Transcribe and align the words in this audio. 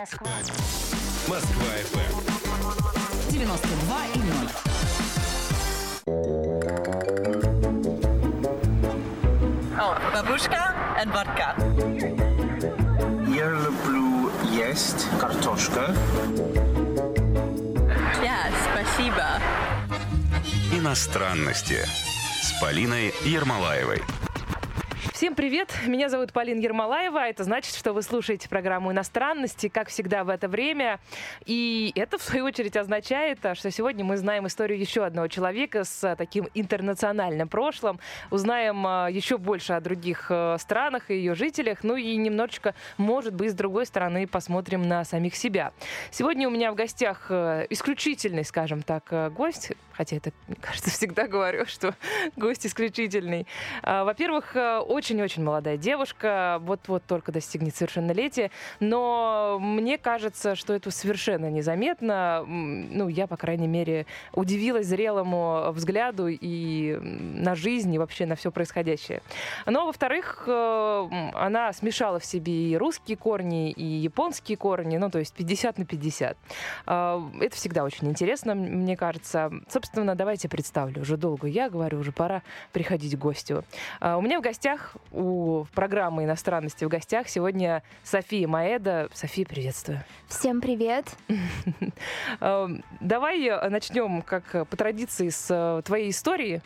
Москва. 0.00 0.28
Москва 1.28 1.66
FM. 1.92 2.14
92 3.30 4.06
и 4.14 4.18
0. 4.18 4.26
О, 9.78 9.96
бабушка 10.12 10.74
и 11.00 11.06
водка. 11.06 11.54
Я 13.28 13.50
люблю 13.50 14.32
есть 14.50 15.06
картошка. 15.20 15.94
Ja, 18.20 18.50
спасибо. 18.72 19.40
Иностранности 20.72 21.86
с 22.42 22.60
Полиной 22.60 23.14
Ермолаевой. 23.24 24.02
Всем 25.24 25.34
привет! 25.34 25.72
Меня 25.86 26.10
зовут 26.10 26.34
Полина 26.34 26.60
Ермолаева. 26.60 27.16
Это 27.16 27.44
значит, 27.44 27.74
что 27.74 27.94
вы 27.94 28.02
слушаете 28.02 28.46
программу 28.46 28.92
«Иностранности», 28.92 29.70
как 29.70 29.88
всегда 29.88 30.22
в 30.22 30.28
это 30.28 30.48
время. 30.48 31.00
И 31.46 31.92
это, 31.94 32.18
в 32.18 32.22
свою 32.22 32.44
очередь, 32.44 32.76
означает, 32.76 33.38
что 33.54 33.70
сегодня 33.70 34.04
мы 34.04 34.18
знаем 34.18 34.46
историю 34.46 34.78
еще 34.78 35.02
одного 35.02 35.28
человека 35.28 35.84
с 35.84 36.14
таким 36.16 36.48
интернациональным 36.52 37.48
прошлым. 37.48 38.00
Узнаем 38.30 38.86
а, 38.86 39.08
еще 39.08 39.38
больше 39.38 39.72
о 39.72 39.80
других 39.80 40.26
э, 40.28 40.58
странах 40.60 41.10
и 41.10 41.14
ее 41.14 41.34
жителях. 41.34 41.84
Ну 41.84 41.96
и 41.96 42.16
немножечко, 42.16 42.74
может 42.98 43.32
быть, 43.32 43.52
с 43.52 43.54
другой 43.54 43.86
стороны, 43.86 44.26
посмотрим 44.26 44.86
на 44.86 45.06
самих 45.06 45.36
себя. 45.36 45.72
Сегодня 46.10 46.48
у 46.48 46.50
меня 46.50 46.70
в 46.70 46.74
гостях 46.74 47.28
э, 47.30 47.66
исключительный, 47.70 48.44
скажем 48.44 48.82
так, 48.82 49.04
э, 49.10 49.30
гость. 49.30 49.72
Хотя 49.92 50.16
это, 50.16 50.32
мне 50.48 50.58
кажется, 50.60 50.90
всегда 50.90 51.26
говорю, 51.26 51.64
что 51.64 51.94
гость 52.36 52.66
исключительный. 52.66 53.46
А, 53.82 54.04
во-первых, 54.04 54.54
очень 54.54 55.13
очень-очень 55.22 55.44
молодая 55.44 55.76
девушка, 55.76 56.58
вот-вот 56.60 57.02
только 57.06 57.32
достигнет 57.32 57.74
совершеннолетия, 57.74 58.50
но 58.80 59.58
мне 59.60 59.98
кажется, 59.98 60.54
что 60.54 60.72
это 60.72 60.90
совершенно 60.90 61.50
незаметно. 61.50 62.44
Ну, 62.46 63.08
я, 63.08 63.26
по 63.26 63.36
крайней 63.36 63.66
мере, 63.66 64.06
удивилась 64.32 64.86
зрелому 64.86 65.70
взгляду 65.72 66.28
и 66.28 66.98
на 67.00 67.54
жизнь, 67.54 67.94
и 67.94 67.98
вообще 67.98 68.26
на 68.26 68.36
все 68.36 68.50
происходящее. 68.50 69.22
Но, 69.66 69.86
во-вторых, 69.86 70.44
э, 70.46 71.08
она 71.34 71.72
смешала 71.72 72.18
в 72.18 72.24
себе 72.24 72.70
и 72.70 72.76
русские 72.76 73.16
корни, 73.16 73.70
и 73.70 73.84
японские 73.84 74.56
корни, 74.56 74.96
ну, 74.96 75.10
то 75.10 75.18
есть 75.18 75.34
50 75.34 75.78
на 75.78 75.84
50. 75.84 76.36
А, 76.86 77.22
это 77.40 77.56
всегда 77.56 77.84
очень 77.84 78.08
интересно, 78.08 78.54
мне 78.54 78.96
кажется. 78.96 79.50
Собственно, 79.68 80.14
давайте 80.14 80.48
представлю. 80.48 81.02
Уже 81.02 81.16
долго 81.16 81.46
я 81.48 81.68
говорю, 81.68 81.98
уже 81.98 82.12
пора 82.12 82.42
приходить 82.72 83.16
к 83.16 83.18
гостю. 83.18 83.64
А, 84.00 84.16
у 84.16 84.22
меня 84.22 84.38
в 84.38 84.42
гостях 84.42 84.96
у 85.12 85.64
программы 85.74 86.24
«Иностранности» 86.24 86.84
в 86.84 86.88
гостях 86.88 87.28
сегодня 87.28 87.82
София 88.02 88.48
Маэда. 88.48 89.08
София, 89.12 89.46
приветствую. 89.46 90.04
Всем 90.28 90.60
привет. 90.60 91.06
Эм, 92.40 92.84
давай 93.00 93.68
начнем, 93.70 94.22
как 94.22 94.68
по 94.68 94.76
традиции, 94.76 95.28
с 95.28 95.46
э, 95.50 95.82
твоей 95.82 96.10
истории. 96.10 96.62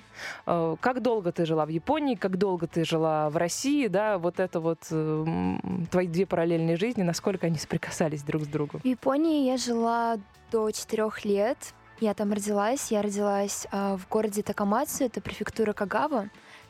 Э, 0.47 0.77
как 0.81 1.03
долго 1.03 1.33
ты 1.33 1.47
жила 1.47 1.67
в 1.67 1.69
Японии, 1.69 2.15
как 2.15 2.39
долго 2.39 2.67
ты 2.67 2.85
жила 2.85 3.31
в 3.31 3.37
России, 3.37 3.87
да, 3.89 4.19
вот 4.19 4.41
это 4.41 4.61
вот 4.61 4.87
эм, 4.91 5.87
твои 5.91 6.07
две 6.07 6.27
параллельные 6.27 6.77
жизни, 6.77 7.03
насколько 7.03 7.47
они 7.47 7.59
соприкасались 7.59 8.23
друг 8.23 8.43
с 8.43 8.47
другом? 8.47 8.81
В 8.81 8.87
Японии 8.87 9.47
я 9.47 9.57
жила 9.57 10.17
до 10.51 10.71
четырех 10.71 11.25
лет. 11.25 11.59
Я 12.01 12.15
там 12.15 12.33
родилась. 12.33 12.91
Я 12.91 13.03
родилась 13.03 13.67
э, 13.73 13.97
в 13.97 14.09
городе 14.09 14.43
Такамацу, 14.43 15.05
это 15.05 15.21
префектура 15.21 15.73
Кагава. 15.73 16.29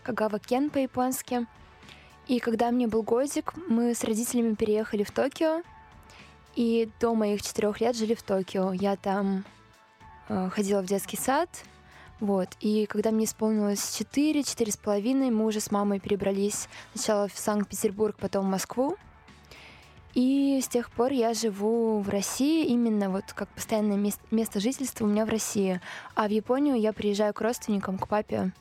Кагава-кен 0.09 0.71
по-японски. 0.71 1.47
И 2.29 2.39
когда 2.39 2.71
мне 2.71 2.87
был 2.87 3.03
годик, 3.03 3.53
мы 3.69 3.95
с 3.95 4.05
родителями 4.05 4.55
переехали 4.55 5.03
в 5.05 5.11
Токио. 5.11 5.63
И 6.57 6.89
до 6.99 7.15
моих 7.15 7.43
четырех 7.43 7.79
лет 7.83 7.95
жили 7.95 8.15
в 8.15 8.23
Токио. 8.23 8.73
Я 8.73 8.97
там 8.97 9.45
э, 10.31 10.49
ходила 10.49 10.81
в 10.81 10.87
детский 10.87 11.19
сад. 11.19 11.51
Вот. 12.21 12.49
И 12.61 12.87
когда 12.87 13.11
мне 13.11 13.27
исполнилось 13.27 13.99
четыре, 13.99 14.43
четыре 14.45 14.73
с 14.73 14.79
половиной, 14.79 15.31
мы 15.31 15.45
уже 15.45 15.61
с 15.61 15.71
мамой 15.71 16.01
перебрались 16.01 16.69
сначала 16.95 17.29
в 17.29 17.39
Санкт-Петербург, 17.39 18.17
потом 18.19 18.47
в 18.47 18.49
Москву. 18.49 18.97
И 20.15 20.59
с 20.63 20.69
тех 20.69 20.91
пор 20.91 21.13
я 21.13 21.35
живу 21.35 22.01
в 22.01 22.09
России, 22.09 22.65
именно 22.65 23.11
вот 23.11 23.25
как 23.35 23.51
постоянное 23.51 24.11
место 24.31 24.59
жительства 24.59 25.05
у 25.05 25.09
меня 25.09 25.27
в 25.27 25.29
России. 25.29 25.83
А 26.15 26.29
в 26.29 26.31
Японию 26.31 26.77
я 26.77 26.95
приезжаю 26.95 27.35
к 27.35 27.43
родственникам, 27.43 27.99
к 27.99 28.09
папе 28.09 28.53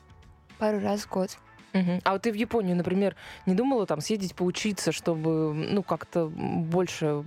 пару 0.58 0.80
раз 0.80 1.02
в 1.02 1.08
год. 1.08 1.38
Угу. 1.74 2.00
А 2.04 2.12
вот 2.12 2.22
ты 2.22 2.32
в 2.32 2.34
Японию, 2.34 2.76
например, 2.76 3.14
не 3.46 3.54
думала 3.54 3.86
там 3.86 4.00
съездить 4.00 4.34
поучиться, 4.34 4.92
чтобы, 4.92 5.52
ну, 5.52 5.82
как-то 5.82 6.26
больше 6.26 7.22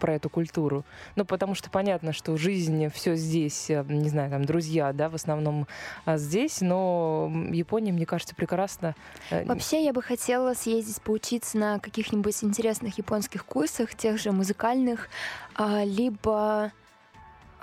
про 0.00 0.14
эту 0.14 0.28
культуру? 0.28 0.84
Ну, 1.16 1.24
потому 1.24 1.54
что 1.54 1.70
понятно, 1.70 2.12
что 2.12 2.36
жизнь 2.36 2.88
все 2.90 3.14
здесь, 3.14 3.70
э, 3.70 3.84
не 3.88 4.08
знаю, 4.08 4.30
там, 4.30 4.44
друзья, 4.44 4.92
да, 4.92 5.08
в 5.08 5.14
основном 5.14 5.66
а 6.04 6.18
здесь, 6.18 6.60
но 6.60 7.30
Япония, 7.52 7.92
мне 7.92 8.06
кажется, 8.06 8.34
прекрасно. 8.34 8.94
Э, 9.30 9.44
Вообще, 9.44 9.84
я 9.84 9.92
бы 9.92 10.02
хотела 10.02 10.54
съездить 10.54 11.00
поучиться 11.02 11.56
на 11.56 11.78
каких-нибудь 11.78 12.42
интересных 12.42 12.98
японских 12.98 13.44
курсах, 13.44 13.94
тех 13.94 14.18
же 14.18 14.32
музыкальных, 14.32 15.08
а, 15.54 15.84
либо, 15.84 16.72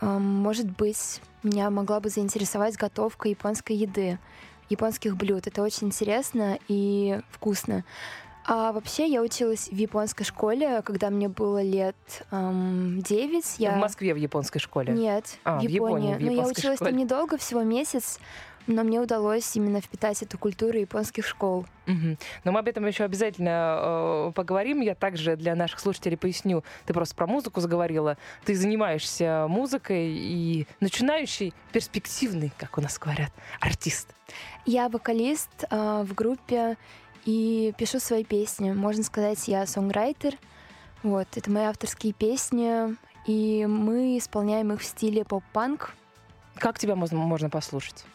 может 0.01 0.69
быть, 0.71 1.21
меня 1.43 1.69
могла 1.69 1.99
бы 1.99 2.09
заинтересовать 2.09 2.75
готовка 2.77 3.29
японской 3.29 3.73
еды 3.73 4.17
японских 4.69 5.15
блюд. 5.15 5.47
Это 5.47 5.61
очень 5.61 5.87
интересно 5.87 6.59
и 6.67 7.19
вкусно. 7.31 7.83
А 8.47 8.71
вообще 8.73 9.07
я 9.07 9.21
училась 9.21 9.69
в 9.69 9.75
японской 9.75 10.23
школе, 10.23 10.83
когда 10.83 11.09
мне 11.09 11.27
было 11.27 11.63
лет 11.63 11.95
эм, 12.31 13.01
9. 13.01 13.55
Я... 13.57 13.71
В 13.71 13.77
Москве 13.77 14.13
в 14.13 14.17
японской 14.17 14.59
школе? 14.59 14.93
Нет, 14.93 15.39
а, 15.43 15.57
в 15.57 15.63
Японии. 15.63 16.13
В 16.13 16.19
Японии 16.19 16.29
в 16.29 16.31
Но 16.31 16.31
я 16.31 16.47
училась 16.47 16.77
школе. 16.77 16.91
там 16.91 16.99
недолго, 16.99 17.37
всего 17.37 17.63
месяц 17.63 18.19
но 18.67 18.83
мне 18.83 18.99
удалось 18.99 19.55
именно 19.55 19.81
впитать 19.81 20.21
эту 20.21 20.37
культуру 20.37 20.77
японских 20.77 21.25
школ. 21.25 21.65
Угу. 21.87 22.17
Но 22.43 22.51
мы 22.51 22.59
об 22.59 22.67
этом 22.67 22.85
еще 22.85 23.03
обязательно 23.03 24.29
э, 24.29 24.31
поговорим. 24.33 24.81
Я 24.81 24.95
также 24.95 25.35
для 25.35 25.55
наших 25.55 25.79
слушателей 25.79 26.17
поясню. 26.17 26.63
Ты 26.85 26.93
просто 26.93 27.15
про 27.15 27.27
музыку 27.27 27.61
заговорила. 27.61 28.17
Ты 28.43 28.55
занимаешься 28.55 29.45
музыкой 29.47 30.09
и 30.09 30.67
начинающий, 30.79 31.53
перспективный, 31.71 32.51
как 32.57 32.77
у 32.77 32.81
нас 32.81 32.97
говорят, 32.97 33.31
артист. 33.59 34.09
Я 34.65 34.89
вокалист 34.89 35.65
э, 35.69 36.03
в 36.03 36.13
группе 36.15 36.77
и 37.25 37.73
пишу 37.77 37.99
свои 37.99 38.23
песни. 38.23 38.71
Можно 38.71 39.03
сказать, 39.03 39.47
я 39.47 39.65
сонграйтер. 39.65 40.35
Вот, 41.03 41.27
это 41.35 41.51
мои 41.51 41.65
авторские 41.65 42.13
песни, 42.13 42.95
и 43.27 43.67
мы 43.67 44.17
исполняем 44.17 44.73
их 44.73 44.81
в 44.81 44.85
стиле 44.85 45.23
поп-панк. 45.23 45.93
Как 46.55 46.79
тебя 46.79 46.95
можно, 46.95 47.17
можно 47.17 47.49
послушать? 47.49 48.05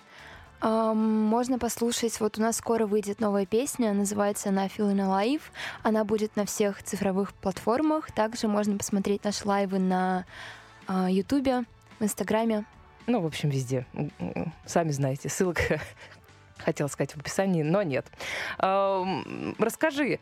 Можно 0.63 1.59
послушать, 1.59 2.21
вот 2.21 2.39
у 2.39 2.43
нас 2.43 2.57
скоро 2.57 2.87
выйдет 2.87 3.21
новая 3.21 3.47
песня, 3.47 3.93
называется 3.95 4.51
она 4.51 4.67
Feeling 4.67 4.99
Alive. 4.99 5.43
Она 5.83 6.05
будет 6.05 6.37
на 6.37 6.45
всех 6.45 6.83
цифровых 6.83 7.33
платформах. 7.33 8.13
Также 8.13 8.47
можно 8.49 8.77
посмотреть 8.77 9.25
наши 9.25 9.47
лайвы 9.47 9.79
на 9.79 10.27
Ютубе, 10.89 11.65
в 11.99 12.05
Инстаграме. 12.05 12.65
Ну, 13.07 13.21
в 13.21 13.27
общем, 13.27 13.49
везде. 13.49 13.87
Сами 14.67 14.91
знаете, 14.91 15.29
ссылка 15.29 15.81
хотела 16.61 16.89
сказать 16.89 17.13
в 17.13 17.19
описании, 17.19 17.63
но 17.63 17.83
нет. 17.83 18.07
Расскажи, 18.59 20.21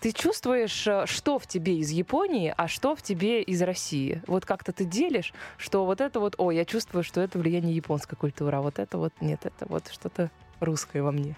ты 0.00 0.12
чувствуешь, 0.12 0.86
э, 0.86 1.06
что 1.06 1.38
в 1.38 1.46
тебе 1.46 1.78
из 1.78 1.90
Японии, 1.90 2.52
а 2.56 2.68
что 2.68 2.96
в 2.96 3.02
тебе 3.02 3.42
из 3.42 3.62
России? 3.62 4.22
Вот 4.26 4.44
как-то 4.44 4.72
ты 4.72 4.84
делишь, 4.84 5.32
что 5.56 5.84
вот 5.84 6.00
это 6.00 6.20
вот, 6.20 6.34
о, 6.38 6.50
я 6.50 6.64
чувствую, 6.64 7.02
что 7.04 7.20
это 7.20 7.38
влияние 7.38 7.74
японской 7.74 8.16
культуры, 8.16 8.56
а 8.56 8.60
вот 8.60 8.78
это 8.78 8.98
вот 8.98 9.12
нет, 9.20 9.40
это 9.44 9.66
вот 9.68 9.88
что-то 9.88 10.30
русское 10.60 11.02
во 11.02 11.12
мне. 11.12 11.36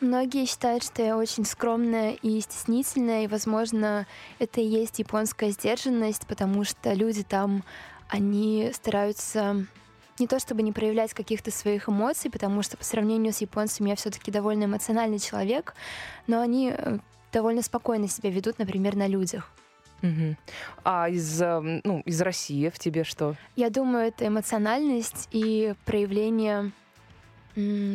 Многие 0.00 0.46
считают, 0.46 0.82
что 0.82 1.02
я 1.02 1.16
очень 1.16 1.44
скромная 1.44 2.12
и 2.12 2.40
стеснительная, 2.40 3.24
и, 3.24 3.26
возможно, 3.26 4.06
это 4.38 4.60
и 4.60 4.66
есть 4.66 4.98
японская 4.98 5.50
сдержанность, 5.50 6.26
потому 6.26 6.64
что 6.64 6.92
люди 6.94 7.22
там, 7.22 7.64
они 8.08 8.70
стараются 8.74 9.66
не 10.20 10.26
то 10.26 10.38
чтобы 10.38 10.62
не 10.62 10.72
проявлять 10.72 11.14
каких-то 11.14 11.50
своих 11.50 11.88
эмоций, 11.88 12.30
потому 12.30 12.62
что 12.62 12.76
по 12.76 12.84
сравнению 12.84 13.32
с 13.32 13.40
японцами 13.40 13.90
я 13.90 13.96
все-таки 13.96 14.30
довольно 14.30 14.64
эмоциональный 14.64 15.18
человек, 15.18 15.74
но 16.26 16.40
они 16.40 16.72
э, 16.76 16.98
довольно 17.32 17.62
спокойно 17.62 18.08
себя 18.08 18.30
ведут, 18.30 18.58
например, 18.58 18.96
на 18.96 19.06
людях. 19.06 19.50
Угу. 20.02 20.36
А 20.84 21.08
из, 21.08 21.42
эм, 21.42 21.80
ну, 21.84 22.00
из 22.06 22.20
России 22.20 22.68
в 22.68 22.78
тебе 22.78 23.04
что? 23.04 23.34
Я 23.56 23.70
думаю, 23.70 24.08
это 24.08 24.26
эмоциональность 24.26 25.28
и 25.30 25.74
проявление 25.84 26.72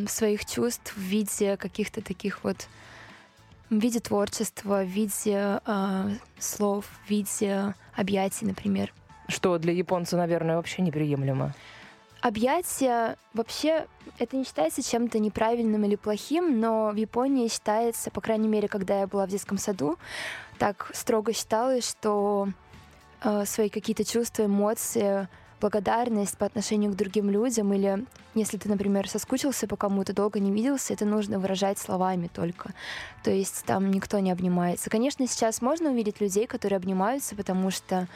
своих 0.08 0.46
чувств 0.46 0.94
в 0.96 1.00
виде 1.00 1.58
каких-то 1.58 2.02
таких 2.02 2.44
вот 2.44 2.68
в 3.70 3.76
виде 3.76 4.00
творчества, 4.00 4.84
в 4.84 4.88
виде 4.88 5.60
э, 5.66 6.10
слов, 6.38 6.86
в 6.86 7.10
виде 7.10 7.74
объятий, 7.96 8.46
например. 8.46 8.94
Что 9.28 9.58
для 9.58 9.74
японца, 9.74 10.18
наверное, 10.18 10.58
вообще 10.58 10.82
неприемлемо. 10.84 11.54
Объятия 12.26 13.18
вообще 13.36 13.86
это 14.18 14.36
не 14.36 14.46
считается 14.46 14.82
чем-то 14.82 15.20
неправильным 15.20 15.86
или 15.86 15.96
плохим, 15.96 16.60
но 16.60 16.90
в 16.90 16.96
Японии 16.96 17.48
считается, 17.48 18.10
по 18.10 18.20
крайней 18.20 18.48
мере, 18.48 18.68
когда 18.68 19.02
я 19.02 19.06
была 19.06 19.28
в 19.28 19.30
детском 19.30 19.60
саду, 19.60 20.00
так 20.58 20.90
строго 20.96 21.34
считалось, 21.34 21.88
что 21.88 22.48
э, 23.22 23.46
свои 23.46 23.70
какие-то 23.70 24.04
чувства, 24.04 24.46
эмоции, 24.46 25.28
благодарность 25.62 26.38
по 26.38 26.46
отношению 26.46 26.92
к 26.92 26.96
другим 26.96 27.30
людям, 27.30 27.74
или 27.74 28.06
если 28.34 28.58
ты, 28.58 28.68
например, 28.70 29.10
соскучился 29.10 29.68
по 29.68 29.76
кому-то, 29.76 30.14
долго 30.14 30.40
не 30.40 30.52
виделся, 30.52 30.94
это 30.94 31.06
нужно 31.06 31.40
выражать 31.40 31.78
словами 31.78 32.30
только. 32.34 32.74
То 33.24 33.32
есть 33.32 33.64
там 33.66 33.92
никто 33.92 34.20
не 34.20 34.32
обнимается. 34.32 34.90
Конечно, 34.90 35.26
сейчас 35.28 35.62
можно 35.62 35.92
увидеть 35.92 36.20
людей, 36.20 36.46
которые 36.48 36.78
обнимаются, 36.78 37.36
потому 37.36 37.72
что 37.72 38.08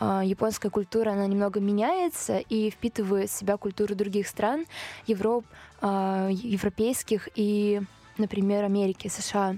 э, 0.00 0.22
японская 0.24 0.70
культура, 0.70 1.10
она 1.10 1.26
немного 1.26 1.60
меняется 1.60 2.38
и 2.38 2.70
впитывает 2.70 3.30
в 3.30 3.38
себя 3.38 3.56
культуру 3.56 3.94
других 3.94 4.26
стран, 4.26 4.66
Европ, 5.06 5.44
э, 5.80 6.28
европейских 6.32 7.28
и, 7.36 7.80
например, 8.16 8.64
Америки, 8.64 9.08
США. 9.08 9.56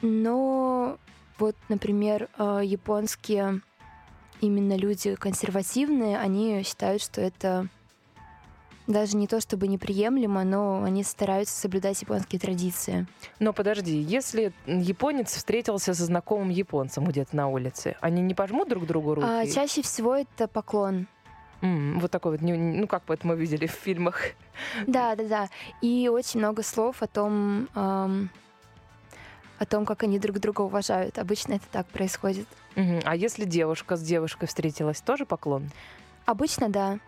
Но 0.00 0.98
вот, 1.38 1.56
например, 1.68 2.28
э, 2.38 2.60
японские 2.64 3.62
именно 4.42 4.76
люди 4.76 5.14
консервативные, 5.14 6.18
они 6.18 6.62
считают, 6.64 7.00
что 7.00 7.20
это 7.20 7.68
даже 8.88 9.16
не 9.16 9.28
то 9.28 9.40
чтобы 9.40 9.68
неприемлемо, 9.68 10.42
но 10.44 10.82
они 10.82 11.04
стараются 11.04 11.58
соблюдать 11.58 12.02
японские 12.02 12.40
традиции. 12.40 13.06
Но 13.38 13.52
подожди, 13.52 13.96
если 13.96 14.52
японец 14.66 15.34
встретился 15.34 15.94
со 15.94 16.04
знакомым 16.04 16.50
японцем 16.50 17.04
где-то 17.04 17.34
на 17.36 17.48
улице, 17.48 17.96
они 18.00 18.20
не 18.20 18.34
пожмут 18.34 18.68
друг 18.68 18.86
другу 18.86 19.14
руки? 19.14 19.26
А, 19.26 19.46
чаще 19.46 19.82
всего 19.82 20.16
это 20.16 20.48
поклон. 20.48 21.06
Mm, 21.60 22.00
вот 22.00 22.10
такой 22.10 22.32
вот, 22.32 22.40
ну 22.40 22.88
как 22.88 23.04
вот 23.06 23.22
мы 23.22 23.36
видели 23.36 23.68
в 23.68 23.70
фильмах. 23.72 24.20
Да, 24.88 25.14
да, 25.14 25.24
да. 25.24 25.48
И 25.80 26.08
очень 26.12 26.40
много 26.40 26.64
слов 26.64 27.02
о 27.02 27.06
том, 27.06 27.68
эм, 27.76 28.30
о 29.62 29.66
том, 29.66 29.86
как 29.86 30.02
они 30.02 30.18
друг 30.18 30.38
друга 30.38 30.62
уважают. 30.62 31.18
Обычно 31.18 31.54
это 31.54 31.64
так 31.70 31.86
происходит. 31.86 32.46
Угу. 32.76 33.00
А 33.04 33.16
если 33.16 33.44
девушка 33.44 33.96
с 33.96 34.02
девушкой 34.02 34.46
встретилась, 34.46 35.00
тоже 35.00 35.24
поклон? 35.24 35.70
Обычно 36.26 36.68
да. 36.68 36.98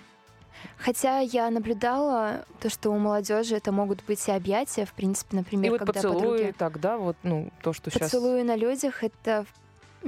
Хотя 0.78 1.18
я 1.18 1.50
наблюдала 1.50 2.44
то, 2.60 2.70
что 2.70 2.90
у 2.90 2.98
молодежи 2.98 3.56
это 3.56 3.72
могут 3.72 4.02
быть 4.04 4.26
и 4.28 4.30
объятия, 4.30 4.86
в 4.86 4.92
принципе, 4.92 5.36
например, 5.36 5.66
и 5.66 5.70
вот 5.70 5.78
когда 5.78 5.92
поцелуи 5.92 6.20
подруги... 6.20 6.54
тогда 6.56 6.96
вот, 6.96 7.16
ну, 7.22 7.50
то, 7.62 7.72
что 7.72 7.90
поцелуи 7.90 8.08
сейчас... 8.08 8.12
Поцелуи 8.12 8.42
на 8.42 8.56
людях— 8.56 9.02
это 9.04 9.46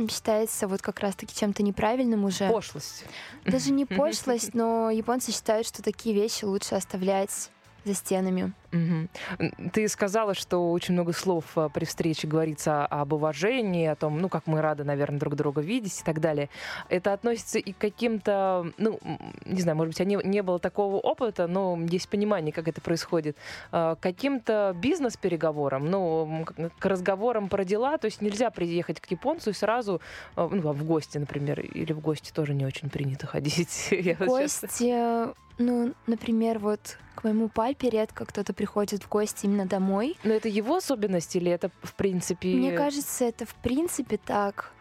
считается 0.08 0.68
вот 0.68 0.82
как 0.82 1.00
раз-таки 1.00 1.34
чем-то 1.34 1.62
неправильным 1.62 2.24
уже. 2.24 2.48
Пошлость. 2.48 3.04
Даже 3.44 3.72
не 3.72 3.84
пошлость, 3.86 4.54
но 4.54 4.90
японцы 4.90 5.32
считают, 5.32 5.66
что 5.66 5.82
такие 5.82 6.14
вещи 6.14 6.44
лучше 6.44 6.74
оставлять 6.74 7.50
за 7.84 7.94
стенами. 7.94 8.52
Угу. 8.72 9.70
Ты 9.72 9.88
сказала, 9.88 10.34
что 10.34 10.70
очень 10.72 10.94
много 10.94 11.12
слов 11.12 11.44
а, 11.56 11.68
при 11.68 11.84
встрече 11.84 12.26
говорится 12.26 12.86
об 12.86 13.12
уважении, 13.12 13.86
о 13.86 13.96
том, 13.96 14.18
ну, 14.18 14.28
как 14.28 14.46
мы 14.46 14.60
рады, 14.60 14.84
наверное, 14.84 15.18
друг 15.18 15.36
друга 15.36 15.60
видеть 15.60 16.00
и 16.00 16.04
так 16.04 16.20
далее. 16.20 16.48
Это 16.88 17.12
относится 17.12 17.58
и 17.58 17.72
к 17.72 17.78
каким-то, 17.78 18.72
ну, 18.78 18.98
не 19.44 19.60
знаю, 19.60 19.76
может 19.76 19.96
быть, 19.96 20.06
не, 20.06 20.18
не 20.24 20.42
было 20.42 20.58
такого 20.58 20.96
опыта, 20.96 21.46
но 21.46 21.78
есть 21.90 22.08
понимание, 22.08 22.52
как 22.52 22.68
это 22.68 22.80
происходит, 22.80 23.36
а, 23.72 23.94
к 23.94 24.00
каким-то 24.00 24.74
бизнес-переговорам, 24.80 25.90
ну, 25.90 26.46
к 26.78 26.86
разговорам 26.86 27.48
про 27.48 27.64
дела, 27.64 27.98
то 27.98 28.06
есть 28.06 28.20
нельзя 28.20 28.50
приехать 28.50 29.00
к 29.00 29.10
японцу 29.10 29.50
и 29.50 29.52
сразу, 29.52 30.00
а, 30.34 30.48
ну, 30.48 30.72
в 30.72 30.84
гости, 30.84 31.18
например, 31.18 31.60
или 31.60 31.92
в 31.92 32.00
гости 32.00 32.32
тоже 32.32 32.54
не 32.54 32.66
очень 32.66 32.90
принято 32.90 33.26
ходить. 33.26 33.88
В 34.16 34.26
гости, 34.26 35.34
ну, 35.58 35.94
например, 36.06 36.58
вот 36.58 36.98
к 37.14 37.24
моему 37.24 37.48
папе 37.48 37.88
редко 37.88 38.26
кто-то 38.26 38.52
приходит 38.56 39.04
в 39.04 39.08
гости 39.08 39.46
именно 39.46 39.66
домой. 39.66 40.16
Но 40.24 40.32
это 40.32 40.48
его 40.48 40.76
особенность 40.76 41.36
или 41.36 41.50
это 41.50 41.70
в 41.82 41.94
принципе... 41.94 42.48
Мне 42.54 42.72
кажется, 42.72 43.24
это 43.24 43.46
в 43.46 43.54
принципе 43.54 44.16
так. 44.16 44.72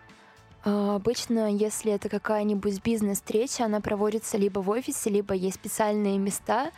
А, 0.63 0.95
обычно, 0.95 1.51
если 1.51 1.91
это 1.91 2.09
какая-нибудь 2.09 2.81
бизнес-встреча, 2.81 3.65
она 3.65 3.81
проводится 3.81 4.37
либо 4.37 4.59
в 4.59 4.69
офисе, 4.69 5.11
либо 5.11 5.35
есть 5.35 5.57
специальные 5.57 6.17
места, 6.17 6.71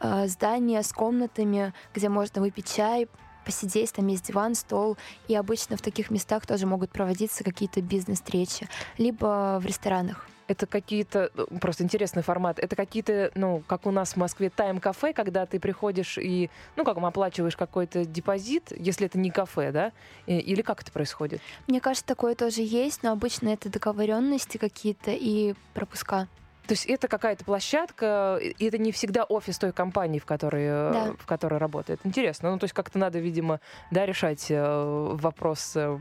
а, 0.00 0.26
здания 0.26 0.82
с 0.82 0.92
комнатами, 0.92 1.72
где 1.94 2.08
можно 2.08 2.40
выпить 2.40 2.74
чай, 2.74 3.08
посидеть, 3.44 3.92
там 3.92 4.08
есть 4.08 4.26
диван, 4.26 4.54
стол, 4.54 4.96
и 5.28 5.34
обычно 5.34 5.76
в 5.76 5.82
таких 5.82 6.10
местах 6.10 6.46
тоже 6.46 6.66
могут 6.66 6.90
проводиться 6.90 7.44
какие-то 7.44 7.80
бизнес-встречи, 7.80 8.68
либо 8.98 9.58
в 9.62 9.66
ресторанах 9.66 10.28
это 10.48 10.66
какие-то, 10.66 11.30
ну, 11.34 11.58
просто 11.60 11.84
интересный 11.84 12.22
формат, 12.22 12.58
это 12.58 12.74
какие-то, 12.74 13.30
ну, 13.34 13.62
как 13.66 13.86
у 13.86 13.90
нас 13.90 14.14
в 14.14 14.16
Москве, 14.16 14.50
тайм-кафе, 14.50 15.12
когда 15.12 15.46
ты 15.46 15.60
приходишь 15.60 16.18
и, 16.18 16.50
ну, 16.74 16.84
как 16.84 16.96
оплачиваешь 16.96 17.56
какой-то 17.56 18.04
депозит, 18.04 18.72
если 18.76 19.06
это 19.06 19.18
не 19.18 19.30
кафе, 19.30 19.70
да? 19.70 19.92
Или 20.26 20.62
как 20.62 20.82
это 20.82 20.90
происходит? 20.90 21.40
Мне 21.68 21.80
кажется, 21.80 22.06
такое 22.06 22.34
тоже 22.34 22.62
есть, 22.62 23.02
но 23.02 23.12
обычно 23.12 23.50
это 23.50 23.68
договоренности 23.70 24.56
какие-то 24.56 25.10
и 25.12 25.54
пропуска. 25.74 26.26
То 26.68 26.72
есть 26.72 26.84
это 26.84 27.08
какая-то 27.08 27.46
площадка, 27.46 28.38
и 28.38 28.66
это 28.66 28.76
не 28.76 28.92
всегда 28.92 29.24
офис 29.24 29.56
той 29.56 29.72
компании, 29.72 30.18
в 30.18 30.26
которой, 30.26 30.64
э, 30.64 30.90
да. 30.92 31.12
в 31.18 31.24
которой 31.24 31.58
работает. 31.58 31.98
Интересно. 32.04 32.50
Ну, 32.50 32.58
то 32.58 32.64
есть 32.64 32.74
как-то 32.74 32.98
надо, 32.98 33.18
видимо, 33.20 33.60
да, 33.90 34.04
решать 34.04 34.50
э, 34.50 35.08
вопрос 35.14 35.72
э, 35.76 35.98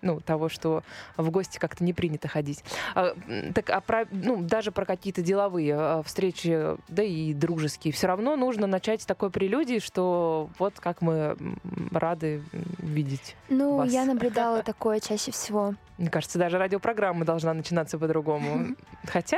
ну, 0.00 0.20
того, 0.20 0.48
что 0.48 0.82
в 1.18 1.30
гости 1.30 1.58
как-то 1.58 1.84
не 1.84 1.92
принято 1.92 2.28
ходить. 2.28 2.64
А, 2.94 3.14
так, 3.54 3.68
а 3.68 3.82
про, 3.82 4.06
ну, 4.10 4.40
даже 4.40 4.72
про 4.72 4.86
какие-то 4.86 5.20
деловые 5.20 6.02
встречи, 6.06 6.78
да 6.88 7.02
и 7.02 7.34
дружеские, 7.34 7.92
все 7.92 8.06
равно 8.06 8.36
нужно 8.36 8.66
начать 8.66 9.02
с 9.02 9.06
такой 9.06 9.30
прелюдии, 9.30 9.80
что 9.80 10.48
вот 10.58 10.80
как 10.80 11.02
мы 11.02 11.36
рады 11.92 12.42
видеть 12.78 13.36
Ну, 13.50 13.76
вас. 13.76 13.92
я 13.92 14.06
наблюдала 14.06 14.62
такое 14.62 14.98
чаще 15.00 15.30
всего. 15.30 15.74
Мне 15.98 16.08
кажется, 16.08 16.38
даже 16.38 16.56
радиопрограмма 16.56 17.26
должна 17.26 17.52
начинаться 17.52 17.98
по-другому. 17.98 18.74
Хотя 19.06 19.36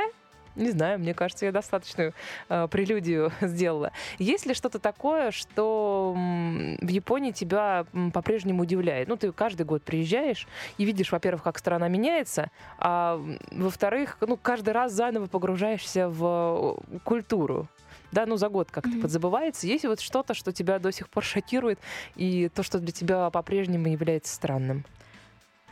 не 0.55 0.71
знаю, 0.71 0.99
мне 0.99 1.13
кажется, 1.13 1.45
я 1.45 1.51
достаточную 1.51 2.13
э, 2.49 2.67
прелюдию 2.69 3.31
сделала. 3.41 3.91
Есть 4.19 4.45
ли 4.45 4.53
что-то 4.53 4.79
такое, 4.79 5.31
что 5.31 6.13
в 6.15 6.87
Японии 6.87 7.31
тебя 7.31 7.85
по-прежнему 8.13 8.63
удивляет? 8.63 9.07
Ну, 9.07 9.15
ты 9.15 9.31
каждый 9.31 9.65
год 9.65 9.83
приезжаешь 9.83 10.47
и 10.77 10.85
видишь, 10.85 11.11
во-первых, 11.11 11.43
как 11.43 11.57
страна 11.57 11.87
меняется, 11.87 12.49
а 12.77 13.21
во-вторых, 13.51 14.17
ну, 14.21 14.37
каждый 14.37 14.73
раз 14.73 14.93
заново 14.93 15.27
погружаешься 15.27 16.09
в 16.09 16.79
культуру 17.03 17.67
да, 18.13 18.25
ну 18.25 18.37
за 18.37 18.47
год 18.47 18.69
как-то 18.71 18.91
mm-hmm. 18.91 19.01
подзабывается. 19.01 19.67
Есть 19.67 19.85
вот 19.85 19.99
что-то, 19.99 20.33
что 20.33 20.51
тебя 20.51 20.79
до 20.79 20.91
сих 20.91 21.09
пор 21.09 21.23
шокирует, 21.23 21.79
и 22.15 22.49
то, 22.53 22.63
что 22.63 22.79
для 22.79 22.91
тебя 22.91 23.29
по-прежнему 23.31 23.87
является 23.87 24.33
странным? 24.33 24.85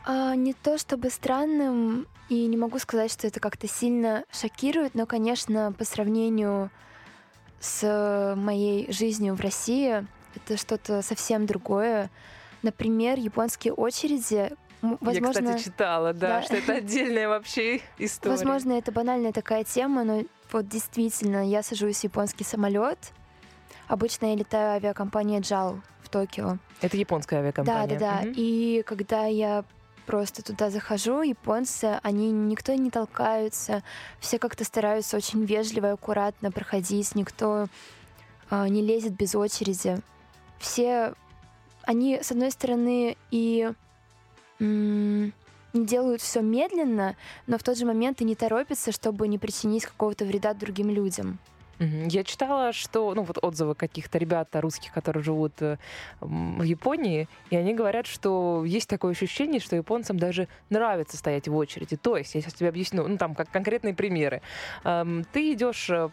А, 0.04 0.34
не 0.34 0.52
то 0.52 0.78
чтобы 0.78 1.10
странным, 1.10 2.06
и 2.28 2.46
не 2.46 2.56
могу 2.56 2.78
сказать, 2.78 3.12
что 3.12 3.26
это 3.26 3.40
как-то 3.40 3.68
сильно 3.68 4.24
шокирует, 4.32 4.94
но, 4.94 5.06
конечно, 5.06 5.72
по 5.72 5.84
сравнению 5.84 6.70
с 7.60 8.34
моей 8.36 8.90
жизнью 8.90 9.34
в 9.34 9.40
России, 9.40 10.06
это 10.34 10.56
что-то 10.56 11.02
совсем 11.02 11.46
другое. 11.46 12.10
Например, 12.62 13.18
японские 13.18 13.72
очереди, 13.74 14.50
Возможно, 14.82 15.38
Я, 15.38 15.52
кстати, 15.52 15.62
читала, 15.62 16.12
да, 16.12 16.28
да, 16.28 16.42
что 16.42 16.56
это 16.56 16.72
отдельная 16.74 17.28
вообще 17.28 17.80
история. 17.98 18.34
Возможно, 18.34 18.72
это 18.72 18.90
банальная 18.90 19.30
такая 19.30 19.62
тема, 19.62 20.02
но 20.02 20.22
вот 20.50 20.68
действительно, 20.68 21.48
я 21.48 21.62
сажусь 21.62 21.98
в 21.98 22.04
японский 22.04 22.42
самолет. 22.42 22.98
Обычно 23.86 24.26
я 24.26 24.34
летаю 24.34 24.72
авиакомпания 24.72 25.40
JAL 25.40 25.80
в 26.02 26.08
Токио. 26.08 26.58
Это 26.80 26.96
японская 26.96 27.38
авиакомпания. 27.40 27.86
Да, 27.86 27.94
да, 27.94 28.22
да. 28.22 28.28
Угу. 28.28 28.34
И 28.36 28.82
когда 28.84 29.26
я 29.26 29.64
просто 30.02 30.42
туда 30.42 30.70
захожу, 30.70 31.22
японцы, 31.22 31.98
они 32.02 32.30
никто 32.30 32.74
не 32.74 32.90
толкаются, 32.90 33.82
все 34.20 34.38
как-то 34.38 34.64
стараются 34.64 35.16
очень 35.16 35.44
вежливо 35.44 35.86
и 35.86 35.90
аккуратно 35.90 36.50
проходить, 36.50 37.14
никто 37.14 37.66
э, 38.50 38.68
не 38.68 38.82
лезет 38.82 39.14
без 39.14 39.34
очереди. 39.34 39.98
Все, 40.58 41.14
они, 41.82 42.20
с 42.22 42.30
одной 42.30 42.50
стороны, 42.50 43.16
и 43.30 43.72
не 44.62 45.32
делают 45.86 46.20
все 46.20 46.40
медленно, 46.40 47.16
но 47.46 47.58
в 47.58 47.62
тот 47.62 47.78
же 47.78 47.86
момент 47.86 48.20
и 48.20 48.24
не 48.24 48.34
торопятся, 48.34 48.92
чтобы 48.92 49.28
не 49.28 49.38
причинить 49.38 49.86
какого-то 49.86 50.24
вреда 50.24 50.54
другим 50.54 50.90
людям. 50.90 51.38
Я 51.78 52.22
читала, 52.24 52.72
что, 52.72 53.14
ну 53.14 53.22
вот 53.22 53.38
отзывы 53.42 53.74
каких-то 53.74 54.18
ребят 54.18 54.48
русских, 54.54 54.92
которые 54.92 55.22
живут 55.22 55.60
э, 55.60 55.78
в 56.20 56.62
Японии, 56.62 57.28
и 57.50 57.56
они 57.56 57.74
говорят, 57.74 58.06
что 58.06 58.64
есть 58.64 58.88
такое 58.88 59.12
ощущение, 59.12 59.60
что 59.60 59.74
японцам 59.74 60.18
даже 60.18 60.48
нравится 60.70 61.16
стоять 61.16 61.48
в 61.48 61.56
очереди. 61.56 61.96
То 61.96 62.16
есть, 62.16 62.34
я 62.34 62.40
сейчас 62.40 62.54
тебе 62.54 62.68
объясню, 62.68 63.06
ну 63.08 63.16
там 63.16 63.34
как 63.34 63.50
конкретные 63.50 63.94
примеры. 63.94 64.42
Ты 64.84 65.52
идешь 65.52 65.90
э, 65.90 66.10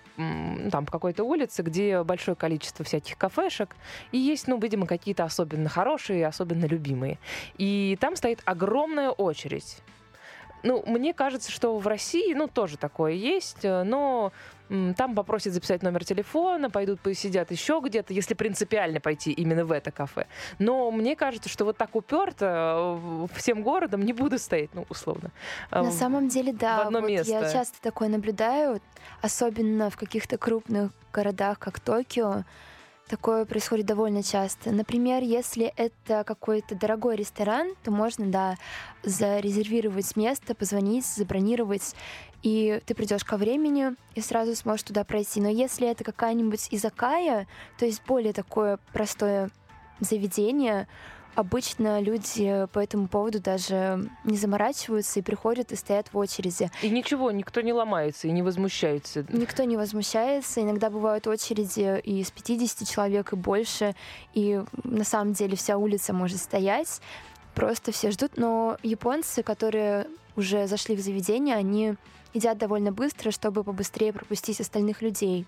там 0.72 0.86
по 0.86 0.92
какой-то 0.92 1.24
улице, 1.24 1.62
где 1.62 2.04
большое 2.04 2.36
количество 2.36 2.84
всяких 2.84 3.18
кафешек, 3.18 3.75
и 4.12 4.18
есть, 4.18 4.48
ну, 4.48 4.60
видимо, 4.60 4.88
какие-то 4.88 5.24
особенно 5.24 5.70
хорошие, 5.70 6.25
особенно 6.25 6.66
любимые. 6.66 7.20
И 7.58 7.98
там 8.00 8.16
стоит 8.16 8.42
огромная 8.46 9.10
очередь 9.10 9.82
ну, 10.63 10.84
мне 10.86 11.13
кажется, 11.13 11.51
что 11.51 11.78
в 11.78 11.88
России, 11.88 12.34
ну, 12.34 12.48
тоже 12.48 12.78
такое 12.78 13.13
есть, 13.13 13.63
э, 13.63 13.84
но 13.84 14.32
там 14.98 15.16
попросят 15.16 15.54
записать 15.54 15.84
номер 15.84 16.06
телефона, 16.06 16.70
пойдут 16.70 17.00
посидят 17.02 17.52
еще 17.52 17.82
где-то, 17.84 18.14
если 18.14 18.34
принципиально 18.36 19.00
пойти 19.00 19.32
именно 19.32 19.66
в 19.66 19.72
это 19.72 19.92
кафе. 19.92 20.28
Но 20.60 20.92
мне 20.92 21.16
кажется, 21.16 21.50
что 21.50 21.66
вот 21.66 21.78
так 21.78 21.96
уперто 21.96 23.00
э, 23.02 23.28
всем 23.36 23.64
городом 23.64 24.04
не 24.04 24.14
буду 24.14 24.38
стоять, 24.38 24.70
ну, 24.74 24.86
условно. 24.90 25.32
На 25.72 25.90
э, 25.90 25.92
самом 25.92 26.28
деле, 26.28 26.54
да. 26.54 26.84
В 26.84 26.88
одно 26.88 27.02
вот 27.02 27.10
место. 27.10 27.32
Я 27.32 27.52
часто 27.52 27.82
такое 27.82 28.10
наблюдаю, 28.10 28.80
особенно 29.22 29.90
в 29.90 29.98
каких-то 29.98 30.38
крупных 30.38 30.92
городах, 31.12 31.60
как 31.60 31.80
Токио. 31.80 32.44
Такое 33.10 33.46
происходит 33.46 33.88
довольно 33.88 34.22
часто. 34.22 34.72
Например, 34.72 35.24
если 35.24 35.74
это 35.75 36.24
какой-то 36.24 36.75
дорогой 36.75 37.16
ресторан, 37.16 37.74
то 37.84 37.89
можно, 37.89 38.28
да, 38.28 38.56
зарезервировать 39.01 40.16
место, 40.16 40.54
позвонить, 40.54 41.08
забронировать, 41.08 41.96
и 42.44 42.80
ты 42.86 42.94
придешь 42.94 43.24
ко 43.24 43.38
времени 43.38 43.96
и 44.13 44.22
сразу 44.22 44.56
сможешь 44.56 44.84
туда 44.84 45.04
пройти. 45.04 45.42
Но 45.42 45.50
если 45.50 45.88
это 45.88 46.04
какая-нибудь 46.04 46.68
изакая, 46.70 47.48
то 47.80 47.86
есть 47.88 48.04
более 48.06 48.32
такое 48.32 48.78
простое 48.94 49.50
заведение, 50.00 50.88
обычно 51.36 52.02
люди 52.02 52.68
по 52.74 52.80
этому 52.80 53.08
поводу 53.08 53.40
даже 53.40 54.10
не 54.24 54.38
заморачиваются 54.38 55.20
и 55.20 55.24
приходят 55.24 55.72
и 55.72 55.76
стоят 55.76 56.12
в 56.12 56.18
очереди. 56.18 56.70
И 56.82 56.90
ничего, 56.90 57.32
никто 57.32 57.62
не 57.62 57.74
ломается 57.74 58.28
и 58.28 58.32
не 58.32 58.42
возмущается. 58.42 59.26
Никто 59.30 59.64
не 59.64 59.78
возмущается. 59.78 60.62
Иногда 60.62 60.90
бывают 60.90 61.28
очереди 61.28 62.00
и 62.04 62.22
из 62.22 62.32
50 62.32 62.88
человек 62.88 63.34
и 63.34 63.36
больше. 63.36 63.96
И 64.34 64.62
на 64.84 65.04
самом 65.04 65.34
деле 65.34 65.56
вся 65.56 65.78
улица 65.78 66.14
может 66.14 66.40
стоять. 66.40 67.02
Просто 67.56 67.92
все 67.92 68.12
ждут. 68.12 68.38
Но 68.38 68.78
японцы, 68.84 69.44
которые 69.44 70.08
уже 70.36 70.68
зашли 70.68 70.96
в 70.96 71.00
заведение, 71.00 71.56
они 71.56 71.96
едят 72.34 72.58
довольно 72.58 72.92
быстро, 72.92 73.32
чтобы 73.32 73.64
побыстрее 73.64 74.14
пропустить 74.14 74.60
остальных 74.62 75.02
людей. 75.02 75.46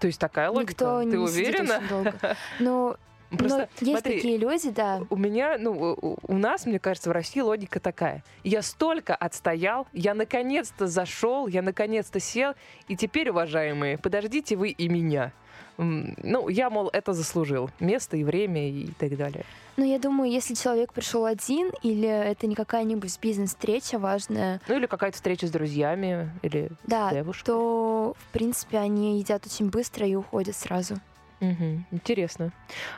То 0.00 0.06
есть 0.06 0.18
такая 0.18 0.50
логика? 0.50 0.70
Никто 0.72 1.00
Ты 1.00 1.06
не 1.06 1.16
уверена? 1.16 1.82
долго. 1.88 2.14
Ну, 2.58 2.96
Просто, 3.30 3.68
Но 3.80 3.86
есть 3.86 4.00
смотри, 4.00 4.16
такие 4.16 4.36
люди, 4.38 4.70
да. 4.70 5.02
У 5.08 5.16
меня, 5.16 5.56
ну, 5.58 5.72
у, 5.72 6.16
у 6.22 6.36
нас, 6.36 6.66
мне 6.66 6.78
кажется, 6.78 7.10
в 7.10 7.12
России 7.12 7.40
логика 7.40 7.78
такая. 7.78 8.24
Я 8.42 8.62
столько 8.62 9.14
отстоял, 9.14 9.86
я 9.92 10.14
наконец-то 10.14 10.86
зашел, 10.86 11.46
я 11.46 11.62
наконец-то 11.62 12.18
сел, 12.18 12.54
и 12.88 12.96
теперь, 12.96 13.30
уважаемые, 13.30 13.98
подождите 13.98 14.56
вы 14.56 14.70
и 14.70 14.88
меня. 14.88 15.32
Ну, 15.78 16.48
я, 16.48 16.68
мол, 16.68 16.90
это 16.92 17.14
заслужил. 17.14 17.70
Место 17.80 18.16
и 18.18 18.24
время 18.24 18.68
и 18.68 18.88
так 18.98 19.16
далее. 19.16 19.44
Ну, 19.76 19.84
я 19.84 19.98
думаю, 19.98 20.30
если 20.30 20.52
человек 20.54 20.92
пришел 20.92 21.24
один, 21.24 21.70
или 21.82 22.06
это 22.06 22.46
не 22.46 22.54
какая-нибудь 22.54 23.18
бизнес-встреча 23.18 23.98
важная. 23.98 24.60
Ну, 24.68 24.76
или 24.76 24.84
какая-то 24.84 25.16
встреча 25.16 25.46
с 25.46 25.50
друзьями, 25.50 26.30
или 26.42 26.70
да, 26.86 27.08
с 27.08 27.14
девушкой. 27.14 27.46
то, 27.46 28.14
в 28.18 28.32
принципе, 28.32 28.76
они 28.78 29.18
едят 29.20 29.46
очень 29.46 29.70
быстро 29.70 30.06
и 30.06 30.14
уходят 30.14 30.54
сразу. 30.54 30.96
Угу, 31.40 31.84
интересно. 31.90 32.52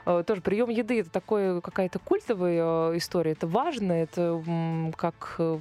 Э, 0.04 0.24
тоже 0.26 0.40
прием 0.40 0.68
еды 0.68 1.00
это 1.00 1.10
такое 1.10 1.60
какая-то 1.60 1.98
культовая 1.98 2.92
э, 2.92 2.98
история. 2.98 3.32
Это 3.32 3.46
важно, 3.46 3.92
это 3.92 4.42
как 4.96 5.36
э, 5.38 5.58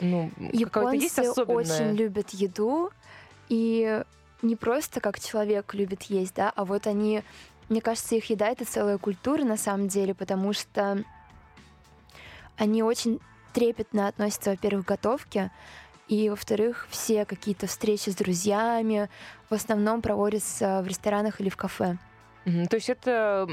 ну, 0.00 0.30
Японцы 0.52 0.96
есть 0.96 1.18
особенное... 1.18 1.62
очень 1.62 1.96
любят 1.96 2.30
еду 2.30 2.90
и 3.48 4.02
не 4.42 4.56
просто 4.56 5.00
как 5.00 5.20
человек 5.20 5.74
любит 5.74 6.04
есть, 6.04 6.34
да, 6.34 6.52
а 6.54 6.64
вот 6.64 6.86
они, 6.86 7.22
мне 7.68 7.80
кажется, 7.80 8.14
их 8.14 8.30
еда 8.30 8.48
это 8.48 8.64
целая 8.64 8.98
культура 8.98 9.44
на 9.44 9.56
самом 9.56 9.88
деле, 9.88 10.14
потому 10.14 10.52
что 10.52 11.04
они 12.56 12.82
очень 12.82 13.20
трепетно 13.52 14.08
относятся, 14.08 14.50
во-первых, 14.50 14.84
к 14.84 14.88
готовке, 14.88 15.50
и, 16.12 16.28
во-вторых, 16.28 16.86
все 16.90 17.24
какие-то 17.24 17.66
встречи 17.66 18.10
с 18.10 18.14
друзьями 18.14 19.08
в 19.48 19.54
основном 19.54 20.02
проводятся 20.02 20.82
в 20.84 20.86
ресторанах 20.86 21.40
или 21.40 21.48
в 21.48 21.56
кафе. 21.56 21.96
То 22.44 22.76
есть 22.76 22.90
это 22.90 23.48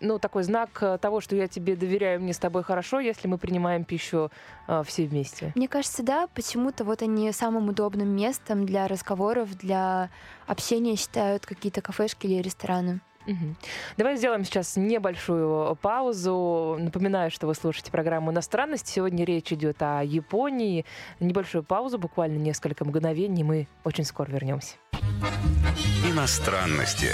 ну, 0.00 0.18
такой 0.18 0.42
знак 0.42 0.98
того, 1.00 1.20
что 1.22 1.36
я 1.36 1.48
тебе 1.48 1.74
доверяю, 1.74 2.20
мне 2.20 2.34
с 2.34 2.38
тобой 2.38 2.64
хорошо, 2.64 3.00
если 3.00 3.28
мы 3.28 3.38
принимаем 3.38 3.84
пищу 3.84 4.30
э, 4.66 4.82
все 4.84 5.06
вместе. 5.06 5.52
Мне 5.54 5.68
кажется, 5.68 6.02
да, 6.02 6.26
почему-то 6.34 6.84
вот 6.84 7.02
они 7.02 7.30
самым 7.32 7.68
удобным 7.68 8.08
местом 8.08 8.66
для 8.66 8.88
разговоров, 8.88 9.56
для 9.56 10.10
общения 10.46 10.96
считают 10.96 11.46
какие-то 11.46 11.80
кафешки 11.80 12.26
или 12.26 12.42
рестораны. 12.42 13.00
Угу. 13.26 13.54
Давай 13.96 14.16
сделаем 14.16 14.44
сейчас 14.44 14.76
небольшую 14.76 15.76
паузу. 15.76 16.76
Напоминаю, 16.78 17.30
что 17.30 17.46
вы 17.46 17.54
слушаете 17.54 17.90
программу 17.90 18.30
«Иностранность». 18.30 18.88
Сегодня 18.88 19.24
речь 19.24 19.52
идет 19.52 19.82
о 19.82 20.02
Японии. 20.02 20.84
Небольшую 21.20 21.62
паузу, 21.64 21.98
буквально 21.98 22.38
несколько 22.38 22.84
мгновений. 22.84 23.44
Мы 23.44 23.68
очень 23.84 24.04
скоро 24.04 24.30
вернемся. 24.30 24.76
«Иностранности» 26.04 27.10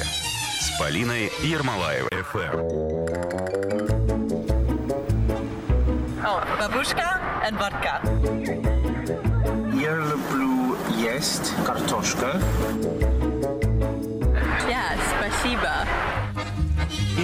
с 0.61 0.79
Полиной 0.79 1.31
Ермолаевой. 1.43 2.11
ФМ. 2.23 3.49
Бабушка 6.59 7.21
и 7.49 7.53
водка. 7.55 8.01
Я 9.75 9.97
люблю 9.97 10.77
есть 10.99 11.55
картошка. 11.65 12.41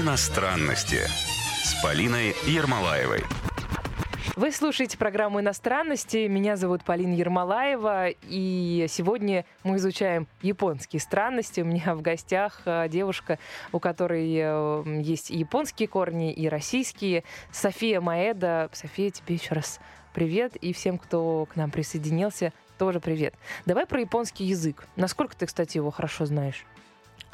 Иностранности 0.04 0.99
с 1.62 1.82
Полиной 1.82 2.37
Ермолаевой. 2.46 3.25
Вы 4.37 4.52
слушаете 4.52 4.99
программу 4.99 5.40
«Иностранности». 5.40 6.26
Меня 6.26 6.56
зовут 6.56 6.84
Полина 6.84 7.14
Ермолаева. 7.14 8.08
И 8.25 8.84
сегодня 8.90 9.46
мы 9.62 9.76
изучаем 9.76 10.28
японские 10.42 11.00
странности. 11.00 11.62
У 11.62 11.64
меня 11.64 11.94
в 11.94 12.02
гостях 12.02 12.61
э, 12.66 12.87
девушка, 12.90 13.38
у 13.73 13.80
которой 13.80 14.30
э, 14.30 15.00
есть 15.00 15.30
и 15.30 15.38
японские 15.38 15.88
корни, 15.88 16.34
и 16.34 16.50
российские. 16.50 17.25
София 17.50 18.02
Маэда. 18.02 18.68
София, 18.75 19.08
тебе 19.08 19.37
еще 19.37 19.54
раз 19.54 19.80
привет. 20.12 20.54
И 20.56 20.75
всем, 20.75 20.99
кто 20.99 21.46
к 21.46 21.56
нам 21.56 21.70
присоединился, 21.70 22.52
тоже 22.76 23.00
привет. 23.00 23.32
Давай 23.64 23.87
про 23.87 24.00
японский 24.00 24.44
язык. 24.44 24.87
Насколько 24.96 25.34
ты, 25.34 25.46
кстати, 25.46 25.78
его 25.78 25.90
хорошо 25.90 26.26
знаешь? 26.26 26.66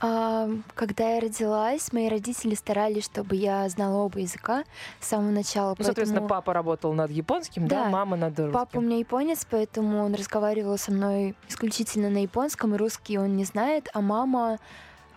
Когда 0.00 1.14
я 1.14 1.20
родилась, 1.20 1.92
мои 1.92 2.08
родители 2.08 2.54
старались, 2.54 3.04
чтобы 3.04 3.36
я 3.36 3.68
знала 3.68 3.98
оба 3.98 4.18
языка 4.20 4.64
с 4.98 5.08
самого 5.08 5.30
начала. 5.30 5.70
Ну, 5.70 5.76
поэтому... 5.76 5.86
соответственно, 5.86 6.26
папа 6.26 6.54
работал 6.54 6.94
над 6.94 7.10
японским, 7.10 7.68
да, 7.68 7.84
да 7.84 7.90
мама 7.90 8.16
над 8.16 8.38
русским. 8.38 8.52
Папа 8.52 8.78
у 8.78 8.80
меня 8.80 8.96
японец, 8.96 9.46
поэтому 9.48 10.02
он 10.02 10.14
разговаривал 10.14 10.78
со 10.78 10.90
мной 10.90 11.36
исключительно 11.48 12.08
на 12.08 12.22
японском, 12.22 12.74
и 12.74 12.78
русский 12.78 13.18
он 13.18 13.36
не 13.36 13.44
знает, 13.44 13.90
а 13.92 14.00
мама 14.00 14.58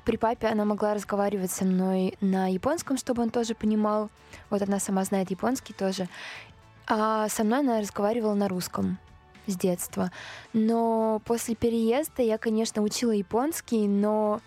при 0.03 0.17
папе 0.17 0.47
она 0.47 0.65
могла 0.65 0.93
разговаривать 0.93 1.51
со 1.51 1.63
мной 1.63 2.17
на 2.19 2.51
японском, 2.51 2.97
чтобы 2.97 3.23
он 3.23 3.29
тоже 3.29 3.55
понимал. 3.55 4.09
Вот 4.49 4.61
она 4.61 4.79
сама 4.79 5.05
знает 5.05 5.31
японский 5.31 5.73
тоже. 5.73 6.09
А 6.87 7.29
со 7.29 7.45
мной 7.45 7.59
она 7.59 7.79
разговаривала 7.79 8.33
на 8.33 8.49
русском 8.49 8.97
с 9.47 9.55
детства. 9.55 10.11
Но 10.51 11.21
после 11.23 11.55
переезда 11.55 12.21
я, 12.21 12.37
конечно, 12.37 12.81
учила 12.81 13.11
японский, 13.11 13.87
но 13.87 14.41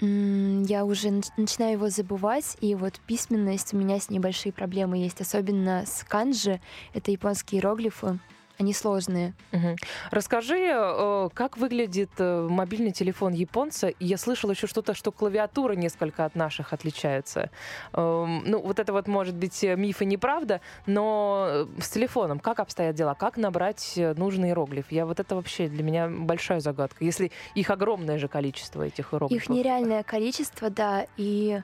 я 0.00 0.84
уже 0.84 1.10
начинаю 1.36 1.72
его 1.72 1.88
забывать, 1.88 2.56
и 2.60 2.74
вот 2.74 3.00
письменность 3.06 3.74
у 3.74 3.76
меня 3.76 3.98
с 3.98 4.10
небольшие 4.10 4.52
проблемы 4.52 4.98
есть, 4.98 5.20
особенно 5.20 5.84
с 5.86 6.04
канджи, 6.04 6.60
это 6.94 7.10
японские 7.10 7.60
иероглифы 7.60 8.18
они 8.60 8.74
сложные. 8.74 9.32
Угу. 9.52 9.76
Расскажи, 10.10 10.70
э, 10.70 11.28
как 11.32 11.56
выглядит 11.56 12.10
э, 12.18 12.46
мобильный 12.48 12.92
телефон 12.92 13.32
японца. 13.32 13.92
Я 13.98 14.18
слышала 14.18 14.50
еще 14.50 14.66
что-то, 14.66 14.94
что 14.94 15.10
клавиатура 15.10 15.72
несколько 15.72 16.26
от 16.26 16.34
наших 16.34 16.74
отличается. 16.74 17.50
Эм, 17.94 18.42
ну, 18.44 18.60
вот 18.60 18.78
это 18.78 18.92
вот 18.92 19.08
может 19.08 19.34
быть 19.34 19.64
э, 19.64 19.76
миф 19.76 20.02
и 20.02 20.04
неправда, 20.04 20.60
но 20.86 21.66
с 21.80 21.88
телефоном 21.88 22.38
как 22.38 22.60
обстоят 22.60 22.94
дела? 22.94 23.14
Как 23.14 23.38
набрать 23.38 23.94
нужный 23.96 24.48
иероглиф? 24.48 24.92
Я 24.92 25.06
вот 25.06 25.20
это 25.20 25.34
вообще 25.34 25.68
для 25.68 25.82
меня 25.82 26.08
большая 26.08 26.60
загадка. 26.60 27.02
Если 27.02 27.32
их 27.54 27.70
огромное 27.70 28.18
же 28.18 28.28
количество, 28.28 28.82
этих 28.82 29.14
иероглифов. 29.14 29.42
Их 29.42 29.48
нереальное 29.48 30.02
количество, 30.02 30.68
да, 30.68 31.06
и 31.16 31.62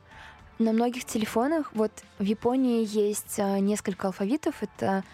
на 0.59 0.73
многих 0.73 1.05
телефонах, 1.05 1.73
вот 1.75 1.93
в 2.19 2.25
Японии 2.25 2.87
есть 2.87 3.37
несколько 3.37 4.07
алфавитов, 4.07 4.63
это 4.63 5.05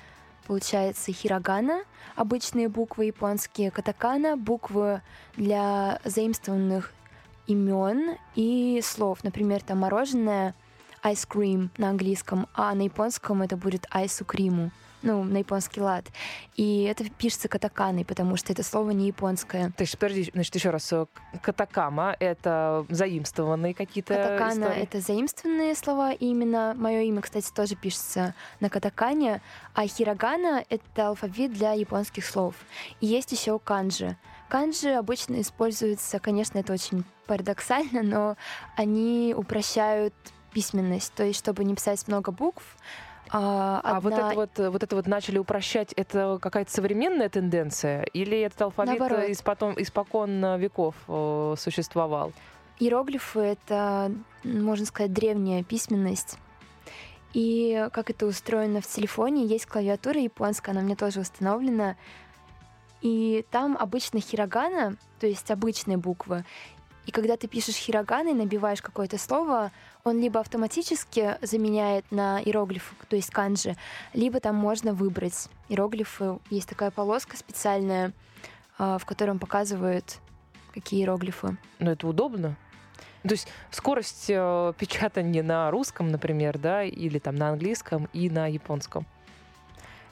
получается 0.52 1.14
хирогана, 1.14 1.82
обычные 2.14 2.68
буквы 2.68 3.06
японские, 3.06 3.70
катакана, 3.70 4.36
буквы 4.36 5.00
для 5.34 5.98
заимствованных 6.04 6.92
имен 7.46 8.18
и 8.34 8.78
слов. 8.84 9.24
Например, 9.24 9.62
там 9.62 9.78
мороженое 9.78 10.54
ice 11.02 11.26
cream 11.26 11.70
на 11.78 11.88
английском, 11.88 12.48
а 12.52 12.74
на 12.74 12.82
японском 12.82 13.40
это 13.40 13.56
будет 13.56 13.86
айсу 13.90 14.26
криму. 14.26 14.70
Ну, 15.02 15.22
на 15.24 15.38
японский 15.38 15.80
лад. 15.80 16.06
И 16.56 16.84
это 16.84 17.04
пишется 17.10 17.48
катаканой, 17.48 18.04
потому 18.04 18.36
что 18.36 18.52
это 18.52 18.62
слово 18.62 18.90
не 18.90 19.08
японское. 19.08 19.72
То 19.76 19.82
есть, 19.82 19.98
подожди, 19.98 20.30
значит, 20.32 20.54
еще 20.54 20.70
раз, 20.70 20.92
э, 20.92 21.06
катакама— 21.42 22.16
это 22.20 22.86
заимствованные 22.88 23.74
какие-то 23.74 24.14
Катакана 24.14 24.64
это 24.64 25.00
заимствованные 25.00 25.74
слова, 25.74 26.12
и 26.12 26.26
именно 26.26 26.74
мое 26.76 27.02
имя, 27.02 27.20
кстати, 27.20 27.50
тоже 27.52 27.74
пишется 27.74 28.34
на 28.60 28.68
катакане, 28.68 29.40
а 29.74 29.86
хирогана— 29.86 30.64
это 30.68 31.08
алфавит 31.08 31.52
для 31.52 31.72
японских 31.72 32.24
слов. 32.24 32.54
И 33.00 33.06
есть 33.06 33.32
еще 33.32 33.58
канджи. 33.58 34.16
Канджи 34.48 34.90
обычно 34.90 35.40
используются, 35.40 36.18
конечно, 36.18 36.58
это 36.58 36.72
очень 36.72 37.04
парадоксально, 37.26 38.02
но 38.02 38.36
они 38.76 39.34
упрощают 39.36 40.14
письменность. 40.52 41.12
То 41.14 41.24
есть, 41.24 41.38
чтобы 41.38 41.64
не 41.64 41.74
писать 41.74 42.06
много 42.06 42.30
букв, 42.32 42.76
а, 43.32 43.80
А 43.82 44.00
вот 44.00 44.12
одна- 44.12 44.28
это 44.28 44.34
вот, 44.36 44.58
э, 44.58 44.70
вот 44.70 44.82
это 44.82 44.94
вот 44.96 45.06
начали 45.06 45.38
упрощать, 45.38 45.92
это 45.94 46.38
какая-то 46.40 46.70
современная 46.70 47.28
тенденция? 47.28 48.02
Или 48.02 48.38
этот 48.40 48.60
алфавит 48.62 48.98
Наоборот. 48.98 49.24
э, 49.24 49.32
испотом, 49.32 49.74
испокон 49.78 50.44
э, 50.44 50.58
веков 50.58 50.94
э, 51.08 51.54
существовал? 51.58 52.32
Иероглифы— 52.78 53.40
это, 53.40 54.12
можно 54.44 54.84
сказать, 54.86 55.12
древняя 55.12 55.62
письменность. 55.62 56.38
И 57.32 57.88
как 57.92 58.10
это 58.10 58.26
устроено 58.26 58.80
в 58.82 58.86
телефоне, 58.86 59.46
есть 59.46 59.64
клавиатура 59.66 60.20
японская, 60.20 60.74
она 60.74 60.84
мне 60.84 60.96
тоже 60.96 61.20
установлена. 61.20 61.96
И 63.00 63.46
там 63.50 63.76
обычно 63.80 64.20
хирогана, 64.20 64.96
то 65.18 65.26
есть 65.26 65.50
обычные 65.50 65.96
буквы. 65.96 66.44
И 67.06 67.10
когда 67.10 67.36
ты 67.36 67.48
пишешь 67.48 67.74
хирогана 67.76 68.28
и 68.28 68.34
набиваешь 68.34 68.82
какое-то 68.82 69.18
слово, 69.18 69.72
он 70.04 70.20
либо 70.20 70.40
автоматически 70.40 71.36
заменяет 71.42 72.10
на 72.10 72.40
иероглифы, 72.40 72.94
то 73.08 73.16
есть 73.16 73.30
канджи, 73.30 73.76
либо 74.14 74.40
там 74.40 74.56
можно 74.56 74.92
выбрать 74.92 75.48
иероглифы. 75.68 76.38
Есть 76.50 76.68
такая 76.68 76.90
полоска 76.90 77.36
специальная, 77.36 78.12
а, 78.78 78.98
в 78.98 79.06
котором 79.06 79.38
показывают, 79.38 80.18
какие 80.74 81.00
иероглифы. 81.00 81.56
Ну, 81.78 81.90
это 81.90 82.06
удобно. 82.06 82.56
То 83.22 83.30
есть 83.30 83.46
скорость 83.70 84.26
э, 84.28 84.72
печатания 84.76 85.44
на 85.44 85.70
русском, 85.70 86.08
например, 86.08 86.58
да, 86.58 86.82
или 86.82 87.20
там 87.20 87.36
на 87.36 87.50
английском 87.50 88.08
и 88.12 88.28
на 88.28 88.48
японском. 88.48 89.06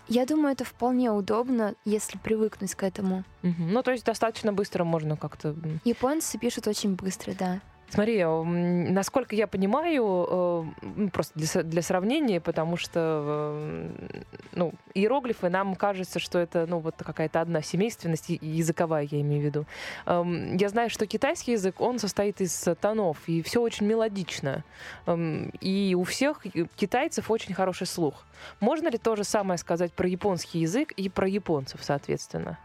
Я 0.06 0.26
думаю, 0.26 0.52
это 0.52 0.64
вполне 0.64 1.10
удобно, 1.10 1.74
если 1.84 2.18
привыкнуть 2.18 2.74
к 2.74 2.82
этому. 2.84 3.24
Мгм. 3.42 3.72
Ну, 3.72 3.82
то 3.82 3.90
есть 3.90 4.04
достаточно 4.04 4.52
быстро 4.52 4.84
можно 4.84 5.16
как-то... 5.16 5.56
Японцы 5.84 6.38
пишут 6.38 6.68
очень 6.68 6.94
быстро, 6.94 7.32
да. 7.32 7.60
Смотри, 7.90 8.24
насколько 8.24 9.34
я 9.34 9.48
понимаю, 9.48 10.04
э, 10.30 10.64
ну, 10.82 11.10
просто 11.10 11.36
для, 11.36 11.62
для 11.64 11.82
сравнения, 11.82 12.40
потому 12.40 12.76
что 12.76 13.52
э, 13.52 14.22
ну, 14.52 14.72
иероглифы, 14.94 15.48
нам 15.48 15.74
кажется, 15.74 16.20
что 16.20 16.38
это 16.38 16.66
ну, 16.68 16.78
вот 16.78 16.94
какая-то 16.98 17.40
одна 17.40 17.62
семейственность, 17.62 18.28
языковая, 18.28 19.08
я 19.10 19.20
имею 19.20 19.42
в 19.42 19.44
виду. 19.44 19.66
Эм, 20.06 20.56
Я 20.56 20.68
знаю, 20.68 20.88
что 20.88 21.04
китайский 21.06 21.52
язык, 21.52 21.80
он 21.80 21.98
состоит 21.98 22.40
из 22.40 22.68
тонов, 22.80 23.18
и 23.26 23.42
все 23.42 23.60
очень 23.60 23.86
мелодично. 23.86 24.62
Эм, 25.06 25.50
И 25.60 25.96
у 25.98 26.04
всех 26.04 26.44
китайцев 26.76 27.28
очень 27.28 27.54
хороший 27.54 27.88
слух. 27.88 28.24
Можно 28.60 28.88
ли 28.88 28.98
то 28.98 29.16
же 29.16 29.24
самое 29.24 29.58
сказать 29.58 29.92
про 29.92 30.08
японский 30.08 30.60
язык 30.60 30.92
и 30.92 31.08
про 31.08 31.28
японцев, 31.28 31.80
соответственно? 31.82 32.56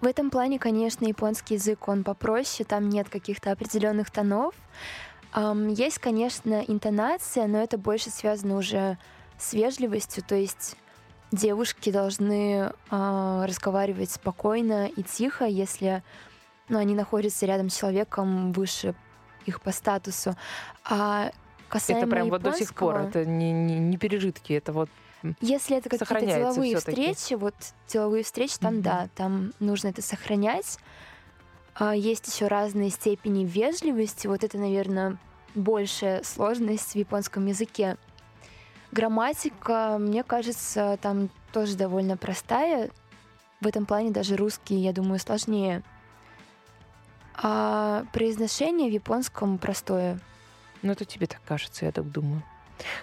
В 0.00 0.06
этом 0.06 0.30
плане, 0.30 0.58
конечно, 0.58 1.04
японский 1.04 1.54
язык, 1.54 1.88
он 1.88 2.04
попроще, 2.04 2.66
там 2.66 2.88
нет 2.88 3.08
каких-то 3.08 3.52
определенных 3.52 4.10
тонов. 4.10 4.54
Есть, 5.34 5.98
конечно, 5.98 6.64
интонация, 6.66 7.46
но 7.46 7.58
это 7.58 7.78
больше 7.78 8.10
связано 8.10 8.56
уже 8.56 8.98
с 9.38 9.52
вежливостью, 9.52 10.24
то 10.24 10.34
есть 10.34 10.76
девушки 11.32 11.90
должны 11.90 12.72
а, 12.90 13.46
разговаривать 13.46 14.10
спокойно 14.10 14.88
и 14.88 15.02
тихо, 15.02 15.44
если 15.44 16.02
ну, 16.68 16.78
они 16.78 16.94
находятся 16.94 17.46
рядом 17.46 17.70
с 17.70 17.78
человеком 17.78 18.52
выше 18.52 18.94
их 19.46 19.60
по 19.60 19.72
статусу. 19.72 20.36
А 20.84 21.30
касаемо 21.68 22.02
это 22.02 22.10
прям 22.10 22.28
вот 22.28 22.42
до 22.42 22.52
сих 22.52 22.74
пор, 22.74 22.96
это 22.96 23.24
не, 23.24 23.52
не, 23.52 23.78
не 23.78 23.96
пережитки, 23.96 24.52
это 24.52 24.72
вот 24.72 24.90
Если 25.40 25.76
это 25.76 25.88
какие-то 25.88 26.26
деловые 26.26 26.76
встречи, 26.76 27.34
вот 27.34 27.54
деловые 27.88 28.24
встречи, 28.24 28.58
там 28.58 28.74
Мгм. 28.74 28.82
да, 28.82 29.08
там 29.14 29.52
нужно 29.60 29.88
это 29.88 30.02
сохранять. 30.02 30.78
А, 31.74 31.94
Есть 31.94 32.26
еще 32.32 32.46
разные 32.46 32.90
степени 32.90 33.44
вежливости. 33.44 34.26
Вот 34.26 34.44
это, 34.44 34.58
наверное, 34.58 35.16
большая 35.54 36.22
сложность 36.22 36.92
в 36.92 36.96
японском 36.96 37.46
языке. 37.46 37.96
Грамматика, 38.92 39.96
мне 39.98 40.22
кажется, 40.24 40.98
там 41.00 41.30
тоже 41.52 41.76
довольно 41.76 42.16
простая. 42.16 42.90
В 43.60 43.66
этом 43.66 43.86
плане 43.86 44.10
даже 44.10 44.36
русский, 44.36 44.76
я 44.76 44.92
думаю, 44.92 45.18
сложнее. 45.18 45.82
А 47.34 48.04
произношение 48.12 48.90
в 48.90 48.92
японском 48.92 49.58
простое. 49.58 50.18
Ну, 50.82 50.92
это 50.92 51.04
тебе 51.04 51.26
так 51.26 51.40
кажется, 51.46 51.84
я 51.84 51.92
так 51.92 52.10
думаю. 52.10 52.42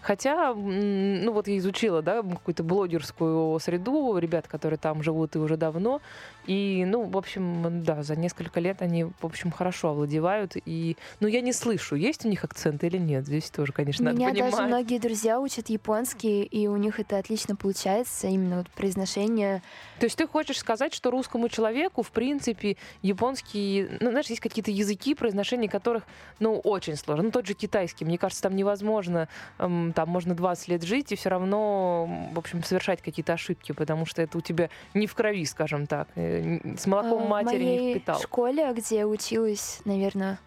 Хотя, 0.02 0.54
ну 0.54 1.32
вот 1.32 1.48
я 1.48 1.58
изучила, 1.58 2.02
да, 2.02 2.22
какую-то 2.22 2.64
блогерскую 2.64 3.60
среду, 3.60 4.18
ребят, 4.18 4.48
которые 4.48 4.78
там 4.78 5.04
живут 5.04 5.36
и 5.36 5.40
уже 5.40 5.58
давно, 5.58 6.02
и, 6.48 6.86
ну, 6.86 7.04
в 7.04 7.18
общем, 7.18 7.84
да, 7.84 8.04
за 8.04 8.16
несколько 8.16 8.60
лет 8.60 8.82
они, 8.82 9.04
в 9.04 9.14
общем, 9.22 9.52
хорошо 9.52 9.90
овладевают, 9.90 10.54
и, 10.66 10.96
ну, 11.20 11.28
я 11.28 11.42
не 11.42 11.54
слышу, 11.54 11.96
есть 11.96 12.26
у 12.26 12.30
них 12.30 12.44
акцент 12.44 12.84
или 12.84 12.98
нет, 12.98 13.26
здесь 13.26 13.50
тоже, 13.50 13.74
конечно, 13.74 14.04
У 14.04 14.06
надо 14.06 14.18
меня 14.18 14.30
понимать. 14.30 14.52
даже 14.52 14.64
многие 14.64 15.00
друзья 15.00 15.40
учат 15.40 15.70
японский, 15.70 16.44
и 16.44 16.68
у 16.68 16.78
них 16.78 17.00
это 17.00 17.18
отлично 17.18 17.56
получается, 17.56 18.28
именно 18.28 18.60
вот 18.60 18.70
произношение. 18.72 19.62
То 20.00 20.06
есть 20.06 20.18
ты 20.18 20.28
хочешь 20.28 20.58
сказать, 20.58 20.94
что 20.94 21.12
русскому 21.12 21.50
человеку, 21.50 22.02
в 22.02 22.12
принципе, 22.12 22.78
японский, 23.02 23.88
ну, 24.00 24.12
знаешь, 24.12 24.28
есть 24.28 24.42
какие-то 24.42 24.72
языки, 24.72 25.16
произношение 25.16 25.70
которых, 25.70 26.04
ну, 26.40 26.60
очень 26.60 26.96
сложно. 26.96 27.24
Ну, 27.26 27.32
тот 27.32 27.46
же 27.46 27.54
китайский, 27.54 28.06
мне 28.06 28.18
кажется, 28.18 28.44
там 28.44 28.56
невозможно, 28.56 29.28
эм, 29.60 29.92
там 29.94 30.10
можно 30.10 30.34
20 30.34 30.68
лет 30.70 30.84
жить 30.84 31.12
и 31.12 31.16
все 31.16 31.30
равно, 31.30 32.30
в 32.34 32.40
общем, 32.40 32.64
совершать 32.64 33.02
какие-то 33.02 33.34
ошибки, 33.34 33.74
потому 33.74 34.06
что 34.06 34.22
это 34.22 34.38
у 34.38 34.42
тебя 34.42 34.70
не 34.94 35.08
в 35.08 35.16
крови, 35.16 35.46
скажем 35.46 35.88
так, 35.88 36.08
э, 36.16 36.37
с 36.78 36.86
молоком 36.88 37.24
А, 37.24 37.28
матери 37.28 37.58
в 37.58 37.68
не 37.68 37.92
впитал. 37.96 38.20
школе, 38.20 38.72
где 38.74 38.98
я 38.98 39.08
училась, 39.08 39.80
наверное, 39.86 40.40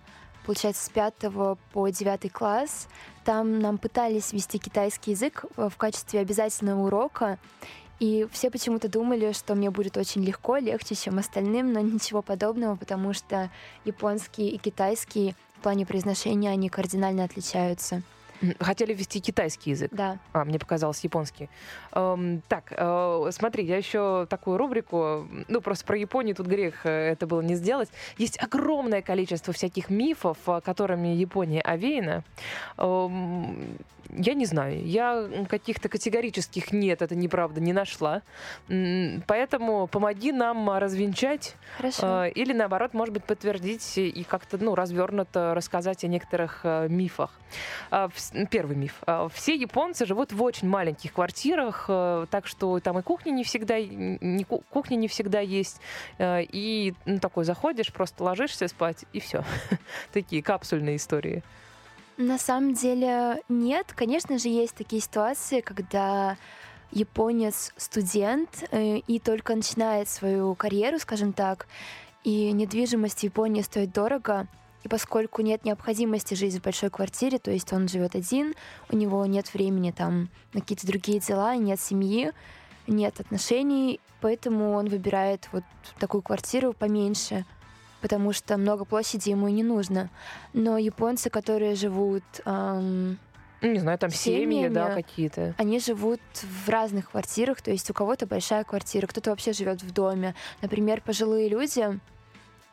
получается, 0.47 0.85
с 0.85 0.89
5 0.89 1.15
по 1.73 1.89
9 1.89 2.33
класс, 2.33 2.89
там 3.25 3.59
нам 3.61 3.79
пытались 3.79 4.33
вести 4.33 4.59
китайский 4.59 5.13
язык 5.13 5.45
э, 5.57 5.69
в 5.69 5.77
качестве 5.77 6.21
обязательного 6.21 6.87
урока, 6.87 7.39
и 8.01 8.27
все 8.33 8.51
почему-то 8.51 8.89
думали, 8.89 9.33
что 9.33 9.55
мне 9.55 9.71
будет 9.71 9.97
очень 9.99 10.25
легко, 10.25 10.57
легче, 10.57 10.95
чем 10.95 11.19
остальным, 11.19 11.73
но 11.73 11.81
ничего 11.81 12.23
подобного, 12.23 12.75
потому 12.77 13.13
что 13.13 13.51
японский 13.85 14.49
и 14.49 14.57
китайский 14.57 15.35
в 15.59 15.63
плане 15.63 15.85
произношения 15.85 16.51
они 16.51 16.71
кардинально 16.71 17.25
отличаются. 17.25 18.03
Хотели 18.61 18.95
ввести 18.95 19.21
китайский 19.21 19.71
язык. 19.71 19.91
Да. 19.93 20.19
А, 20.33 20.45
мне 20.45 20.59
показалось 20.59 21.01
японский. 21.05 21.49
Эм, 21.93 22.43
так, 22.49 22.73
э, 22.77 23.29
смотри, 23.33 23.65
я 23.65 23.77
еще 23.77 24.27
такую 24.31 24.57
рубрику, 24.57 25.29
ну, 25.49 25.61
просто 25.61 25.85
про 25.85 25.97
Японию 25.97 26.35
тут 26.35 26.47
грех 26.47 26.87
э, 26.87 27.11
это 27.11 27.27
было 27.27 27.41
не 27.43 27.55
сделать. 27.55 27.91
Есть 28.19 28.43
огромное 28.43 29.03
количество 29.03 29.53
всяких 29.53 29.91
мифов, 29.91 30.39
э, 30.47 30.61
которыми 30.65 31.09
Япония 31.09 31.61
овеяна. 31.61 32.25
Эм, 32.79 33.79
я 34.13 34.35
не 34.35 34.45
знаю, 34.45 34.85
я 34.85 35.29
каких-то 35.49 35.89
категорических 35.89 36.73
нет, 36.73 37.01
это 37.01 37.15
неправда, 37.15 37.61
не 37.61 37.73
нашла. 37.73 38.23
Поэтому 39.27 39.87
помоги 39.87 40.33
нам 40.33 40.69
развенчать 40.79 41.55
Хорошо. 41.77 42.25
Э, 42.25 42.31
Или 42.31 42.53
наоборот, 42.53 42.93
может 42.95 43.15
быть, 43.15 43.25
подтвердить 43.25 43.99
и 43.99 44.25
как-то 44.25 44.59
ну, 44.59 44.75
развернуто 44.75 45.55
рассказать 45.55 46.03
о 46.05 46.09
некоторых 46.09 46.61
э, 46.65 46.89
мифах. 46.89 47.31
Вс- 47.91 48.30
Первый 48.51 48.77
миф. 48.77 49.03
А, 49.07 49.29
Все 49.29 49.55
японцы 49.55 50.07
живут 50.07 50.33
в 50.33 50.43
очень 50.43 50.69
маленьких 50.69 51.13
квартирах, 51.13 51.87
э, 51.89 52.27
так 52.31 52.47
что 52.47 52.79
там 52.81 52.99
и 52.99 53.03
кухня 53.03 53.33
не 53.33 53.43
всегда, 53.45 53.81
не 53.81 54.45
ку- 54.45 54.63
кухня 54.71 54.97
не 54.97 55.09
всегда 55.09 55.41
есть. 55.41 55.81
Э, 56.19 56.43
И 56.43 56.95
ну, 57.07 57.19
такой 57.19 57.45
заходишь, 57.45 57.93
просто 57.93 58.23
ложишься 58.25 58.69
спать, 58.69 59.05
и 59.13 59.21
все. 59.21 59.43
Такие 60.13 60.43
капсульные 60.43 60.97
истории. 60.97 61.43
На 62.17 62.39
самом 62.39 62.75
деле 62.75 63.43
нет. 63.49 63.93
Конечно 63.97 64.39
же, 64.39 64.49
есть 64.49 64.75
такие 64.77 65.03
ситуации, 65.03 65.61
когда 65.61 66.37
японец 66.93 67.73
студент 67.77 68.65
э, 68.71 68.99
и 68.99 69.19
только 69.19 69.55
начинает 69.55 70.09
свою 70.09 70.55
карьеру, 70.55 70.99
скажем 70.99 71.33
так, 71.33 71.67
и 72.25 72.53
недвижимость 72.53 73.21
в 73.21 73.23
Японии 73.23 73.63
стоит 73.63 73.93
дорого, 73.93 74.47
и 74.83 74.89
поскольку 74.89 75.43
нет 75.43 75.65
необходимости 75.65 76.35
жить 76.35 76.55
в 76.55 76.63
большой 76.63 76.91
квартире, 76.91 77.39
то 77.39 77.51
есть 77.51 77.73
он 77.73 77.89
живет 77.89 78.15
один, 78.15 78.55
у 78.91 78.97
него 78.97 79.25
нет 79.27 79.53
времени 79.53 79.91
там 79.91 80.29
на 80.53 80.61
какие-то 80.61 80.87
другие 80.87 81.21
дела, 81.21 81.55
нет 81.57 81.81
семьи, 81.81 82.33
нет 82.87 83.21
отношений, 83.21 84.01
поэтому 84.21 84.73
он 84.73 84.89
выбирает 84.89 85.49
вот 85.53 85.65
такую 85.99 86.23
квартиру 86.23 86.73
поменьше, 86.73 87.45
потому 88.01 88.33
что 88.33 88.57
много 88.57 88.85
площади 88.85 89.31
ему 89.31 89.49
и 89.49 89.53
не 89.53 89.63
нужно. 89.63 90.09
Но 90.55 90.79
японцы, 90.79 91.29
которые 91.29 91.75
живут 91.75 92.25
Ну, 92.45 93.17
не 93.63 93.79
знаю, 93.79 93.99
там 93.99 94.11
семьи, 94.11 94.69
да, 94.69 94.87
Семьями. 94.87 95.03
какие-то. 95.03 95.55
Они 95.59 95.79
живут 95.81 96.21
в 96.33 96.69
разных 96.71 97.11
квартирах, 97.11 97.61
то 97.61 97.71
есть 97.71 97.91
у 97.91 97.93
кого-то 97.93 98.27
большая 98.27 98.65
квартира, 98.65 99.07
кто-то 99.07 99.31
вообще 99.31 99.53
живет 99.53 99.83
в 99.83 99.93
доме. 99.93 100.35
Например, 100.63 101.03
пожилые 101.03 101.51
люди 101.51 102.01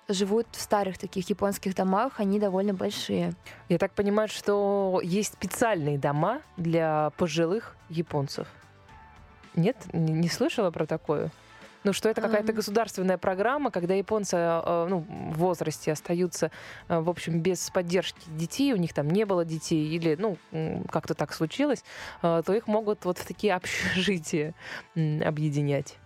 живут 0.07 0.47
в 0.51 0.61
старых 0.61 0.97
таких 0.97 1.29
японских 1.29 1.75
домах, 1.75 2.19
они 2.19 2.39
довольно 2.39 2.73
большие. 2.73 3.33
Я 3.69 3.77
так 3.77 3.91
понимаю, 3.91 4.27
что 4.27 5.01
есть 5.03 5.33
специальные 5.33 5.97
дома 5.97 6.41
для 6.55 7.11
пожилых 7.17 7.75
японцев. 7.89 8.47
Нет? 9.55 9.75
Не, 9.93 10.29
слышала 10.29 10.71
про 10.71 10.85
такое? 10.85 11.31
Ну, 11.83 11.93
что 11.93 12.09
это 12.09 12.21
какая-то 12.21 12.51
государственная 12.51 13.17
программа, 13.17 13.71
когда 13.71 13.93
японцы 13.93 14.35
э, 14.35 14.87
ну, 14.89 15.05
в 15.07 15.37
возрасте 15.37 15.91
остаются, 15.91 16.51
э, 16.89 16.99
в 16.99 17.09
общем, 17.09 17.39
без 17.39 17.69
поддержки 17.69 18.19
детей, 18.27 18.73
у 18.73 18.77
них 18.77 18.93
там 18.93 19.09
не 19.09 19.25
было 19.25 19.45
детей, 19.45 19.87
или, 19.87 20.17
ну, 20.19 20.37
как-то 20.89 21.13
так 21.13 21.33
случилось, 21.33 21.83
э, 22.23 22.41
то 22.45 22.53
их 22.53 22.67
могут 22.67 23.05
вот 23.05 23.19
в 23.19 23.25
такие 23.25 23.55
общежития 23.55 24.53
объединять. 24.95 25.97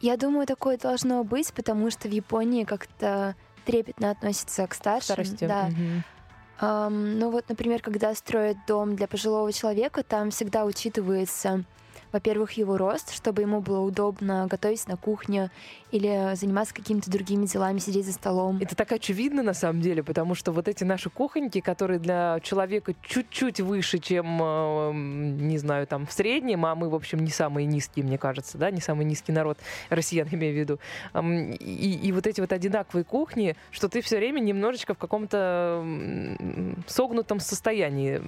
Я 0.00 0.16
думаю, 0.16 0.46
такое 0.46 0.78
должно 0.78 1.24
быть, 1.24 1.52
потому 1.52 1.90
что 1.90 2.08
в 2.08 2.12
Японии 2.12 2.64
как-то 2.64 3.34
трепетно 3.64 4.10
относятся 4.10 4.66
к 4.66 4.74
старшим. 4.74 5.14
Старости. 5.14 5.46
Да. 5.46 5.66
Мгм. 5.68 6.04
Ам, 6.60 7.18
ну 7.18 7.30
вот, 7.30 7.48
например, 7.48 7.82
когда 7.82 8.14
строят 8.14 8.56
дом 8.66 8.96
для 8.96 9.06
пожилого 9.06 9.52
человека, 9.52 10.02
там 10.02 10.30
всегда 10.30 10.64
учитывается, 10.64 11.64
во-первых, 12.12 12.52
его 12.52 12.76
рост, 12.76 13.14
чтобы 13.14 13.42
ему 13.42 13.60
было 13.60 13.80
удобно 13.80 14.46
готовить 14.48 14.86
на 14.88 14.96
кухне 14.96 15.50
или 15.90 16.34
заниматься 16.34 16.74
какими-то 16.74 17.10
другими 17.10 17.46
делами, 17.46 17.78
сидеть 17.78 18.06
за 18.06 18.12
столом. 18.12 18.58
Это 18.60 18.76
так 18.76 18.92
очевидно 18.92 19.42
на 19.42 19.54
самом 19.54 19.80
деле, 19.80 20.02
потому 20.02 20.34
что 20.34 20.52
вот 20.52 20.68
эти 20.68 20.84
наши 20.84 21.10
кухоньки, 21.10 21.60
которые 21.60 21.98
для 21.98 22.40
человека 22.42 22.94
чуть-чуть 23.02 23.60
выше, 23.60 23.98
чем, 23.98 24.38
э, 24.42 24.92
не 24.92 25.58
знаю, 25.58 25.86
там 25.86 26.06
в 26.06 26.12
среднем, 26.12 26.66
а 26.66 26.74
мы, 26.74 26.90
в 26.90 26.94
общем, 26.94 27.20
не 27.20 27.30
самые 27.30 27.66
низкие, 27.66 28.04
мне 28.04 28.18
кажется, 28.18 28.58
да, 28.58 28.70
не 28.70 28.80
самый 28.80 29.04
низкий 29.04 29.32
народ, 29.32 29.58
россиян 29.88 30.28
имею 30.30 30.54
в 30.54 30.58
виду. 30.58 30.78
И, 31.60 32.00
и 32.02 32.12
вот 32.12 32.26
эти 32.26 32.40
вот 32.40 32.52
одинаковые 32.52 33.04
кухни, 33.04 33.56
что 33.70 33.88
ты 33.88 34.02
все 34.02 34.16
время 34.18 34.40
немножечко 34.40 34.94
в 34.94 34.98
каком-то 34.98 35.84
согнутом 36.86 37.40
состоянии 37.40 38.20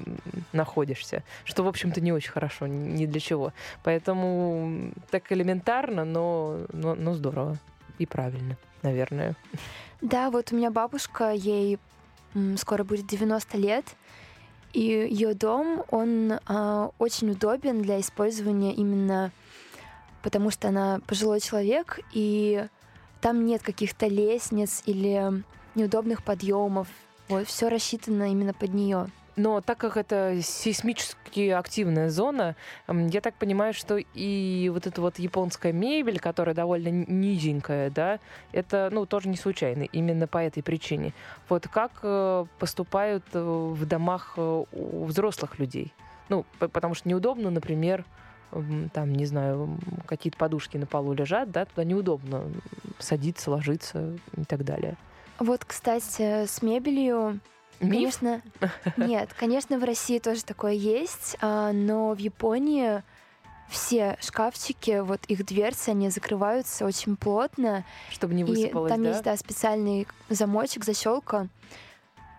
находишься, 0.53 1.23
что, 1.45 1.63
в 1.63 1.69
общем-то, 1.69 2.01
не 2.01 2.13
очень 2.13 2.31
хорошо, 2.31 2.67
ни 2.67 3.07
для 3.07 3.21
чего. 3.21 3.53
Поэтому 3.83 4.93
так 5.11 5.31
элементарно, 5.33 6.05
но, 6.05 6.67
но, 6.73 6.95
но 6.95 7.15
здорово 7.15 7.57
и 7.99 8.07
правильно, 8.07 8.57
наверное. 8.83 9.37
Да, 10.01 10.31
вот 10.31 10.53
у 10.53 10.57
меня 10.57 10.71
бабушка, 10.71 11.33
ей 11.33 11.79
скоро 12.57 12.85
будет 12.85 13.07
90 13.07 13.59
лет, 13.59 13.85
и 14.73 14.83
ее 14.83 15.35
дом, 15.35 15.85
он 15.91 16.39
а, 16.47 16.91
очень 16.99 17.31
удобен 17.31 17.83
для 17.83 18.01
использования 18.01 18.73
именно 18.73 19.33
потому, 20.23 20.51
что 20.51 20.69
она 20.69 21.01
пожилой 21.07 21.41
человек, 21.41 22.01
и 22.13 22.67
там 23.21 23.45
нет 23.45 23.63
каких-то 23.63 24.07
лестниц 24.07 24.83
или 24.87 25.43
неудобных 25.75 26.23
подъемов. 26.23 26.89
Вот, 27.29 27.47
все 27.47 27.69
рассчитано 27.69 28.31
именно 28.31 28.55
под 28.55 28.75
нее. 28.75 29.09
Но 29.41 29.63
так 29.63 29.79
как 29.79 29.97
это 29.97 30.39
сейсмически 30.43 31.49
активная 31.49 32.11
зона, 32.11 32.57
я 32.87 33.23
так 33.23 33.35
понимаю, 33.37 33.73
что 33.73 33.97
и 33.97 34.71
вот 34.71 34.87
эта 34.87 35.01
вот 35.01 35.19
японская 35.19 35.73
мебель, 35.73 36.21
которая 36.21 36.55
довольно 36.55 36.91
низенькая, 36.91 37.89
да, 37.89 38.21
это, 38.53 38.91
ну, 38.93 39.07
тоже 39.07 39.31
не 39.31 39.39
случайно, 39.39 39.85
именно 39.85 40.27
по 40.27 40.37
этой 40.37 40.63
причине. 40.63 41.15
Вот 41.49 41.69
как 41.69 41.93
э, 42.03 42.45
поступают 42.59 43.25
э, 43.33 43.41
в 43.41 43.87
домах 43.87 44.35
э, 44.37 44.65
у 44.73 45.05
взрослых 45.07 45.59
людей? 45.59 45.95
Ну, 46.29 46.45
потому 46.59 46.93
что 46.93 47.09
неудобно, 47.09 47.49
например, 47.49 48.05
там, 48.93 49.15
не 49.15 49.25
знаю, 49.25 49.79
какие-то 50.05 50.37
подушки 50.37 50.77
на 50.77 50.85
полу 50.85 51.15
лежат, 51.15 51.51
да, 51.51 51.65
туда 51.65 51.85
неудобно 51.85 52.45
садиться, 52.99 53.51
ложиться 53.51 54.19
и 54.37 54.45
так 54.45 54.67
далее. 54.67 54.99
Вот, 55.39 55.65
кстати, 55.65 56.45
с 56.45 56.61
мебелью 56.61 57.41
Миф? 57.81 58.19
Конечно, 58.19 58.43
нет, 58.97 59.31
конечно, 59.39 59.79
в 59.79 59.85
России 59.85 60.19
тоже 60.19 60.45
такое 60.45 60.73
есть, 60.73 61.37
а, 61.41 61.73
но 61.73 62.13
в 62.13 62.19
Японии 62.19 63.03
все 63.71 64.19
шкафчики, 64.21 65.01
вот 65.01 65.21
их 65.27 65.47
дверцы, 65.47 65.91
они 65.91 66.11
закрываются 66.11 66.85
очень 66.85 67.17
плотно, 67.17 67.85
Чтобы 68.11 68.35
не 68.35 68.43
и 68.43 68.45
высыпалось, 68.45 68.91
там 68.91 69.03
да? 69.03 69.09
есть 69.11 69.23
да, 69.23 69.37
специальный 69.37 70.07
замочек, 70.29 70.85
защелка, 70.85 71.49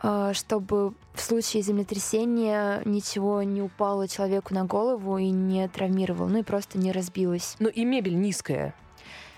а, 0.04 0.34
чтобы 0.34 0.94
в 1.14 1.22
случае 1.22 1.64
землетрясения 1.64 2.82
ничего 2.86 3.44
не 3.44 3.62
упало 3.62 4.08
человеку 4.08 4.54
на 4.54 4.66
голову 4.66 5.18
и 5.18 5.30
не 5.30 5.68
травмировало, 5.68 6.28
ну 6.28 6.40
и 6.40 6.44
просто 6.44 6.78
не 6.78 6.92
разбилось. 6.92 7.56
Ну 7.60 7.70
и 7.70 7.86
мебель 7.86 8.20
низкая. 8.20 8.76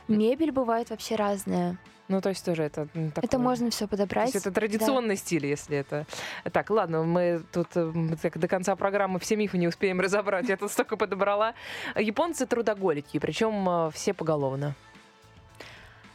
Мебель 0.08 0.52
бывает 0.52 0.90
вообще 0.90 1.16
разная. 1.16 1.78
Ну, 2.14 2.22
то 2.22 2.30
есть 2.30 2.46
тоже 2.46 2.62
это 2.62 2.88
такое... 2.94 3.12
Это 3.24 3.40
можно 3.40 3.72
все 3.72 3.86
То 3.86 3.90
подобрать. 3.90 4.36
есть 4.36 4.46
это 4.46 4.54
традиционный 4.54 5.16
стиль, 5.16 5.48
если 5.48 5.78
это... 5.78 6.06
Так, 6.52 6.70
ладно, 6.70 7.02
мы 7.02 7.42
тут 7.52 7.70
э, 7.74 7.92
так, 8.22 8.38
до 8.38 8.48
конца 8.48 8.76
программы 8.76 9.20
все 9.20 9.36
мифы 9.36 9.58
не 9.58 9.68
успеем 9.68 10.00
разобрать. 10.00 10.48
Я 10.48 10.58
тут 10.58 10.72
столько 10.72 10.96
подобрала. 10.96 11.56
Японцы 11.96 12.46
трудоголики, 12.46 13.18
причем 13.18 13.68
э, 13.68 13.92
все 13.96 14.14
поголовно. 14.14 14.76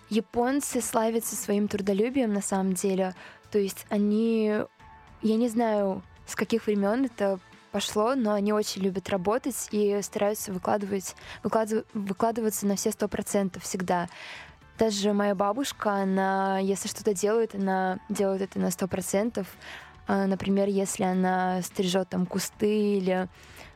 Японцы 0.09 0.81
славятся 0.81 1.35
своим 1.35 1.67
трудолюбием 1.67 2.33
на 2.33 2.43
самом 2.43 2.75
деле. 2.75 3.17
То 3.51 3.59
есть 3.59 3.85
они, 3.91 4.55
я 5.23 5.37
не 5.37 5.49
знаю, 5.49 6.03
с 6.29 6.37
каких 6.37 6.69
времен 6.69 7.07
это 7.07 7.41
пошло, 7.73 8.15
но 8.15 8.35
они 8.35 8.53
очень 8.53 8.83
любят 8.83 9.09
работать 9.09 9.69
и 9.73 10.01
стараются 10.03 10.53
выкладывать, 10.53 11.17
выкладыв- 11.43 11.87
выкладываться 11.93 12.69
на 12.69 12.77
все 12.77 12.93
сто 12.93 13.09
процентов 13.09 13.65
всегда. 13.65 14.09
Даже 14.79 15.13
моя 15.13 15.35
бабушка, 15.35 15.91
она, 15.91 16.61
если 16.61 16.87
что-то 16.87 17.13
делает, 17.13 17.55
она 17.55 17.99
делает 18.09 18.43
это 18.43 18.61
на 18.61 18.71
сто 18.71 18.87
процентов. 18.87 19.49
А, 20.07 20.27
Например, 20.27 20.69
если 20.69 21.03
она 21.03 21.63
стрижет 21.63 22.09
там 22.09 22.27
кусты 22.27 22.97
или 22.99 23.29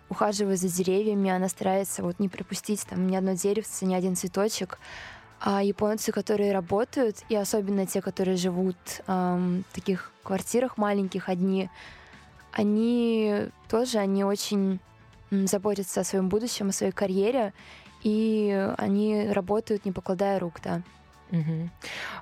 ухаживает 0.08 0.60
за 0.60 0.68
деревьями, 0.68 1.30
она 1.30 1.48
старается 1.48 2.04
вот 2.04 2.20
не 2.20 2.28
пропустить 2.28 2.86
там 2.86 3.08
ни 3.08 3.16
одно 3.16 3.32
деревце, 3.32 3.84
ни 3.84 3.94
один 3.94 4.14
цветочек. 4.14 4.78
А 5.40 5.60
японцы, 5.64 6.12
которые 6.12 6.52
работают, 6.52 7.24
и 7.28 7.34
особенно 7.34 7.84
те, 7.84 8.00
которые 8.00 8.36
живут 8.36 8.76
ам, 9.08 9.64
в 9.70 9.74
таких 9.74 10.12
квартирах 10.22 10.76
маленьких 10.76 11.28
одни, 11.28 11.68
они 12.52 13.48
тоже, 13.68 13.98
они 13.98 14.22
очень 14.22 14.78
заботятся 15.30 16.02
о 16.02 16.04
своем 16.04 16.28
будущем, 16.28 16.68
о 16.68 16.72
своей 16.72 16.92
карьере, 16.92 17.52
и 18.02 18.72
они 18.78 19.28
работают, 19.30 19.84
не 19.84 19.92
покладая 19.92 20.38
рук, 20.38 20.54
да. 20.62 20.82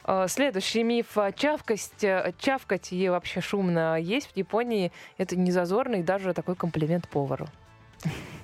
Э, 0.05 0.29
Следующий 0.29 0.83
миф. 0.83 1.19
э, 1.19 1.33
Чавкость, 1.35 2.05
э, 2.05 2.33
чавкать 2.39 2.93
и 2.93 3.09
вообще 3.09 3.41
шумно 3.41 3.99
есть 4.01 4.33
в 4.33 4.37
Японии. 4.37 4.93
Это 5.19 5.37
не 5.37 5.51
зазорно 5.51 5.97
и 5.97 6.03
даже 6.03 6.33
такой 6.33 6.55
комплимент 6.55 7.09
повару. 7.09 7.47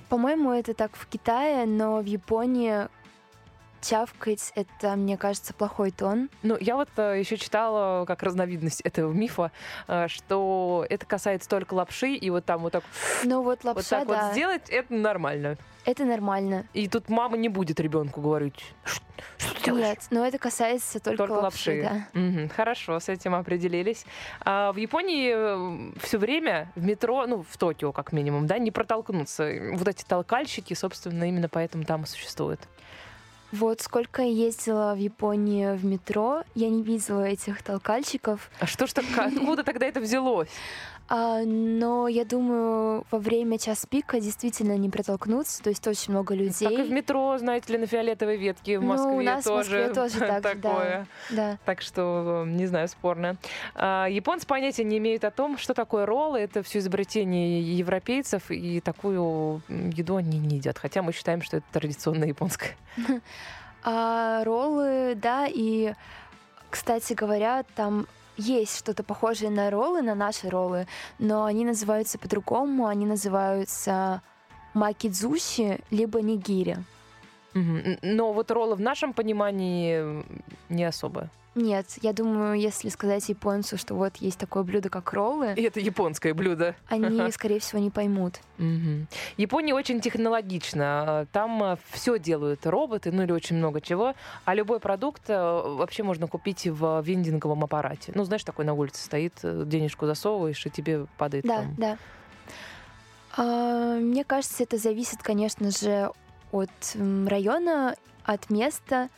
По-моему, 0.09 0.51
это 0.51 0.73
так 0.73 0.95
в 0.95 1.07
Китае, 1.07 1.65
но 1.65 1.99
в 1.99 2.05
Японии 2.05 2.87
чавкать— 3.81 4.51
это, 4.55 4.95
мне 4.95 5.17
кажется, 5.17 5.53
плохой 5.53 5.91
тон. 5.91 6.29
Ну, 6.43 6.57
я 6.59 6.75
вот 6.75 6.89
еще 6.97 7.37
читала 7.37 8.05
как 8.05 8.23
разновидность 8.23 8.81
этого 8.81 9.11
мифа, 9.11 9.51
э, 9.87 10.07
что 10.07 10.85
это 10.89 11.05
касается 11.05 11.47
только 11.49 11.73
лапши, 11.73 12.13
и 12.13 12.29
вот 12.29 12.45
там 12.45 12.61
вот 12.61 12.73
так, 12.73 12.83
Но 13.23 13.41
вот 13.41 13.63
вот, 13.63 13.75
лапша, 13.77 13.99
так 13.99 14.07
да, 14.07 14.25
вот 14.25 14.33
сделать, 14.33 14.69
это 14.69 14.93
нормально. 14.93 15.57
это 15.85 16.05
нормально. 16.05 16.65
И 16.73 16.87
тут 16.87 17.09
мама 17.09 17.37
не 17.37 17.49
будет 17.49 17.79
ребенку 17.79 18.21
говорить, 18.21 18.55
что, 18.83 19.01
что 19.37 19.55
ты 19.55 19.63
делаешь? 19.65 19.85
Нет, 19.87 19.99
но 20.11 20.25
это 20.25 20.37
касается 20.37 20.99
только, 20.99 21.17
Только 21.17 21.31
лапши, 21.33 21.81
лапши. 21.83 22.07
да. 22.13 22.19
Мгм, 22.19 22.49
хорошо, 22.49 22.99
с 22.99 23.09
этим 23.09 23.35
определились. 23.35 24.05
А 24.41 24.71
в 24.71 24.77
Японии 24.77 25.97
все 25.99 26.17
время 26.17 26.71
в 26.75 26.83
метро, 26.83 27.25
ну, 27.27 27.43
в 27.49 27.57
Токио 27.57 27.91
как 27.91 28.11
минимум, 28.11 28.47
да, 28.47 28.57
не 28.57 28.71
протолкнуться. 28.71 29.51
Вот 29.73 29.87
эти 29.87 30.03
толкальщики, 30.03 30.73
собственно, 30.73 31.23
именно 31.25 31.49
поэтому 31.49 31.83
там 31.85 32.03
и 32.03 32.05
существуют. 32.05 32.59
Вот 33.51 33.81
сколько 33.81 34.21
я 34.21 34.27
ездила 34.27 34.93
в 34.93 34.97
Японии 34.97 35.75
в 35.75 35.85
метро, 35.85 36.43
я 36.53 36.69
не 36.69 36.83
видела 36.83 37.23
этих 37.23 37.63
толкальщиков, 37.63 38.49
А 38.59 38.65
что 38.65 38.87
ж 38.87 38.93
так, 38.93 39.05
откуда 39.17 39.63
тогда 39.63 39.85
это 39.85 39.99
взялось? 39.99 40.49
А, 41.09 41.43
но 41.45 42.09
я 42.09 42.25
думаю, 42.25 43.05
во 43.11 43.19
время 43.19 43.57
час 43.57 43.85
пика 43.89 44.19
действительно 44.19 44.75
не 44.75 44.89
протолкнуться, 44.89 45.63
то 45.63 45.69
есть 45.69 45.87
очень 45.87 46.11
много 46.11 46.35
людей. 46.35 46.67
Как 46.67 46.85
и 46.85 46.89
в 46.89 46.91
метро, 46.91 47.37
знаете 47.37 47.71
ли, 47.73 47.79
на 47.79 47.85
фиолетовой 47.85 48.35
ветке 48.35 48.77
в 48.77 48.81
Ну, 48.83 48.87
у 48.87 48.91
Москве 48.91 49.25
нас 49.25 49.45
в 49.45 49.49
Москве 49.49 49.87
тоже, 49.87 49.93
тоже 49.93 50.19
так 50.27 50.43
же, 50.43 50.55
да. 50.55 50.69
такое. 50.69 51.07
Да. 51.29 51.57
Так 51.63 51.81
что, 51.81 52.43
не 52.45 52.65
знаю, 52.65 52.89
спорно. 52.89 53.37
А, 53.73 54.07
Японцы 54.07 54.45
понятия 54.45 54.83
не 54.83 54.97
имеют 54.97 55.23
о 55.23 55.31
том, 55.31 55.57
что 55.57 55.73
такое 55.73 56.05
роллы. 56.05 56.39
Это 56.39 56.61
все 56.61 56.79
изобретение 56.79 57.61
европейцев, 57.77 58.51
и 58.51 58.81
такую 58.81 59.61
еду 59.69 60.17
они 60.17 60.39
не 60.39 60.57
едят. 60.57 60.77
Хотя 60.77 61.01
мы 61.03 61.13
считаем, 61.13 61.41
что 61.41 61.57
это 61.57 61.65
традиционно 61.71 62.25
японское. 62.25 62.75
А 63.83 64.43
роллы, 64.43 65.15
да, 65.15 65.47
и, 65.47 65.93
кстати 66.69 67.13
говоря, 67.13 67.63
там 67.75 68.07
есть 68.37 68.77
что-то 68.77 69.03
похожее 69.03 69.49
на 69.49 69.69
роллы, 69.69 70.01
на 70.01 70.15
наши 70.15 70.49
роллы, 70.49 70.87
но 71.19 71.45
они 71.45 71.65
называются 71.65 72.17
по-другому, 72.19 72.87
они 72.87 73.05
называются 73.05 74.21
макидзуши, 74.73 75.79
либо 75.89 76.21
нигири. 76.21 76.77
Но 77.53 78.33
вот 78.33 78.51
роллы 78.51 78.75
в 78.75 78.81
нашем 78.81 79.13
понимании 79.13 80.23
не 80.69 80.83
особо. 80.83 81.29
Нет, 81.57 81.87
я 82.03 82.13
думаю, 82.13 82.53
если 82.59 82.87
сказать 82.89 83.27
японцу, 83.29 83.77
что 83.77 83.95
вот 83.95 84.17
есть 84.17 84.37
такое 84.37 84.61
блюдо, 84.61 84.89
как 84.91 85.11
роллы, 85.11 85.53
И 85.55 85.63
это 85.63 85.79
японское 85.79 86.35
блюдо. 86.35 86.75
они, 86.87 87.31
скорее 87.31 87.59
всего, 87.59 87.81
не 87.81 87.89
поймут. 87.89 88.35
Мгм. 88.59 89.07
Япония 89.37 89.73
очень 89.73 89.99
технологична. 89.99 91.27
Там 91.31 91.79
все 91.89 92.19
делают 92.19 92.63
роботы, 92.67 93.11
ну 93.11 93.23
или 93.23 93.31
очень 93.31 93.55
много 93.55 93.81
чего. 93.81 94.13
А 94.45 94.53
любой 94.53 94.79
продукт 94.79 95.23
э, 95.29 95.33
вообще 95.35 96.03
можно 96.03 96.27
купить 96.27 96.67
в 96.67 97.01
вендинговом 97.01 97.63
аппарате. 97.63 98.11
Ну, 98.13 98.23
знаешь, 98.23 98.43
такой 98.43 98.63
на 98.63 98.73
улице 98.73 99.03
стоит, 99.03 99.33
э, 99.41 99.63
денежку 99.65 100.05
засовываешь, 100.05 100.63
и 100.63 100.69
тебе 100.69 101.07
падает 101.17 101.43
Да, 101.45 101.57
там. 101.57 101.75
да. 101.77 101.97
А, 103.35 103.97
Мне 103.99 104.23
кажется, 104.23 104.61
это 104.61 104.77
зависит, 104.77 105.23
конечно 105.23 105.71
же, 105.71 106.11
от 106.51 106.69
района, 107.27 107.95
от 108.23 108.49
места. 108.51 109.09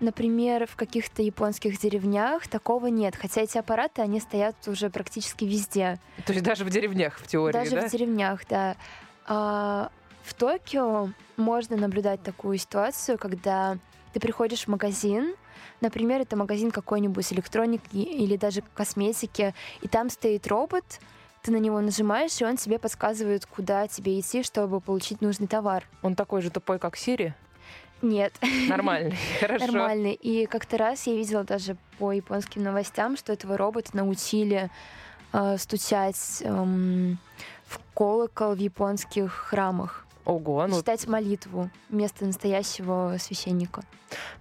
Например, 0.00 0.66
в 0.66 0.76
каких-то 0.76 1.22
японских 1.22 1.78
деревнях 1.78 2.48
такого 2.48 2.86
нет, 2.86 3.16
хотя 3.16 3.42
эти 3.42 3.58
аппараты, 3.58 4.00
они 4.00 4.18
стоят 4.18 4.56
уже 4.66 4.88
практически 4.88 5.44
везде. 5.44 5.98
То 6.24 6.32
есть 6.32 6.44
даже 6.44 6.64
в 6.64 6.70
деревнях, 6.70 7.18
в 7.18 7.26
теории, 7.26 7.52
Даже 7.52 7.72
да? 7.72 7.88
в 7.88 7.90
деревнях, 7.92 8.40
да. 8.48 8.76
А, 9.26 9.90
в 10.22 10.32
Токио 10.32 11.10
можно 11.36 11.76
наблюдать 11.76 12.22
такую 12.22 12.56
ситуацию, 12.56 13.18
когда 13.18 13.76
ты 14.14 14.20
приходишь 14.20 14.64
в 14.64 14.68
магазин, 14.68 15.34
например, 15.82 16.22
это 16.22 16.34
магазин 16.34 16.70
какой-нибудь 16.70 17.30
электроники 17.34 17.96
или 17.96 18.36
даже 18.36 18.62
косметики, 18.74 19.54
и 19.82 19.88
там 19.88 20.08
стоит 20.08 20.46
робот, 20.46 20.84
ты 21.42 21.52
на 21.52 21.56
него 21.56 21.80
нажимаешь, 21.80 22.40
и 22.40 22.44
он 22.44 22.56
тебе 22.56 22.78
подсказывает, 22.78 23.46
куда 23.46 23.86
тебе 23.86 24.18
идти, 24.18 24.42
чтобы 24.42 24.80
получить 24.80 25.20
нужный 25.20 25.46
товар. 25.46 25.84
Он 26.02 26.14
такой 26.14 26.42
же 26.42 26.50
тупой, 26.50 26.78
как 26.78 26.96
Сири. 26.96 27.34
Нет, 28.02 28.32
Нормальный. 28.68 29.16
Хорошо. 29.40 29.66
нормальный. 29.66 30.14
И 30.14 30.46
как-то 30.46 30.78
раз 30.78 31.06
я 31.06 31.14
видела 31.14 31.44
даже 31.44 31.76
по 31.98 32.12
японским 32.12 32.62
новостям, 32.62 33.16
что 33.16 33.32
этого 33.32 33.56
робота 33.56 33.90
научили 33.94 34.70
э, 35.32 35.56
стучать 35.58 36.42
эм, 36.44 37.18
в 37.66 37.78
колокол 37.94 38.54
в 38.54 38.58
японских 38.58 39.32
храмах. 39.32 40.06
Ого, 40.24 40.66
ну 40.66 40.76
читать 40.78 41.06
молитву 41.08 41.70
вместо 41.88 42.24
настоящего 42.26 43.16
священника. 43.18 43.82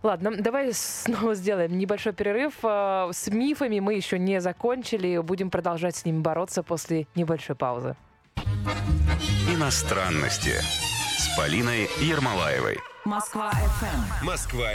ладно, 0.03 0.31
давай 0.37 0.71
снова 0.73 1.33
сделаем 1.35 1.77
небольшой 1.77 2.13
перерыв. 2.13 2.53
А, 2.63 3.09
С 3.11 3.27
мифами 3.29 3.79
мы 3.79 3.93
еще 3.95 4.19
не 4.19 4.39
закончили. 4.41 5.17
Будем 5.19 5.49
продолжать 5.49 5.95
с 5.95 6.05
ними 6.05 6.19
бороться 6.21 6.63
после 6.63 7.07
небольшой 7.15 7.55
паузы. 7.55 7.95
Иностранности 9.51 10.53
с 11.17 11.35
Полиной 11.37 11.89
Ермолаевой. 12.01 12.77
Москва 13.05 13.49
FM. 13.51 14.25
Москва. 14.25 14.69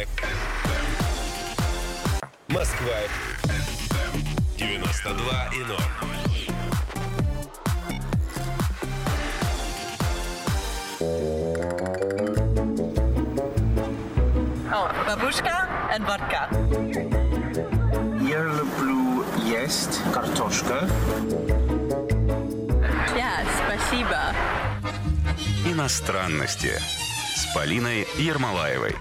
Москва. 2.49 2.97
92 4.57 5.49
и 5.53 5.63
0. 5.63 5.77
Oh, 14.73 14.89
babushka 15.07 15.69
and 15.93 16.05
vodka. 16.07 16.49
Я 18.23 18.43
люблю 18.43 19.25
есть 19.45 20.01
картошка. 20.13 20.89
Yeah, 23.15 23.47
спасибо. 23.67 24.33
Иностранности 25.67 27.04
Полиной 27.55 28.09
Ермолаевой. 28.19 28.97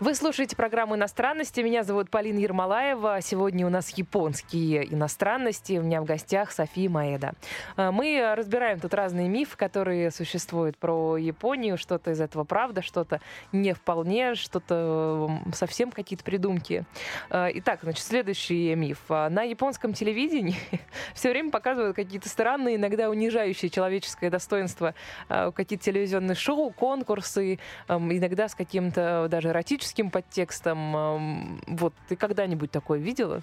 Вы 0.00 0.14
слушаете 0.14 0.54
программу 0.54 0.94
«Иностранности». 0.94 1.60
Меня 1.60 1.82
зовут 1.82 2.08
Полина 2.08 2.38
Ермолаева. 2.38 3.18
Сегодня 3.20 3.66
у 3.66 3.68
нас 3.68 3.90
японские 3.98 4.94
иностранности. 4.94 5.72
У 5.72 5.82
меня 5.82 6.00
в 6.00 6.04
гостях 6.04 6.52
София 6.52 6.88
Маэда. 6.88 7.32
А, 7.76 7.90
Мы 7.90 8.32
разбираем 8.36 8.78
тут 8.78 8.94
разные 8.94 9.28
мифы, 9.28 9.56
которые 9.56 10.12
существуют 10.12 10.78
про 10.78 11.16
Японию. 11.16 11.76
Что-то 11.76 12.12
из 12.12 12.20
этого 12.20 12.44
правда, 12.44 12.80
что-то 12.80 13.20
не 13.50 13.72
вполне, 13.72 14.36
что-то 14.36 15.40
совсем 15.52 15.90
какие-то 15.90 16.22
придумки. 16.22 16.84
А, 17.28 17.48
Итак, 17.54 17.80
значит, 17.82 18.04
следующий 18.04 18.76
миф. 18.76 19.00
А, 19.08 19.28
На 19.28 19.42
японском 19.42 19.94
телевидении 19.94 20.54
все 21.12 21.30
время 21.30 21.50
показывают 21.50 21.96
какие-то 21.96 22.28
странные, 22.28 22.76
иногда 22.76 23.10
унижающие 23.10 23.68
человеческое 23.68 24.30
достоинство 24.30 24.94
какие-то 25.28 25.84
телевизионные 25.84 26.36
шоу, 26.36 26.70
конкурсы, 26.70 27.58
Ам, 27.88 28.12
иногда 28.12 28.48
с 28.48 28.54
каким-то 28.54 29.26
даже 29.28 29.48
эротическим 29.48 29.87
подтекстом. 30.10 30.96
Ам, 30.96 31.60
Вот, 31.66 31.94
ты 32.08 32.16
когда-нибудь 32.16 32.70
такое 32.70 32.98
видела? 32.98 33.42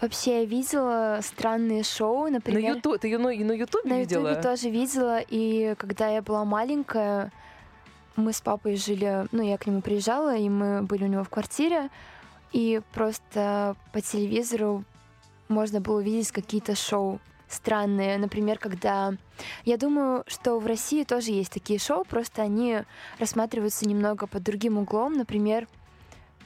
Вообще, 0.00 0.40
я 0.40 0.44
видела 0.44 1.18
странные 1.22 1.82
шоу, 1.82 2.24
На 2.24 2.34
например... 2.34 2.76
Ютубе? 2.76 2.98
Ты 2.98 3.18
на, 3.18 3.30
на 3.30 3.52
Ютубе 3.52 3.90
На 3.90 3.98
видела? 3.98 4.28
Ютубе 4.28 4.42
тоже 4.42 4.70
видела, 4.70 5.18
и 5.20 5.74
когда 5.76 6.08
я 6.08 6.22
была 6.22 6.44
маленькая, 6.44 7.32
мы 8.14 8.32
с 8.32 8.40
папой 8.40 8.76
жили, 8.76 9.26
ну, 9.32 9.42
я 9.42 9.58
к 9.58 9.66
нему 9.66 9.80
приезжала, 9.80 10.36
и 10.36 10.48
мы 10.48 10.82
были 10.82 11.04
у 11.04 11.08
него 11.08 11.24
в 11.24 11.28
квартире, 11.28 11.88
и 12.52 12.80
просто 12.92 13.74
по 13.92 14.00
телевизору 14.00 14.84
можно 15.48 15.80
было 15.80 15.98
увидеть 15.98 16.30
какие-то 16.30 16.76
шоу 16.76 17.18
странные. 17.48 18.18
Например, 18.18 18.58
когда... 18.58 19.14
Я 19.64 19.76
думаю, 19.76 20.24
что 20.26 20.58
в 20.58 20.66
России 20.66 21.04
тоже 21.04 21.30
есть 21.30 21.52
такие 21.52 21.78
шоу, 21.78 22.04
просто 22.04 22.42
они 22.42 22.80
рассматриваются 23.18 23.88
немного 23.88 24.26
под 24.26 24.42
другим 24.42 24.78
углом. 24.78 25.14
Например, 25.14 25.66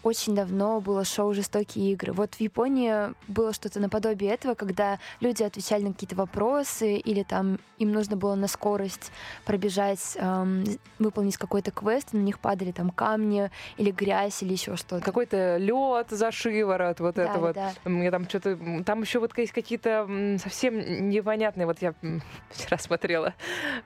очень 0.02 0.34
давно 0.34 0.80
было 0.80 1.04
шоу 1.04 1.32
«Жестокие 1.32 1.92
игры». 1.92 2.12
Вот 2.12 2.34
в 2.34 2.40
Японии 2.40 3.14
было 3.28 3.52
что-то 3.52 3.80
наподобие 3.80 4.32
этого, 4.32 4.54
когда 4.54 4.98
люди 5.20 5.42
отвечали 5.42 5.82
на 5.84 5.92
какие-то 5.92 6.16
вопросы, 6.16 6.96
или 6.96 7.22
там 7.22 7.58
им 7.78 7.92
нужно 7.92 8.16
было 8.16 8.34
на 8.34 8.48
скорость 8.48 9.12
пробежать, 9.44 10.16
эм, 10.16 10.64
выполнить 10.98 11.36
какой-то 11.36 11.70
квест, 11.70 12.12
на 12.12 12.18
них 12.18 12.38
падали 12.38 12.72
там 12.72 12.90
камни 12.90 13.50
или 13.76 13.90
грязь, 13.90 14.42
или 14.42 14.52
еще 14.52 14.76
что-то. 14.76 15.04
Какой-то 15.04 15.56
лед 15.58 16.08
за 16.10 16.32
шиворот, 16.32 17.00
вот 17.00 17.14
Да, 17.14 17.22
это 17.24 17.38
вот. 17.38 17.54
да. 17.54 17.72
Мне 17.84 18.10
там 18.10 18.28
что-то... 18.28 18.58
Там 18.84 19.02
еще 19.02 19.18
вот 19.18 19.36
есть 19.38 19.52
какие-то 19.52 20.08
совсем 20.42 21.08
непонятные... 21.08 21.66
Вот 21.66 21.80
я 21.80 21.94
вчера 22.50 22.78
смотрела. 22.78 23.34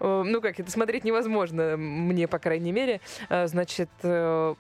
Э, 0.01 0.23
Ну 0.27 0.41
как, 0.41 0.59
это 0.61 0.71
смотреть 0.71 1.05
невозможно, 1.05 1.77
мне, 1.77 2.27
по 2.29 2.39
крайней 2.39 2.73
мере. 2.73 3.01
Э, 3.29 3.47
Значит, 3.47 3.91
э, 4.03 4.55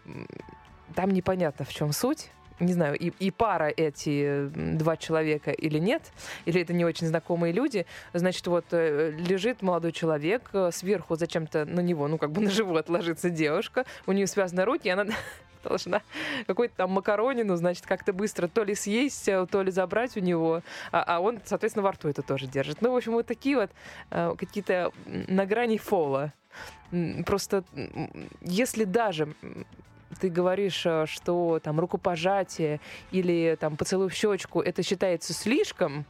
там 0.94 1.10
непонятно, 1.10 1.64
в 1.64 1.72
чем 1.72 1.92
суть. 1.92 2.30
Не 2.58 2.72
знаю, 2.72 2.96
и, 2.96 3.12
и 3.18 3.30
пара 3.30 3.68
эти 3.68 4.48
два 4.48 4.96
человека 4.96 5.50
или 5.50 5.78
нет, 5.78 6.02
или 6.46 6.62
это 6.62 6.72
не 6.72 6.86
очень 6.86 7.06
знакомые 7.06 7.52
люди. 7.52 7.84
Значит, 8.14 8.46
вот 8.46 8.64
э, 8.70 9.10
лежит 9.10 9.60
молодой 9.60 9.92
человек, 9.92 10.48
э, 10.54 10.70
сверху 10.72 11.16
зачем-то 11.16 11.66
на 11.66 11.80
него, 11.80 12.08
ну 12.08 12.16
как 12.16 12.32
бы 12.32 12.40
на 12.40 12.50
живот 12.50 12.88
ложится 12.88 13.28
девушка, 13.28 13.84
у 14.06 14.12
нее 14.12 14.26
связаны 14.26 14.64
руки, 14.64 14.88
и 14.88 14.90
она 14.90 15.04
должна 15.64 16.00
какой-то 16.46 16.74
там 16.76 16.92
макаронину, 16.92 17.56
значит, 17.56 17.84
как-то 17.84 18.14
быстро 18.14 18.48
то 18.48 18.64
ли 18.64 18.74
съесть, 18.74 19.28
э, 19.28 19.46
то 19.50 19.60
ли 19.60 19.70
забрать 19.70 20.16
у 20.16 20.20
него, 20.20 20.62
а, 20.92 21.04
а 21.06 21.20
он, 21.20 21.40
соответственно, 21.44 21.82
во 21.82 21.92
рту 21.92 22.08
это 22.08 22.22
тоже 22.22 22.46
держит. 22.46 22.80
Ну, 22.80 22.90
в 22.90 22.96
общем, 22.96 23.12
вот 23.12 23.26
такие 23.26 23.56
вот 23.56 23.70
какие-то 24.08 24.92
на 25.04 25.44
грани 25.44 25.76
фола. 25.76 26.32
Просто 27.26 27.64
если 28.40 28.84
даже 28.84 29.34
ты 30.20 30.28
говоришь, 30.28 30.84
э, 30.86 31.06
что 31.06 31.60
там 31.62 31.80
рукопожатие 31.80 32.80
или 33.10 33.56
там 33.58 33.76
поцелуй 33.76 34.08
в 34.08 34.14
щечку 34.14 34.60
это 34.60 34.82
считается 34.82 35.32
слишком, 35.32 36.04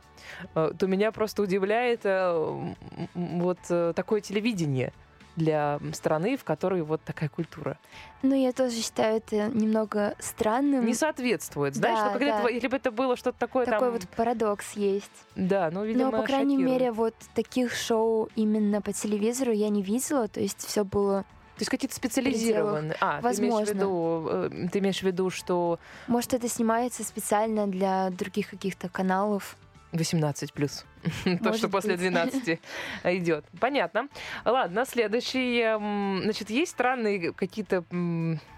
э, 0.55 0.73
то 0.79 0.87
меня 0.87 1.13
просто 1.13 1.43
удивляет 1.43 2.01
э, 2.05 2.75
вот 3.15 3.59
такое 3.95 4.21
телевидение 4.21 4.93
для 5.37 5.79
страны, 5.93 6.37
в 6.37 6.45
которой 6.45 6.81
вот 6.83 7.03
такая 7.03 7.29
культура. 7.29 7.79
Ну, 8.23 8.35
я 8.35 8.53
тоже 8.53 8.77
считаю 8.77 9.19
это 9.19 9.49
немного 9.49 10.15
странным. 10.19 10.87
Не 10.87 10.95
соответствует, 10.95 11.75
знаешь, 11.75 11.99
Да, 11.99 12.07
ну, 12.07 12.13
когда 12.13 12.27
да. 12.27 12.51
это, 12.51 12.59
либо 12.59 12.77
это 12.77 12.91
было 12.91 13.17
что-то 13.17 13.39
такое 13.39 13.67
Такой 13.67 13.81
там... 13.81 13.93
вот 13.93 14.09
парадокс 14.17 14.73
есть. 14.73 15.11
Да, 15.35 15.71
ну, 15.71 15.85
видимо, 15.85 16.11
Но, 16.11 16.19
по 16.21 16.25
крайней 16.25 16.57
шокирует. 16.57 16.81
мере, 16.81 16.93
вот 16.93 17.15
таких 17.35 17.75
шоу 17.75 18.31
именно 18.35 18.81
по 18.81 18.95
телевизору 18.95 19.53
я 19.53 19.69
не 19.69 19.83
видела, 19.83 20.27
то 20.27 20.41
есть 20.41 20.67
все 20.67 20.85
было 20.85 21.27
То 21.57 21.63
есть 21.63 21.71
какие-то 21.71 21.95
специализированные. 21.97 22.97
А, 23.01 23.23
ты 23.23 23.29
имеешь, 23.29 23.39
в 23.39 23.41
Возможно. 23.41 23.73
виду, 23.73 24.29
э, 24.31 24.69
ты 24.71 24.79
имеешь 24.81 24.99
в 25.01 25.03
виду, 25.03 25.31
что 25.31 25.79
Может, 26.07 26.35
это 26.35 26.49
снимается 26.49 27.03
специально 27.03 27.67
для 27.67 28.11
других 28.11 28.51
каких-то 28.51 28.89
каналов. 28.91 29.57
18 29.93 30.53
плюс. 30.53 30.85
То, 31.43 31.55
что 31.55 31.69
после 31.71 31.93
быть. 31.93 32.01
12 32.01 32.61
идет. 33.05 33.45
Понятно. 33.59 34.09
Ладно, 34.45 34.85
следующий. 34.85 35.61
м, 35.61 36.21
Значит, 36.25 36.51
есть 36.51 36.73
странные 36.73 37.33
какие-то 37.33 37.85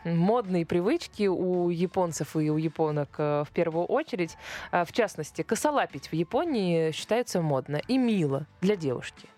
модные 0.04 0.66
привычки 0.66 1.28
у 1.28 1.68
японцев 1.68 2.34
и 2.34 2.50
у 2.50 2.56
японок 2.56 3.10
э, 3.18 3.44
в 3.48 3.52
первую 3.52 3.84
очередь. 3.86 4.36
А, 4.72 4.84
В 4.84 4.90
частности, 4.92 5.42
косолапить 5.42 6.08
в 6.08 6.14
Японии 6.14 6.90
считается 6.90 7.40
модно 7.42 7.80
и 7.86 7.96
мило 7.98 8.46
для 8.60 8.74
девушки. 8.74 9.28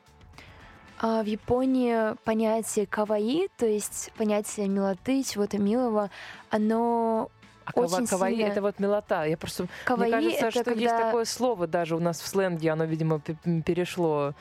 А 1.02 1.22
в 1.22 1.26
Японии 1.26 2.14
понятие 2.24 2.86
каваи, 2.86 3.48
то 3.56 3.64
есть 3.66 4.12
понятие 4.18 4.68
милоты, 4.68 5.22
чего-то 5.22 5.56
милого, 5.58 6.10
оно 6.50 7.30
А 7.64 7.70
Очень 7.80 8.06
каваи 8.06 8.34
сильно. 8.34 8.48
это 8.50 8.60
вот 8.60 8.78
милота. 8.78 9.24
Я 9.24 9.38
просто 9.38 9.66
каваи 9.84 10.08
Мне 10.08 10.16
кажется, 10.16 10.46
это 10.46 10.50
что 10.50 10.64
когда 10.64 10.80
есть 10.80 10.96
такое 10.96 11.24
слово 11.24 11.66
даже 11.66 11.96
у 11.96 12.00
нас 12.00 12.20
в 12.20 12.26
сленге, 12.26 12.70
оно, 12.70 12.84
видимо, 12.84 13.18
перешло, 13.20 14.34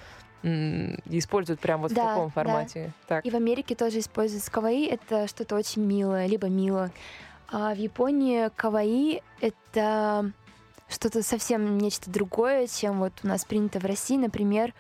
используют 0.43 1.61
прямо 1.61 1.83
вот 1.83 1.91
в 1.91 1.95
Да, 1.95 2.07
таком 2.07 2.25
да. 2.27 2.31
формате. 2.31 2.91
Так. 3.07 3.25
И 3.25 3.29
в 3.29 3.35
Америке 3.35 3.75
тоже 3.75 3.99
используется 3.99 4.51
каваи, 4.51 4.85
это 4.85 5.27
что-то 5.27 5.55
очень 5.55 5.83
милое, 5.85 6.25
либо 6.27 6.47
мило. 6.47 6.91
А 7.51 7.73
в 7.73 7.77
Японии 7.77 8.49
каваи— 8.55 9.21
это 9.41 10.31
что-то 10.89 11.23
совсем 11.23 11.77
нечто 11.77 12.09
другое, 12.09 12.67
чем 12.67 12.99
вот 12.99 13.13
у 13.23 13.27
нас 13.27 13.45
принято 13.45 13.79
в 13.79 13.85
России. 13.85 14.17
Например, 14.17 14.73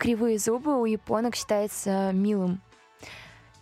кривые 0.00 0.38
зубы 0.38 0.80
у 0.80 0.86
японок 0.86 1.36
считается 1.36 2.10
милым. 2.12 2.62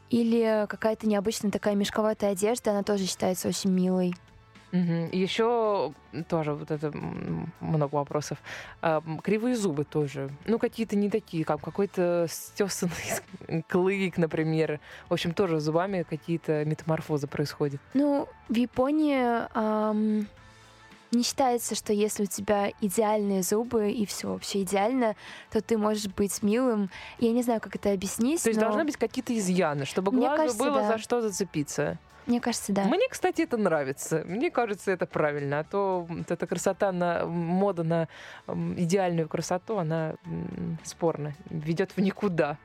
Или 0.09 0.67
какая-то 0.69 1.07
необычная 1.07 1.51
такая 1.51 1.75
мешковатая 1.75 2.31
одежда, 2.31 2.71
она 2.71 2.83
тоже 2.83 3.07
считается 3.07 3.49
очень 3.49 3.71
милой. 3.71 4.15
И 4.71 5.19
еще 5.19 5.95
тоже 6.29 6.53
вот 6.53 6.71
это 6.71 6.93
много 7.61 7.95
вопросов. 7.95 8.39
А, 8.83 9.03
Кривые 9.23 9.57
зубы 9.57 9.85
тоже. 9.85 10.31
Ну, 10.47 10.59
какие-то 10.59 10.95
не 10.95 11.09
такие, 11.09 11.43
как 11.45 11.61
какой-то 11.63 12.27
стесанный 12.29 13.63
клык, 13.69 14.19
например. 14.19 14.79
В 15.09 15.15
общем, 15.15 15.33
тоже 15.33 15.59
зубами 15.59 16.05
какие-то 16.09 16.67
метаморфозы 16.67 17.27
происходят. 17.27 17.81
Ну, 17.95 18.29
в 18.51 18.55
Японии 18.55 19.49
ам, 19.55 20.27
не 21.11 21.23
считается, 21.23 21.75
что 21.75 21.93
если 21.93 22.25
у 22.25 22.27
тебя 22.27 22.71
идеальные 22.81 23.43
зубы 23.43 23.91
и 23.91 24.05
все 24.07 24.29
вообще 24.29 24.63
идеально, 24.63 25.17
то 25.51 25.61
ты 25.61 25.79
можешь 25.79 26.07
быть 26.07 26.43
милым. 26.43 26.91
Я 27.19 27.33
не 27.33 27.43
знаю, 27.43 27.61
как 27.61 27.75
это 27.77 27.93
объяснить. 27.93 28.43
То 28.43 28.51
есть 28.51 28.61
но 28.61 28.67
должны 28.67 28.85
быть 28.85 28.97
какие-то 28.97 29.37
изъяны, 29.37 29.85
чтобы 29.85 30.13
глазу 30.13 30.37
кажется, 30.37 30.59
было 30.59 30.81
да. 30.81 30.89
за 30.93 30.99
что 30.99 31.21
зацепиться. 31.21 31.99
Мне 32.27 32.43
кажется, 32.43 32.75
да. 32.75 32.85
Мне, 32.85 33.09
кстати, 33.09 33.41
это 33.41 33.57
нравится. 33.57 34.23
Мне 34.27 34.51
кажется, 34.51 34.91
это 34.91 35.07
правильно. 35.07 35.61
А 35.61 35.65
то 35.65 36.05
вот 36.07 36.31
эта 36.31 36.47
красота 36.47 36.93
на 36.93 37.25
мода 37.25 37.85
на 37.85 38.09
идеальную 38.47 39.29
красоту, 39.31 39.79
она 39.79 40.15
м, 40.27 40.79
спорно 40.85 41.35
ведет 41.49 41.93
в 41.93 42.01
никуда. 42.03 42.59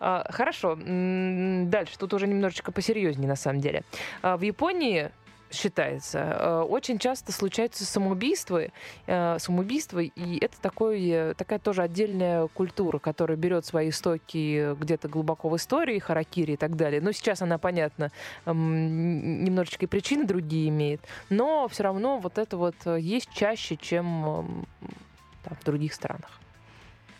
А, 0.00 0.26
Хорошо. 0.30 0.76
Дальше. 0.76 1.98
Тут 1.98 2.14
уже 2.14 2.26
немножечко 2.26 2.72
посерьезнее, 2.72 3.28
на 3.28 3.36
самом 3.36 3.60
деле. 3.60 3.84
А, 4.22 4.38
В 4.38 4.40
Японии 4.40 5.10
считается, 5.52 6.18
э, 6.18 6.60
очень 6.68 6.98
часто 6.98 7.32
случаются 7.32 7.84
самоубийства, 7.84 8.62
э, 9.06 9.38
самоубийства, 9.38 10.00
и 10.00 10.38
это 10.44 10.60
такой, 10.60 11.08
э, 11.08 11.34
такая 11.34 11.58
тоже 11.58 11.82
отдельная 11.82 12.48
культура, 12.48 12.98
которая 12.98 13.36
берет 13.36 13.64
свои 13.64 13.90
истоки 13.90 14.74
где-то 14.74 15.08
глубоко 15.08 15.48
в 15.48 15.56
истории, 15.56 15.98
харакири 15.98 16.52
и 16.52 16.56
так 16.56 16.76
далее. 16.76 17.00
Но 17.00 17.12
сейчас 17.12 17.42
она, 17.42 17.58
понятно, 17.58 18.10
немножечко 18.46 19.84
и 19.84 19.88
причины 19.88 20.24
другие 20.24 20.68
имеет, 20.68 21.00
но 21.28 21.68
все 21.68 21.84
равно 21.84 22.18
вот 22.18 22.38
это 22.38 22.56
вот 22.56 22.74
есть 22.86 23.28
чаще, 23.32 23.76
чем 23.76 24.66
там, 25.44 25.56
в 25.60 25.64
других 25.64 25.94
странах. 25.94 26.42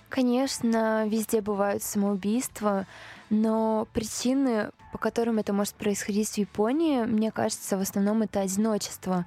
Конечно, 0.08 1.06
везде 1.08 1.40
бывают 1.40 1.82
самоубийства, 1.82 2.86
но 3.32 3.88
причины, 3.94 4.72
по 4.92 4.98
которым 4.98 5.38
это 5.38 5.54
может 5.54 5.74
происходить 5.74 6.28
в 6.28 6.36
Японии, 6.36 7.04
мне 7.04 7.30
кажется, 7.32 7.78
в 7.78 7.80
основном 7.80 8.20
это 8.20 8.40
одиночество. 8.40 9.24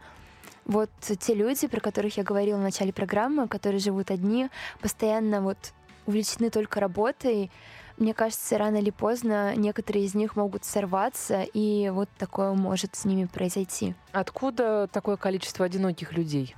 Вот 0.66 0.92
те 1.02 1.34
люди, 1.34 1.68
про 1.68 1.80
которых 1.80 2.16
я 2.18 2.24
говорила 2.24 2.58
в 2.58 2.62
начале 2.62 2.94
программы, 2.94 3.48
которые 3.48 3.80
живут 3.80 4.12
одни, 4.12 4.50
постоянно 4.80 5.42
вот 5.42 5.58
увлечены 6.06 6.52
только 6.52 6.80
работой, 6.80 7.50
мне 7.98 8.14
кажется, 8.14 8.60
рано 8.60 8.78
или 8.78 8.92
поздно 8.92 9.56
некоторые 9.56 10.06
из 10.06 10.14
них 10.14 10.36
могут 10.36 10.66
сорваться, 10.66 11.42
и 11.42 11.90
вот 11.90 12.10
такое 12.20 12.54
может 12.54 12.96
с 12.96 13.06
ними 13.06 13.26
произойти. 13.26 13.96
Откуда 14.12 14.88
такое 14.92 15.18
количество 15.18 15.66
одиноких 15.66 16.14
людей? 16.14 16.56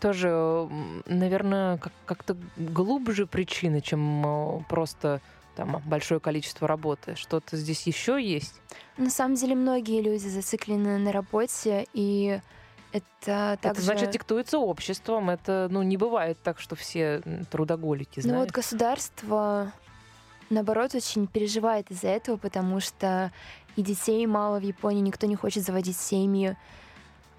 Тоже, 0.00 0.68
наверное, 1.06 1.78
как- 1.78 1.92
как-то 2.06 2.36
глубже 2.56 3.26
причины, 3.26 3.80
чем 3.80 4.24
э, 4.24 4.62
просто 4.68 5.20
там 5.54 5.82
большое 5.86 6.20
количество 6.20 6.66
работы. 6.68 7.14
Что-то 7.14 7.56
здесь 7.56 7.86
еще 7.86 8.22
есть? 8.22 8.60
На 8.96 9.10
самом 9.10 9.36
деле 9.36 9.54
многие 9.54 10.02
люди 10.02 10.26
зациклены 10.26 10.98
на 10.98 11.12
работе, 11.12 11.86
и 11.92 12.40
это 12.92 13.58
также... 13.60 13.80
Это 13.80 13.82
значит 13.82 14.10
диктуется 14.10 14.58
обществом. 14.58 15.30
Это, 15.30 15.68
ну, 15.70 15.82
не 15.82 15.96
бывает 15.96 16.38
так, 16.42 16.60
что 16.60 16.76
все 16.76 17.22
трудоголики, 17.50 18.20
Ну 18.24 18.28
вот 18.28 18.34
знаешь. 18.36 18.52
государство, 18.52 19.72
наоборот, 20.50 20.94
очень 20.94 21.26
переживает 21.26 21.90
из-за 21.90 22.08
этого, 22.08 22.36
потому 22.36 22.80
что 22.80 23.32
и 23.76 23.82
детей 23.82 24.26
мало 24.26 24.60
в 24.60 24.62
Японии, 24.62 25.00
никто 25.00 25.26
не 25.26 25.36
хочет 25.36 25.64
заводить 25.64 25.96
семьи. 25.96 26.56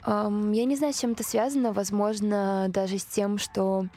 Я 0.05 0.29
не 0.65 0.75
знаю, 0.75 0.93
с 0.93 0.99
чем 0.99 1.13
это 1.13 1.23
связано, 1.23 1.73
возможно, 1.73 2.67
даже 2.69 2.97
с 2.97 3.05
тем, 3.05 3.37
что 3.37 3.87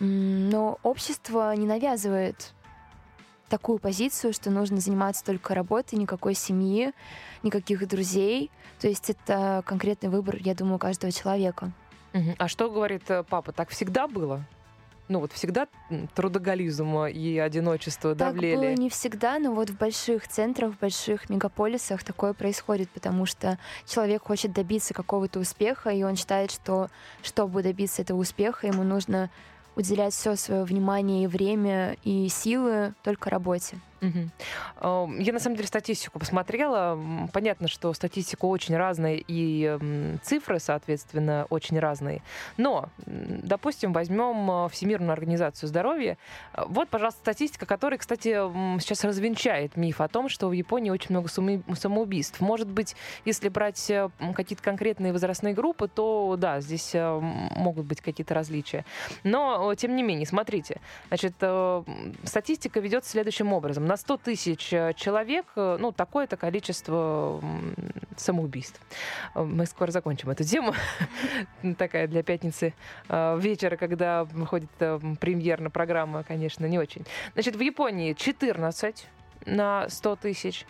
но 0.00 0.78
общество 0.82 1.54
не 1.54 1.66
навязывает 1.66 2.53
такую 3.48 3.78
позицию, 3.78 4.32
что 4.32 4.50
нужно 4.50 4.78
заниматься 4.78 5.24
только 5.24 5.54
работой, 5.54 5.96
никакой 5.96 6.34
семьи, 6.34 6.92
никаких 7.42 7.86
друзей. 7.88 8.50
То 8.80 8.88
есть 8.88 9.10
это 9.10 9.62
конкретный 9.66 10.08
выбор, 10.08 10.36
я 10.40 10.54
думаю, 10.54 10.78
каждого 10.78 11.12
человека. 11.12 11.72
Мгм. 12.12 12.34
А 12.38 12.48
что 12.48 12.70
говорит 12.70 13.02
э, 13.08 13.24
папа? 13.24 13.52
Так 13.52 13.70
всегда 13.70 14.06
было? 14.06 14.44
Ну 15.08 15.20
вот 15.20 15.32
всегда 15.32 15.68
трудоголизм 16.14 17.04
и 17.04 17.38
одиночество 17.38 18.14
Так 18.14 18.34
давлели? 18.34 18.56
было 18.56 18.74
не 18.74 18.88
всегда, 18.88 19.38
но 19.38 19.52
вот 19.52 19.68
в 19.68 19.76
больших 19.76 20.26
центрах, 20.26 20.72
в 20.72 20.78
больших 20.78 21.28
мегаполисах 21.28 22.02
такое 22.02 22.32
происходит, 22.32 22.88
потому 22.88 23.26
что 23.26 23.58
человек 23.86 24.22
хочет 24.22 24.52
добиться 24.52 24.94
какого-то 24.94 25.40
успеха, 25.40 25.90
и 25.90 26.02
он 26.02 26.16
считает, 26.16 26.50
что 26.50 26.88
чтобы 27.22 27.62
добиться 27.62 28.00
этого 28.00 28.18
успеха, 28.18 28.66
ему 28.66 28.82
нужно 28.82 29.28
уделять 29.76 30.14
все 30.14 30.36
свое 30.36 30.64
внимание 30.64 31.24
и 31.24 31.26
время 31.26 31.96
и 32.04 32.28
силы 32.28 32.94
только 33.02 33.30
работе. 33.30 33.78
Ам, 34.80 35.18
Я 35.18 35.32
на 35.32 35.38
самом 35.40 35.56
деле 35.56 35.68
статистику 35.68 36.18
посмотрела. 36.18 36.98
Понятно, 37.32 37.68
что 37.68 37.92
статистика 37.92 38.44
очень 38.46 38.76
разная 38.76 39.20
и 39.26 39.78
цифры, 40.22 40.58
соответственно, 40.60 41.46
очень 41.50 41.78
разные. 41.78 42.22
Но, 42.56 42.88
допустим, 43.06 43.92
возьмем 43.92 44.50
э, 44.66 44.68
Всемирную 44.70 45.12
организацию 45.12 45.68
здоровья. 45.68 46.16
Э, 46.52 46.64
Вот, 46.66 46.88
пожалуйста, 46.88 47.20
статистика, 47.20 47.66
которая, 47.66 47.98
кстати, 47.98 48.28
сейчас 48.80 49.04
развенчает 49.04 49.76
миф 49.76 50.00
о 50.00 50.08
том, 50.08 50.28
что 50.28 50.48
в 50.48 50.52
Японии 50.52 50.90
очень 50.90 51.10
много 51.10 51.28
самоу- 51.28 51.62
самоубийств. 51.76 52.40
Может 52.40 52.68
быть, 52.68 52.96
если 53.24 53.48
брать 53.48 53.90
э, 53.90 54.10
какие-то 54.34 54.62
конкретные 54.62 55.12
возрастные 55.12 55.54
группы, 55.54 55.88
то 55.88 56.36
да, 56.38 56.60
здесь 56.60 56.94
э, 56.94 57.18
могут 57.20 57.86
быть 57.86 58.00
какие-то 58.00 58.34
различия. 58.34 58.84
Но, 59.22 59.74
тем 59.74 59.96
не 59.96 60.02
менее, 60.02 60.26
смотрите, 60.26 60.80
значит, 61.08 61.34
э, 61.40 61.82
статистика 62.24 62.80
ведет 62.80 63.04
следующим 63.04 63.52
образом. 63.52 63.86
На 63.94 63.98
100 63.98 64.16
тысяч 64.16 64.72
э, 64.72 64.92
человек, 64.96 65.46
э, 65.54 65.76
ну, 65.78 65.92
такое-то 65.92 66.36
количество 66.36 67.40
самоубийств. 68.16 68.80
Э, 69.36 69.44
Мы 69.44 69.66
скоро 69.66 69.92
закончим 69.92 70.30
эту 70.30 70.42
тему. 70.42 70.74
Такая 71.78 72.08
для 72.08 72.24
пятницы 72.24 72.74
вечера, 73.08 73.76
когда 73.76 74.24
выходит 74.24 74.68
премьерная 75.20 75.70
программа, 75.70 76.24
конечно, 76.24 76.66
не 76.66 76.76
очень. 76.76 77.06
Значит, 77.34 77.54
в 77.54 77.60
Японии 77.60 78.14
14 78.14 79.06
на 79.46 79.88
100 79.88 80.16
тысяч. 80.16 80.66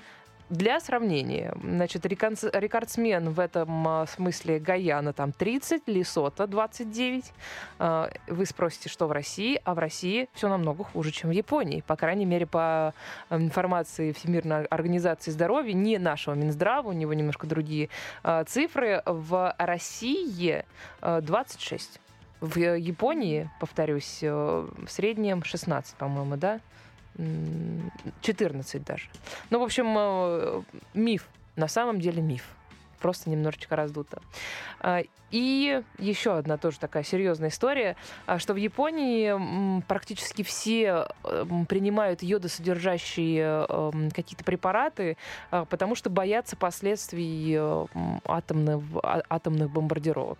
Для 0.50 0.78
сравнения, 0.78 1.54
значит, 1.62 2.04
рекордсмен 2.04 3.30
в 3.30 3.40
этом 3.40 3.88
а, 3.88 4.06
смысле 4.06 4.58
Гаяна 4.58 5.14
там 5.14 5.32
30, 5.32 5.88
Лесота 5.88 6.46
29. 6.46 7.32
А, 7.78 8.10
Вы 8.28 8.44
спросите, 8.44 8.90
что 8.90 9.06
в 9.06 9.12
России? 9.12 9.58
А 9.64 9.74
в 9.74 9.78
России 9.78 10.28
все 10.34 10.48
намного 10.48 10.84
хуже, 10.84 11.12
чем 11.12 11.30
в 11.30 11.32
Японии. 11.32 11.82
По 11.86 11.96
крайней 11.96 12.26
мере, 12.26 12.46
по 12.46 12.92
а, 13.30 13.36
информации 13.36 14.12
Всемирной 14.12 14.66
организации 14.66 15.30
здоровья, 15.30 15.72
не 15.72 15.96
нашего 15.96 16.34
Минздрава, 16.34 16.90
у 16.90 16.92
него 16.92 17.14
немножко 17.14 17.46
другие 17.46 17.88
а, 18.22 18.44
цифры. 18.44 19.02
В 19.06 19.54
России 19.56 20.66
а, 21.00 21.22
26. 21.22 22.00
В 22.40 22.58
Японии, 22.58 23.48
повторюсь, 23.58 24.18
э, 24.20 24.28
в 24.30 24.90
среднем 24.90 25.42
16, 25.42 25.94
по-моему, 25.94 26.36
да? 26.36 26.60
М, 27.18 27.90
14 28.22 28.84
даже. 28.84 29.08
Ну, 29.50 29.58
в 29.58 29.62
общем, 29.62 29.94
э, 29.96 30.62
миф. 30.94 31.28
На 31.56 31.68
самом 31.68 32.00
деле 32.00 32.20
миф. 32.22 32.44
просто 33.00 33.28
немножечко 33.28 33.76
раздуто. 33.76 34.22
А, 34.80 35.02
И 35.30 35.82
еще 35.98 36.38
одна 36.38 36.56
тоже 36.56 36.78
такая 36.78 37.02
серьезная 37.02 37.50
история, 37.50 37.96
а, 38.24 38.38
что 38.38 38.54
в 38.54 38.56
Японии 38.56 39.82
практически 39.82 40.42
все 40.42 41.08
принимают 41.68 42.22
йодосодержащие 42.22 43.66
э, 43.68 43.90
м, 43.92 44.10
какие-то 44.10 44.42
препараты, 44.44 45.16
а, 45.50 45.64
потому 45.66 45.96
что 45.96 46.08
боятся 46.08 46.56
последствий 46.56 47.58
атомных, 48.24 48.82
атомных 49.28 49.70
бомбардировок. 49.70 50.38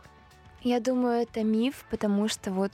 Я 0.63 0.81
думаю, 0.81 1.23
это 1.23 1.43
миф, 1.45 1.85
потому 1.91 2.29
что 2.29 2.51
вот 2.51 2.73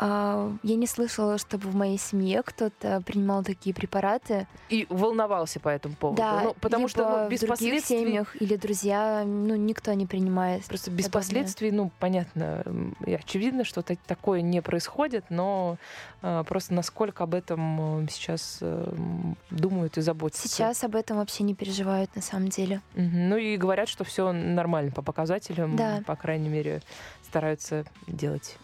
я 0.00 0.76
не 0.76 0.86
слышала, 0.86 1.38
чтобы 1.38 1.68
в 1.68 1.74
моей 1.76 1.98
семье 1.98 2.42
кто-то 2.42 3.02
принимал 3.06 3.44
такие 3.44 3.74
препараты. 3.74 4.46
И 4.68 4.86
волновался 4.88 5.60
по 5.60 5.68
этому 5.68 5.94
поводу. 5.94 6.20
Да, 6.22 6.40
Ну, 6.44 6.56
потому 6.60 6.88
что 6.88 7.24
ну, 7.24 7.28
без 7.28 7.38
в 7.38 7.46
других 7.46 7.48
последствий... 7.58 7.98
семьях 7.98 8.36
или 8.40 8.56
друзья, 8.56 9.22
ну, 9.24 9.54
никто 9.56 9.92
не 9.92 10.06
принимает. 10.06 10.64
Просто 10.64 10.90
без 10.90 11.04
подобное. 11.06 11.20
последствий, 11.22 11.70
ну, 11.70 11.90
понятно, 11.98 12.64
и 13.06 13.14
очевидно, 13.14 13.64
что 13.64 13.82
та- 13.82 13.96
такое 14.06 14.40
не 14.40 14.60
происходит, 14.62 15.24
но 15.30 15.76
э, 16.22 16.44
просто 16.48 16.74
насколько 16.74 17.24
об 17.24 17.34
этом 17.34 18.04
э, 18.04 18.08
сейчас 18.10 18.58
э, 18.60 18.92
думают 19.50 19.98
и 19.98 20.00
заботятся. 20.00 20.48
Сейчас 20.48 20.82
об 20.84 20.96
этом 20.96 21.18
вообще 21.18 21.44
не 21.44 21.54
переживают 21.54 22.14
на 22.16 22.22
самом 22.22 22.48
деле. 22.48 22.80
Ну 22.94 23.36
и 23.36 23.56
говорят, 23.56 23.88
что 23.88 24.04
все 24.04 24.32
нормально 24.32 24.90
по 24.90 25.02
показателям, 25.02 25.76
Да. 25.76 26.02
по 26.06 26.16
крайней 26.16 26.48
мере, 26.48 26.82
стараются 27.22 27.84
делать 28.06 28.56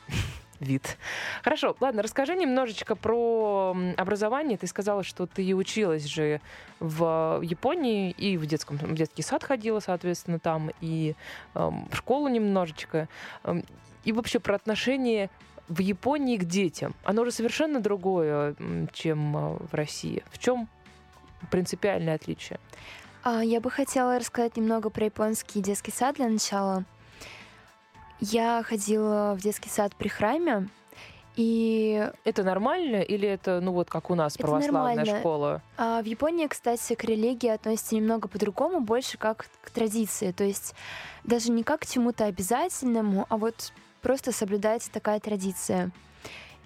вид. 0.60 0.96
Хорошо, 1.42 1.76
ладно, 1.80 2.02
расскажи 2.02 2.34
немножечко 2.34 2.94
про 2.94 3.76
образование. 3.96 4.58
Ты 4.58 4.66
сказала, 4.66 5.02
что 5.02 5.26
ты 5.26 5.54
училась 5.54 6.04
же 6.04 6.40
в 6.80 7.40
Японии 7.42 8.10
и 8.10 8.36
в 8.36 8.46
детском 8.46 8.76
в 8.76 8.94
детский 8.94 9.22
сад 9.22 9.42
ходила, 9.44 9.80
соответственно, 9.80 10.38
там 10.38 10.70
и 10.80 11.14
эм, 11.54 11.88
в 11.90 11.96
школу 11.96 12.28
немножечко. 12.28 13.08
Эм, 13.44 13.64
и 14.04 14.12
вообще 14.12 14.38
про 14.40 14.54
отношение 14.54 15.30
в 15.68 15.80
Японии 15.80 16.36
к 16.36 16.44
детям. 16.44 16.94
Оно 17.04 17.24
же 17.24 17.30
совершенно 17.30 17.80
другое, 17.80 18.54
чем 18.92 19.36
э, 19.36 19.58
в 19.70 19.74
России. 19.74 20.24
В 20.30 20.38
чем 20.38 20.68
принципиальное 21.50 22.14
отличие? 22.14 22.58
А, 23.22 23.44
я 23.44 23.60
бы 23.60 23.70
хотела 23.70 24.18
рассказать 24.18 24.56
немного 24.56 24.90
про 24.90 25.04
японский 25.06 25.60
детский 25.60 25.92
сад 25.92 26.16
для 26.16 26.28
начала. 26.28 26.84
Я 28.20 28.62
ходила 28.62 29.34
в 29.38 29.42
детский 29.42 29.68
сад 29.68 29.94
при 29.96 30.08
храме, 30.08 30.68
и 31.38 32.10
Это 32.24 32.42
нормально 32.42 32.96
или 32.96 33.28
это, 33.28 33.60
ну 33.60 33.70
вот 33.70 33.88
как 33.88 34.10
у 34.10 34.16
нас, 34.16 34.34
Это 34.34 34.42
православная 34.42 34.96
нормально. 34.96 35.20
школа? 35.20 35.62
А 35.76 36.02
в 36.02 36.04
Японии, 36.04 36.48
кстати, 36.48 36.96
к 36.96 37.04
религии 37.04 37.48
относятся 37.48 37.94
немного 37.94 38.26
по-другому, 38.26 38.80
больше 38.80 39.18
как 39.18 39.46
к 39.62 39.70
традиции. 39.70 40.32
То 40.32 40.42
есть 40.42 40.74
даже 41.22 41.52
не 41.52 41.62
как 41.62 41.82
к 41.82 41.86
чему-то 41.86 42.24
обязательному, 42.24 43.24
а 43.28 43.36
вот 43.36 43.72
просто 44.02 44.32
соблюдается 44.32 44.90
такая 44.90 45.20
традиция. 45.20 45.92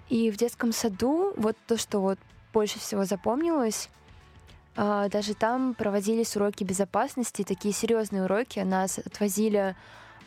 И 0.09 0.31
в 0.31 0.37
детском 0.37 0.71
саду 0.71 1.33
вот 1.37 1.55
то, 1.67 1.77
что 1.77 1.99
вот 1.99 2.17
больше 2.51 2.79
всего 2.79 3.05
запомнилось, 3.05 3.89
а, 4.75 5.07
даже 5.07 5.35
там 5.35 5.75
проводились 5.75 6.35
уроки 6.35 6.63
безопасности, 6.63 7.43
такие 7.43 7.75
серьезные 7.75 8.23
уроки. 8.23 8.59
Нас 8.59 8.97
отвозили 8.97 9.75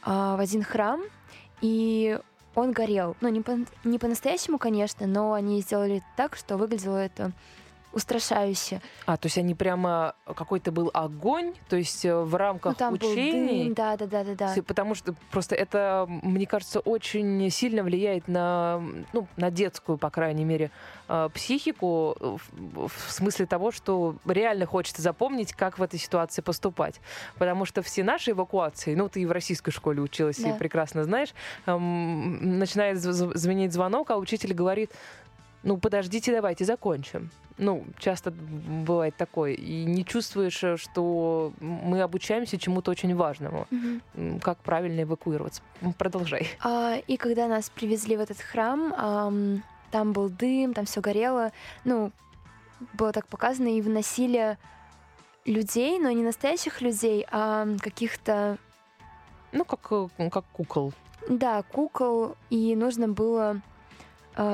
в 0.06 0.40
один 0.40 0.62
храм, 0.62 1.02
и 1.60 2.18
он 2.54 2.72
горел. 2.72 3.16
Ну, 3.20 3.28
не, 3.28 3.40
по- 3.42 3.58
не 3.84 3.98
по-настоящему, 3.98 4.58
конечно, 4.58 5.06
но 5.06 5.32
они 5.34 5.60
сделали 5.60 6.02
так, 6.16 6.36
что 6.36 6.56
выглядело 6.56 6.96
это 6.96 7.32
устрашающе. 7.96 8.80
А, 9.06 9.16
то 9.16 9.26
есть 9.26 9.38
они 9.38 9.54
прямо 9.54 10.14
какой-то 10.26 10.70
был 10.70 10.90
огонь, 10.92 11.54
то 11.70 11.76
есть 11.76 12.04
э, 12.04 12.14
в 12.14 12.30
Ну, 12.32 12.36
рамках 12.36 12.76
там 12.76 12.94
был 12.94 13.08
учений. 13.10 13.64
дым, 13.64 13.74
да, 13.74 13.96
да, 13.96 14.06
да, 14.06 14.22
да, 14.24 14.34
да. 14.34 14.54
Потому 14.66 14.94
что 14.94 15.14
просто 15.30 15.54
это, 15.54 16.04
мне 16.08 16.46
кажется, 16.46 16.80
очень 16.80 17.48
сильно 17.50 17.82
влияет 17.82 18.28
на, 18.28 18.82
ну, 19.14 19.26
на 19.38 19.50
детскую, 19.50 19.96
по 19.96 20.10
крайней 20.10 20.44
мере, 20.44 20.70
э, 21.08 21.28
психику, 21.32 22.16
э, 22.20 22.36
в 22.86 23.10
смысле 23.10 23.46
того, 23.46 23.72
что 23.72 24.16
реально 24.26 24.66
хочется 24.66 25.00
запомнить, 25.00 25.54
как 25.54 25.78
в 25.78 25.82
этой 25.82 25.98
ситуации 25.98 26.42
поступать. 26.42 27.00
Потому 27.38 27.64
что 27.64 27.80
все 27.80 28.04
наши 28.04 28.32
эвакуации, 28.32 28.94
ну, 28.94 29.08
ты 29.08 29.22
и 29.22 29.26
в 29.26 29.32
российской 29.32 29.70
школе 29.70 30.02
училась, 30.02 30.36
Да. 30.38 30.50
и 30.50 30.58
прекрасно 30.58 31.02
знаешь, 31.04 31.32
эм, 31.64 32.58
начинает 32.58 32.98
зв- 32.98 33.12
зв- 33.12 33.34
звенеть 33.36 33.72
звонок, 33.72 34.10
а 34.10 34.18
учитель 34.18 34.52
говорит, 34.52 34.90
ну, 35.62 35.78
подождите, 35.78 36.30
давайте 36.32 36.64
закончим. 36.66 37.30
Ну, 37.58 37.84
часто 37.98 38.30
бывает 38.30 39.16
такое. 39.16 39.52
И 39.54 39.84
не 39.84 40.04
чувствуешь, 40.04 40.62
э, 40.62 40.76
что 40.76 41.52
мы 41.60 42.02
обучаемся 42.02 42.58
чему-то 42.58 42.90
очень 42.90 43.14
важному. 43.16 43.66
М, 44.14 44.40
Как 44.40 44.58
правильно 44.58 45.02
эвакуироваться. 45.02 45.62
Продолжай. 45.96 46.48
А, 46.62 46.96
и 47.06 47.16
когда 47.16 47.48
нас 47.48 47.70
привезли 47.70 48.16
в 48.16 48.20
этот 48.20 48.38
храм, 48.40 48.92
ам, 48.96 49.62
там 49.90 50.12
был 50.12 50.28
дым, 50.28 50.74
там 50.74 50.84
все 50.84 51.00
горело. 51.00 51.50
Ну, 51.84 52.12
было 52.92 53.12
так 53.12 53.26
показано, 53.26 53.68
и 53.68 53.80
выносили 53.80 54.58
людей, 55.46 55.98
но 55.98 56.10
не 56.10 56.22
настоящих 56.22 56.82
людей, 56.82 57.24
а 57.30 57.66
каких-то, 57.80 58.58
Ну, 59.52 59.64
как, 59.64 59.80
э, 60.18 60.28
как 60.30 60.44
кукол. 60.52 60.92
да, 61.28 61.62
кукол, 61.62 62.36
и 62.50 62.76
нужно 62.76 63.08
было 63.08 63.50
а, 63.52 63.60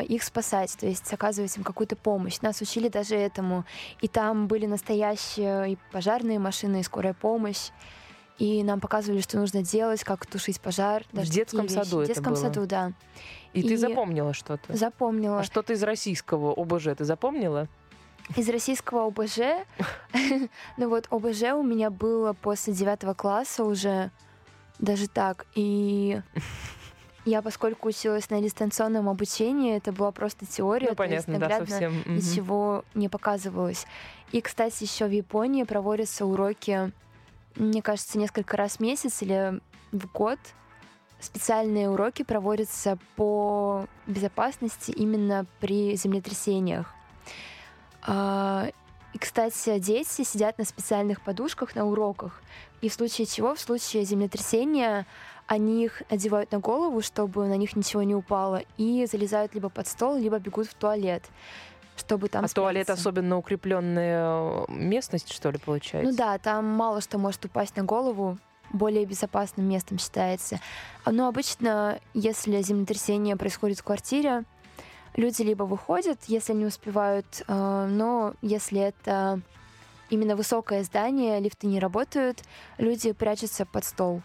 их 0.08 0.22
спасать, 0.22 0.76
то 0.78 0.86
есть 0.86 1.12
оказывать 1.12 1.56
им 1.56 1.64
какую-то 1.64 1.96
помощь. 1.96 2.40
Нас 2.40 2.60
учили 2.60 2.88
даже 2.88 3.16
этому. 3.16 3.64
И 4.00 4.08
там 4.08 4.46
были 4.46 4.66
настоящие 4.66 5.72
и 5.72 5.78
пожарные 5.90 6.38
машины, 6.38 6.80
и 6.80 6.82
скорая 6.82 7.14
помощь. 7.14 7.70
И 8.38 8.62
нам 8.64 8.80
показывали, 8.80 9.20
что 9.20 9.38
нужно 9.38 9.62
делать, 9.62 10.02
как 10.04 10.26
тушить 10.26 10.60
пожар. 10.60 11.04
В 11.12 11.16
даже 11.16 11.30
детском 11.30 11.62
такие 11.62 11.78
вещи. 11.78 11.84
саду 11.88 11.96
В 11.98 12.00
это 12.00 12.08
детском 12.14 12.32
было? 12.34 12.40
саду, 12.42 12.66
да. 12.66 12.92
И, 13.52 13.62
ты 13.62 13.74
И- 13.74 13.76
запомнила 13.76 14.32
что-то. 14.32 14.76
Запомнила. 14.76 15.40
А 15.40 15.44
что-то 15.44 15.72
из 15.74 15.82
российского 15.82 16.52
ОБЖ 16.52 16.96
ты 16.98 17.04
запомнила? 17.04 17.68
Из 18.36 18.48
российского 18.48 19.06
ОБЖ, 19.08 19.38
ну 20.76 20.88
вот 20.88 21.06
ОБЖ 21.10 21.42
у 21.54 21.62
меня 21.62 21.90
было 21.90 22.32
после 22.32 22.72
девятого 22.72 23.14
класса 23.14 23.64
уже, 23.64 24.10
даже 24.78 25.08
так. 25.08 25.44
И 25.54 26.20
я, 27.24 27.42
поскольку 27.42 27.88
училась 27.88 28.30
на 28.30 28.40
дистанционном 28.40 29.08
обучении, 29.08 29.76
это 29.76 29.92
была 29.92 30.10
просто 30.10 30.44
теория, 30.44 30.88
ну, 30.90 30.94
то 30.94 31.04
есть 31.04 31.26
понятно, 31.26 31.38
да, 31.38 31.48
наглядно 31.48 31.66
совсем. 31.66 32.02
Ничего 32.06 32.84
не 32.94 33.08
показывалось. 33.08 33.86
И, 34.32 34.40
кстати, 34.40 34.82
еще 34.82 35.06
в 35.06 35.10
Японии 35.10 35.62
проводятся 35.62 36.26
уроки, 36.26 36.90
мне 37.54 37.82
кажется, 37.82 38.18
несколько 38.18 38.56
раз 38.56 38.76
в 38.76 38.80
месяц 38.80 39.22
или 39.22 39.60
в 39.92 40.10
год. 40.12 40.38
Специальные 41.20 41.88
уроки 41.88 42.24
проводятся 42.24 42.98
по 43.14 43.86
безопасности 44.08 44.90
именно 44.90 45.46
при 45.60 45.94
землетрясениях. 45.94 46.92
А, 48.02 48.70
И, 49.12 49.18
кстати, 49.18 49.78
дети 49.78 50.24
сидят 50.24 50.58
на 50.58 50.64
специальных 50.64 51.20
подушках 51.20 51.76
на 51.76 51.86
уроках. 51.86 52.42
И 52.80 52.88
в 52.88 52.94
случае 52.94 53.26
чего, 53.26 53.54
в 53.54 53.60
случае 53.60 54.04
землетрясения, 54.04 55.06
они 55.46 55.84
их 55.84 56.02
одевают 56.08 56.52
на 56.52 56.58
голову, 56.58 57.02
чтобы 57.02 57.46
на 57.46 57.56
них 57.56 57.76
ничего 57.76 58.02
не 58.02 58.14
упало, 58.14 58.62
и 58.76 59.06
залезают 59.10 59.54
либо 59.54 59.68
под 59.68 59.86
стол, 59.86 60.16
либо 60.16 60.38
бегут 60.38 60.66
в 60.66 60.74
туалет, 60.74 61.24
чтобы 61.96 62.28
там 62.28 62.44
а 62.44 62.48
туалет 62.48 62.86
спрятаться. 62.86 63.02
особенно 63.02 63.36
укрепленная 63.38 64.64
местность, 64.68 65.32
что 65.32 65.50
ли, 65.50 65.58
получается? 65.58 66.10
Ну 66.10 66.16
да, 66.16 66.38
там 66.38 66.66
мало 66.66 67.00
что 67.00 67.18
может 67.18 67.44
упасть 67.44 67.76
на 67.76 67.84
голову, 67.84 68.38
более 68.72 69.04
безопасным 69.04 69.68
местом 69.68 69.98
считается. 69.98 70.58
Но 71.04 71.28
обычно, 71.28 72.00
если 72.14 72.62
землетрясение 72.62 73.36
происходит 73.36 73.78
в 73.78 73.84
квартире, 73.84 74.44
люди 75.14 75.42
либо 75.42 75.64
выходят, 75.64 76.18
если 76.26 76.54
не 76.54 76.66
успевают, 76.66 77.26
э, 77.46 77.86
но 77.90 78.34
если 78.40 78.80
это 78.80 79.40
именно 80.10 80.36
высокое 80.36 80.82
здание, 80.84 81.40
лифты 81.40 81.66
не 81.66 81.80
работают, 81.80 82.42
люди 82.78 83.12
прячутся 83.12 83.66
под 83.66 83.84
стол. 83.84 84.22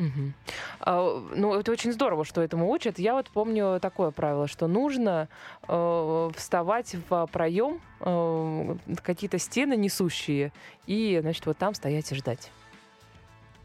Мгм. 0.00 0.32
А, 0.80 1.22
ну, 1.36 1.54
это 1.54 1.70
очень 1.70 1.92
здорово, 1.92 2.24
что 2.24 2.40
этому 2.40 2.70
учат. 2.70 2.98
Я 2.98 3.12
вот 3.12 3.28
помню 3.28 3.78
такое 3.80 4.10
правило, 4.10 4.48
что 4.48 4.66
нужно 4.66 5.28
э, 5.68 6.30
вставать 6.34 6.96
в 7.08 7.26
проем, 7.26 7.82
э, 8.00 8.76
какие-то 9.02 9.38
стены 9.38 9.76
несущие, 9.76 10.52
и, 10.86 11.18
значит, 11.20 11.44
вот 11.44 11.58
там 11.58 11.74
стоять 11.74 12.10
и 12.12 12.14
ждать. 12.14 12.50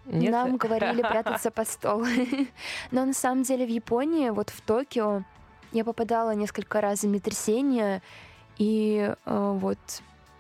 Нет? 0.05 0.31
Нам 0.33 0.57
говорили 0.57 1.01
прятаться 1.01 1.51
под 1.51 1.69
стол. 1.69 2.05
Но 2.91 3.05
на 3.05 3.13
самом 3.13 3.43
деле 3.43 3.65
в 3.65 3.69
Японии, 3.69 4.29
вот 4.29 4.49
в 4.49 4.59
Токио, 4.59 5.23
я 5.71 5.85
попадала 5.85 6.35
несколько 6.35 6.81
раз 6.81 6.99
в 6.99 7.01
землетрясение, 7.03 8.01
и 8.57 9.13
э, 9.25 9.57
вот 9.61 9.79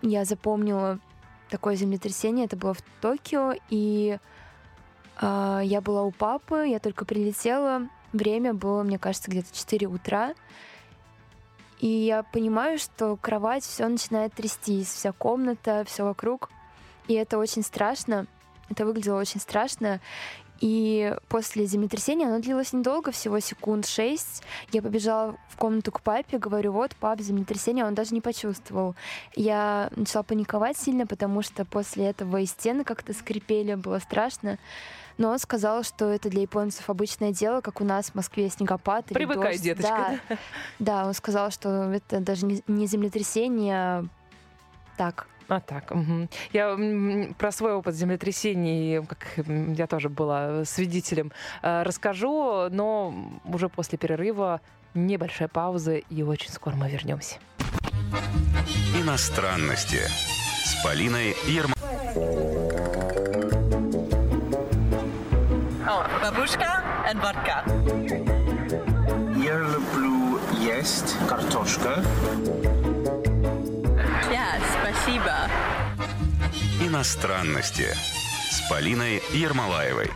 я 0.01 0.25
запомнила 0.25 0.99
такое 1.49 1.75
землетрясение, 1.75 2.47
это 2.47 2.57
было 2.57 2.73
в 2.73 2.81
Токио, 2.99 3.53
и 3.69 4.17
я 5.21 5.81
была 5.83 6.03
у 6.03 6.11
папы, 6.11 6.65
я 6.67 6.79
только 6.79 7.05
прилетела, 7.05 7.87
время 8.13 8.53
было, 8.53 8.83
мне 8.83 8.99
кажется, 8.99 9.31
где-то 9.31 9.55
4 9.55 9.87
утра, 9.87 10.33
и 11.79 11.87
я 11.87 12.23
понимаю, 12.23 12.79
что 12.79 13.15
кровать 13.17 13.63
все 13.63 13.87
начинает 13.87 14.33
трястись, 14.33 14.87
вся 14.87 15.11
комната, 15.11 15.83
все 15.85 16.03
вокруг, 16.03 16.49
и 17.07 17.13
это 17.13 17.37
очень 17.37 17.63
страшно. 17.63 18.27
Это 18.69 18.85
выглядело 18.85 19.19
очень 19.19 19.39
страшно. 19.39 19.99
И 20.61 21.13
после 21.27 21.65
землетрясения 21.65 22.27
оно 22.27 22.39
длилось 22.39 22.71
недолго, 22.71 23.11
всего 23.11 23.39
секунд 23.39 23.85
шесть. 23.85 24.41
Я 24.71 24.81
побежала 24.81 25.35
в 25.49 25.57
комнату 25.57 25.91
к 25.91 26.01
папе, 26.01 26.37
говорю, 26.37 26.71
вот, 26.71 26.95
пап, 26.95 27.19
землетрясение, 27.19 27.85
он 27.85 27.93
даже 27.93 28.13
не 28.13 28.21
почувствовал. 28.21 28.95
Я 29.35 29.91
начала 29.95 30.23
паниковать 30.23 30.77
сильно, 30.77 31.05
потому 31.05 31.41
что 31.41 31.65
после 31.65 32.05
этого 32.05 32.37
и 32.37 32.45
стены 32.45 32.85
как-то 32.85 33.13
скрипели, 33.13 33.75
было 33.75 33.99
страшно. 33.99 34.57
Но 35.17 35.29
он 35.29 35.39
сказал, 35.39 35.83
что 35.83 36.05
это 36.09 36.29
для 36.29 36.41
японцев 36.41 36.89
обычное 36.89 37.31
дело, 37.31 37.61
как 37.61 37.79
у 37.81 37.83
нас 37.85 38.07
в 38.11 38.15
Москве 38.15 38.49
снегопад 38.49 39.05
или 39.11 39.17
Привыкай, 39.17 39.53
дождь. 39.53 39.63
деточка. 39.63 40.19
Да, 40.29 40.37
да, 40.79 41.05
он 41.07 41.13
сказал, 41.13 41.51
что 41.51 41.91
это 41.91 42.19
даже 42.19 42.45
не 42.45 42.85
землетрясение, 42.87 43.75
а 43.75 44.05
так, 44.97 45.27
А 45.47 45.59
так, 45.59 45.91
мгм. 45.91 46.29
я 46.53 46.77
про 47.37 47.51
свой 47.51 47.73
опыт 47.73 47.95
землетрясений, 47.95 49.05
как 49.05 49.45
я 49.77 49.87
тоже 49.87 50.09
была 50.09 50.65
свидетелем, 50.65 51.31
э, 51.61 51.83
расскажу, 51.83 52.69
но 52.71 53.13
уже 53.45 53.69
после 53.69 53.97
перерыва 53.97 54.59
небольшая 54.93 55.47
пауза, 55.49 55.95
и 55.95 56.23
очень 56.23 56.51
скоро 56.51 56.75
мы 56.75 56.89
вернемся. 56.89 57.35
Иностранности 58.97 59.99
с 60.63 60.83
Полиной 60.83 61.35
Ермолаевой. 61.47 62.54
Oh, 65.97 66.03
babushka 66.21 66.83
and 67.07 67.21
vodka. 67.21 67.63
Я 69.37 69.59
люблю 69.59 70.41
есть 70.59 71.15
картошка. 71.29 72.03
Yeah, 74.29 74.59
спасибо. 74.75 75.49
Иностранности 76.81 77.87
с 78.51 78.69
Полиной 78.69 79.23
Ермолаевой. 79.31 80.11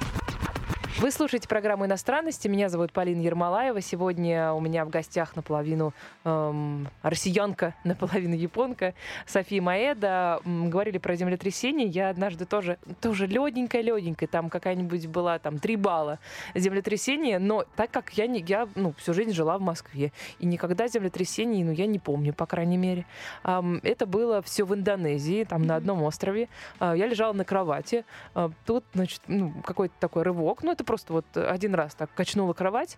Вы 1.00 1.12
слушаете 1.12 1.48
программу 1.48 1.86
«Иностранности». 1.86 2.50
Меня 2.50 2.68
зовут 2.68 2.92
Полина 2.92 3.22
Ермолаева. 3.22 3.80
Сегодня 3.80 4.52
у 4.52 4.60
меня 4.60 4.84
в 4.84 4.90
гостях 4.90 5.34
наполовину 5.38 5.94
эм, 6.26 6.90
россиянка, 7.04 7.74
наполовину 7.86 8.36
японка 8.36 8.94
София 9.26 9.62
Маэда. 9.62 10.42
Говорили 10.44 10.98
про 10.98 11.16
землетрясение. 11.16 11.88
Я 11.88 12.10
однажды 12.10 12.46
тоже, 12.46 12.80
тоже 13.00 13.28
леденькая-леденькая. 13.28 14.28
Там 14.28 14.50
какая-нибудь 14.50 15.08
была, 15.08 15.40
там, 15.40 15.60
3 15.60 15.78
балла 15.78 16.20
землетрясение. 16.54 17.40
Но 17.40 17.64
так 17.78 17.92
как 17.92 18.12
я, 18.18 18.28
не, 18.28 18.42
я 18.42 18.68
ну, 18.76 18.94
всю 18.98 19.14
жизнь 19.14 19.32
жила 19.32 19.58
в 19.58 19.62
Москве, 19.62 20.12
и 20.40 20.46
никогда 20.46 20.90
землетрясений, 20.90 21.64
ну, 21.64 21.72
я 21.72 21.86
не 21.88 22.00
помню, 22.00 22.34
по 22.34 22.46
крайней 22.46 22.76
мере. 22.78 23.06
Ам, 23.44 23.80
это 23.84 24.06
было 24.06 24.42
все 24.42 24.66
в 24.66 24.76
Индонезии, 24.76 25.46
там, 25.46 25.62
на 25.62 25.78
одном 25.78 26.04
острове. 26.04 26.50
А, 26.78 26.94
Я 26.94 27.08
лежала 27.08 27.32
на 27.32 27.46
кровати. 27.46 28.04
А, 28.34 28.52
Тут, 28.66 28.84
значит, 28.94 29.22
ну, 29.28 29.54
какой-то 29.64 29.96
такой 29.98 30.24
рывок. 30.24 30.62
Ну, 30.62 30.74
это 30.74 30.89
просто 30.90 31.14
вот 31.14 31.26
один 31.38 31.76
раз 31.76 31.94
так 31.94 32.10
качнула 32.16 32.54
кровать. 32.54 32.98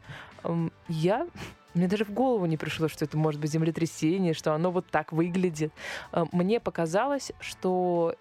Я... 0.88 1.28
Мне 1.74 1.88
даже 1.88 2.04
в 2.04 2.12
голову 2.12 2.46
не 2.46 2.58
пришло, 2.58 2.90
что 2.90 3.06
это 3.06 3.18
может 3.18 3.40
быть 3.40 3.52
землетрясение, 3.52 4.34
что 4.34 4.54
оно 4.54 4.72
вот 4.72 4.88
так 4.88 5.14
выглядит. 5.14 5.74
А, 6.12 6.26
Мне 6.34 6.60
показалось, 6.60 7.32
что 7.40 8.16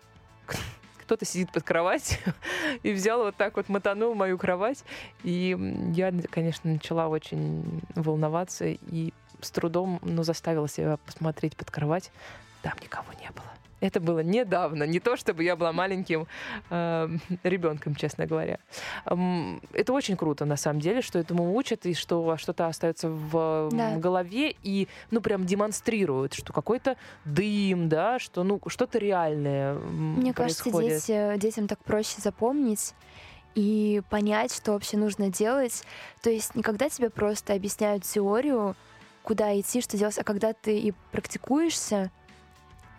кто-то 0.98 1.24
сидит 1.24 1.52
под 1.52 1.62
кроватью 1.62 2.18
и 2.82 2.92
взял 2.92 3.22
вот 3.22 3.36
так 3.36 3.56
вот, 3.56 3.68
мотанул 3.68 4.14
мою 4.14 4.38
кровать. 4.38 4.84
И 5.22 5.56
я, 5.94 6.12
конечно, 6.30 6.72
начала 6.72 7.06
очень 7.08 7.80
волноваться 7.94 8.66
и 8.66 9.12
с 9.40 9.50
трудом, 9.52 10.00
но 10.02 10.24
заставила 10.24 10.68
себя 10.68 10.96
посмотреть 11.06 11.56
под 11.56 11.70
кровать. 11.70 12.10
Там 12.62 12.74
никого 12.82 13.12
не 13.20 13.30
было. 13.30 13.59
Это 13.80 14.00
было 14.00 14.20
недавно. 14.20 14.84
Не 14.84 15.00
то, 15.00 15.16
чтобы 15.16 15.42
я 15.44 15.56
была 15.56 15.72
маленьким 15.72 16.26
ребенком, 16.70 17.94
честно 17.94 18.26
говоря. 18.26 18.58
Это 19.04 19.92
очень 19.92 20.16
круто, 20.16 20.44
на 20.44 20.56
самом 20.56 20.80
деле, 20.80 21.02
что 21.02 21.18
этому 21.18 21.54
учат, 21.54 21.86
и 21.86 21.94
что 21.94 22.36
что-то 22.36 22.66
остается 22.66 23.08
в, 23.08 23.68
Да. 23.72 23.90
в 23.90 24.00
голове, 24.00 24.54
и, 24.62 24.88
ну, 25.10 25.20
прям 25.20 25.46
демонстрируют, 25.46 26.34
что 26.34 26.52
какой-то 26.52 26.96
дым, 27.24 27.88
да, 27.88 28.18
что, 28.18 28.42
ну, 28.44 28.60
что-то 28.66 28.98
реальное 28.98 29.74
Мне 29.74 30.32
кажется, 30.34 30.62
происходит. 30.64 31.06
дети, 31.06 31.38
детям 31.38 31.66
так 31.66 31.78
проще 31.82 32.20
запомнить 32.20 32.94
и 33.54 34.02
понять, 34.10 34.54
что 34.54 34.72
вообще 34.72 34.96
нужно 34.96 35.28
делать. 35.30 35.84
То 36.22 36.30
есть 36.30 36.54
не 36.54 36.62
когда 36.62 36.88
тебе 36.88 37.10
просто 37.10 37.54
объясняют 37.54 38.04
теорию, 38.04 38.76
куда 39.22 39.58
идти, 39.58 39.80
что 39.80 39.96
делать, 39.96 40.18
а 40.18 40.24
когда 40.24 40.52
ты 40.52 40.78
и 40.78 40.92
практикуешься, 41.12 42.10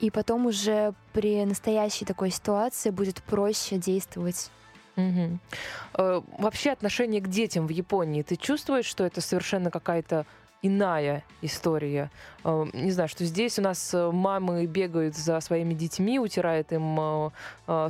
и 0.02 0.10
потом 0.10 0.48
уже 0.48 0.94
при 1.14 1.46
настоящей 1.46 2.06
такой 2.06 2.32
ситуации 2.32 2.90
будет 2.90 3.22
проще 3.22 3.78
действовать. 3.78 4.50
Э, 4.98 6.22
Вообще 6.38 6.72
отношение 6.72 7.22
к 7.22 7.28
детям 7.28 7.68
в 7.68 7.70
Японии, 7.70 8.24
ты 8.24 8.36
чувствуешь, 8.36 8.86
что 8.86 9.06
это 9.06 9.22
совершенно 9.22 9.70
какая-то 9.72 10.26
иная 10.64 11.24
история? 11.44 12.12
Э, 12.44 12.66
Не 12.74 12.92
знаю, 12.92 13.10
что 13.10 13.26
здесь 13.26 13.60
у 13.60 13.62
нас 13.62 13.94
э, 13.94 14.12
мамы 14.12 14.66
бегают 14.66 15.16
за 15.16 15.40
своими 15.40 15.76
детьми, 15.76 16.20
утирают 16.20 16.72
им 16.72 17.32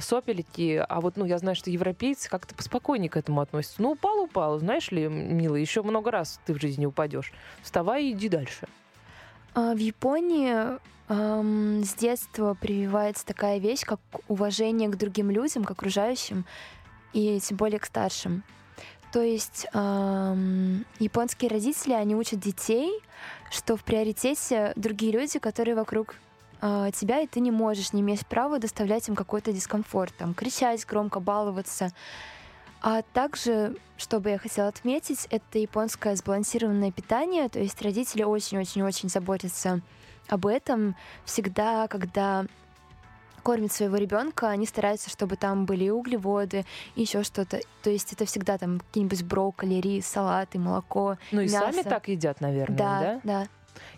сопельки, 0.02 0.86
а 0.88 1.00
вот, 1.00 1.16
ну, 1.16 1.26
я 1.26 1.38
знаю, 1.38 1.56
что 1.56 1.70
европейцы 1.70 2.30
как-то 2.30 2.54
поспокойнее 2.56 3.10
к 3.10 3.16
этому 3.16 3.40
относятся. 3.40 3.82
Ну, 3.82 3.92
упал, 3.92 4.20
упал, 4.20 4.60
знаешь 4.60 4.92
ли, 4.92 5.08
милый, 5.08 5.62
еще 5.62 5.82
много 5.82 6.12
раз 6.12 6.42
ты 6.46 6.54
в 6.54 6.62
жизни 6.62 6.86
упадешь. 6.86 7.32
Вставай 7.64 8.06
и 8.06 8.12
иди 8.12 8.28
дальше. 8.28 8.68
А 9.54 9.74
В 9.74 9.78
Японии 9.78 10.80
ам, 11.12 11.84
с 11.84 11.94
детства 11.96 12.56
прививается 12.60 13.26
такая 13.26 13.58
вещь, 13.60 13.82
как 13.82 14.00
уважение 14.30 14.88
к 14.88 14.96
другим 14.96 15.30
людям, 15.30 15.66
к 15.66 15.72
окружающим, 15.72 16.46
и 17.12 17.40
тем 17.42 17.58
более 17.58 17.80
к 17.80 17.86
старшим. 17.86 18.44
То 19.12 19.22
есть 19.22 19.68
ам, 19.74 20.86
японские 21.00 21.52
родители, 21.52 21.94
они 21.94 22.16
учат 22.16 22.40
детей, 22.40 22.98
что 23.50 23.76
в 23.76 23.84
приоритете 23.84 24.72
другие 24.78 25.12
люди, 25.12 25.38
которые 25.38 25.76
вокруг 25.76 26.16
а, 26.62 26.92
тебя, 26.92 27.20
и 27.20 27.28
ты 27.28 27.42
не 27.42 27.52
можешь, 27.52 27.92
не 27.92 28.00
имеешь 28.02 28.26
права 28.26 28.58
доставлять 28.60 29.10
им 29.10 29.16
какой-то 29.16 29.52
дискомфорт, 29.52 30.14
там, 30.16 30.34
кричать 30.34 30.86
громко, 30.86 31.20
баловаться. 31.20 31.92
А 32.82 33.02
также, 33.14 33.76
что 33.98 34.22
бы 34.22 34.30
я 34.30 34.38
хотела 34.38 34.70
отметить, 34.70 35.28
это 35.30 35.60
японское 35.60 36.16
сбалансированное 36.16 36.92
питание, 36.92 37.50
то 37.50 37.60
есть 37.60 37.82
родители 37.82 38.24
очень-очень-очень 38.24 39.10
заботятся 39.10 39.82
об 40.28 40.46
этом. 40.46 40.96
Всегда, 41.26 41.88
когда 41.88 42.46
кормят 43.42 43.72
своего 43.72 43.98
ребенка, 43.98 44.50
они 44.50 44.66
стараются, 44.66 45.10
чтобы 45.10 45.36
там 45.36 45.66
были 45.66 45.90
углеводы, 45.90 46.66
и 46.96 47.02
еще 47.02 47.24
что-то. 47.24 47.60
То 47.84 47.90
есть 47.90 48.14
это 48.14 48.26
всегда 48.26 48.58
там 48.58 48.80
какие-нибудь 48.80 49.24
брокколи, 49.24 49.76
рис, 49.76 50.06
салаты, 50.06 50.60
молоко. 50.60 51.18
Ну 51.32 51.42
и 51.42 51.46
мясо. 51.46 51.72
сами 51.72 51.84
так 51.84 52.08
едят, 52.08 52.42
наверное, 52.42 52.78
да? 52.78 53.02
Да, 53.02 53.20
да. 53.24 53.48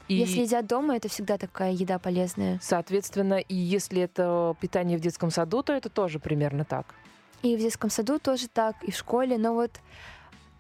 И... 0.07 0.15
Если 0.15 0.41
едят 0.41 0.67
дома, 0.67 0.95
это 0.95 1.09
всегда 1.09 1.38
такая 1.38 1.71
еда 1.71 1.99
полезная. 1.99 2.59
Соответственно, 2.61 3.36
и 3.36 3.55
если 3.55 4.01
это 4.01 4.55
питание 4.59 4.97
в 4.97 5.01
детском 5.01 5.32
саду, 5.32 5.63
то 5.63 5.74
это 5.74 5.89
тоже 5.89 6.19
примерно 6.19 6.65
так. 6.65 6.93
И 7.41 7.55
в 7.55 7.59
детском 7.59 7.89
саду 7.89 8.19
тоже 8.19 8.47
так, 8.47 8.82
и 8.84 8.91
в 8.91 8.95
школе. 8.95 9.38
Но 9.38 9.53
вот 9.53 9.71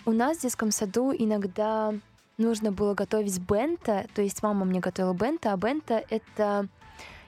у 0.05 0.11
нас 0.11 0.37
в 0.37 0.41
детском 0.41 0.71
саду 0.71 1.13
иногда 1.17 1.93
нужно 2.37 2.71
было 2.71 2.93
готовить 2.93 3.39
бента, 3.39 4.05
то 4.13 4.21
есть 4.21 4.41
мама 4.43 4.65
мне 4.65 4.79
готовила 4.79 5.13
бента, 5.13 5.53
а 5.53 5.57
бента— 5.57 6.03
это 6.09 6.67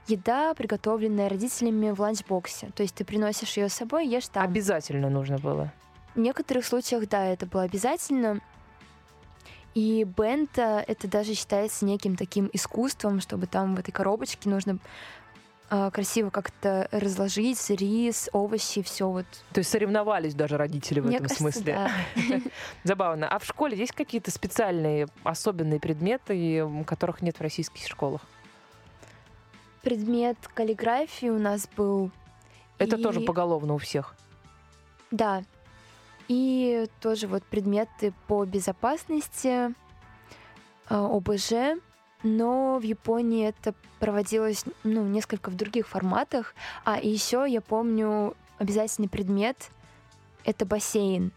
еда, 0.08 0.54
приготовленная 0.54 1.30
родителями 1.30 1.92
в 1.92 2.00
ланчбоксе. 2.00 2.70
То 2.76 2.84
есть 2.84 2.96
ты 2.96 3.06
приносишь 3.06 3.58
ее 3.58 3.70
с 3.70 3.74
собой, 3.74 4.08
ешь 4.08 4.28
там. 4.28 4.44
Обязательно 4.44 5.10
нужно 5.10 5.38
было. 5.38 5.72
В 6.14 6.20
некоторых 6.20 6.66
случаях, 6.66 7.08
да, 7.10 7.26
это 7.26 7.46
было 7.46 7.64
обязательно. 7.64 8.40
И 9.74 10.06
бента— 10.06 10.84
это 10.88 11.08
даже 11.10 11.34
считается 11.34 11.84
неким 11.86 12.16
таким 12.16 12.50
искусством, 12.54 13.20
чтобы 13.20 13.48
там 13.48 13.76
в 13.76 13.80
этой 13.80 13.92
коробочке 13.92 14.50
нужно 14.50 14.78
красиво 15.70 16.30
как-то 16.30 16.88
разложить 16.92 17.70
рис, 17.72 18.30
овощи, 18.34 18.82
все 18.84 19.10
вот. 19.10 19.26
То 19.52 19.60
есть 19.60 19.70
соревновались 19.72 20.36
даже 20.36 20.58
родители 20.58 21.00
в 21.00 21.06
Мне 21.08 21.16
этом 21.18 21.28
кажется, 21.28 21.42
смысле. 21.44 21.74
да. 21.74 22.42
Забавно. 22.84 23.28
А 23.28 23.40
в 23.40 23.46
школе 23.46 23.78
есть 23.78 23.92
какие-то 23.94 24.32
специальные, 24.32 25.08
особенные 25.24 25.80
предметы, 25.80 26.68
которых 26.86 27.22
нет 27.22 27.38
в 27.38 27.42
российских 27.42 27.88
школах? 27.88 28.22
Предмет 29.82 30.38
каллиграфии 30.54 31.30
у 31.30 31.40
нас 31.40 31.68
был. 31.76 32.12
Это 32.78 32.96
И- 32.98 33.04
тоже 33.04 33.22
поголовно 33.22 33.74
у 33.74 33.78
всех. 33.78 34.16
Да. 35.12 35.44
И 36.28 36.88
тоже 37.02 37.28
вот 37.28 37.44
предметы 37.44 38.12
по 38.28 38.46
безопасности, 38.46 39.74
а, 40.88 41.06
ОБЖ, 41.06 41.80
но 42.26 42.80
в 42.80 42.82
Японии 42.82 43.48
это 43.48 43.76
проводилось 44.00 44.66
ну, 44.84 45.06
несколько 45.06 45.52
в 45.52 45.56
других 45.56 45.88
форматах. 45.88 46.56
А 46.84 46.98
и 46.98 47.08
еще 47.08 47.46
я 47.48 47.62
помню 47.62 48.36
обязательный 48.58 49.08
предмет— 49.08 49.70
это 50.44 50.66
бассейн. 50.66 51.32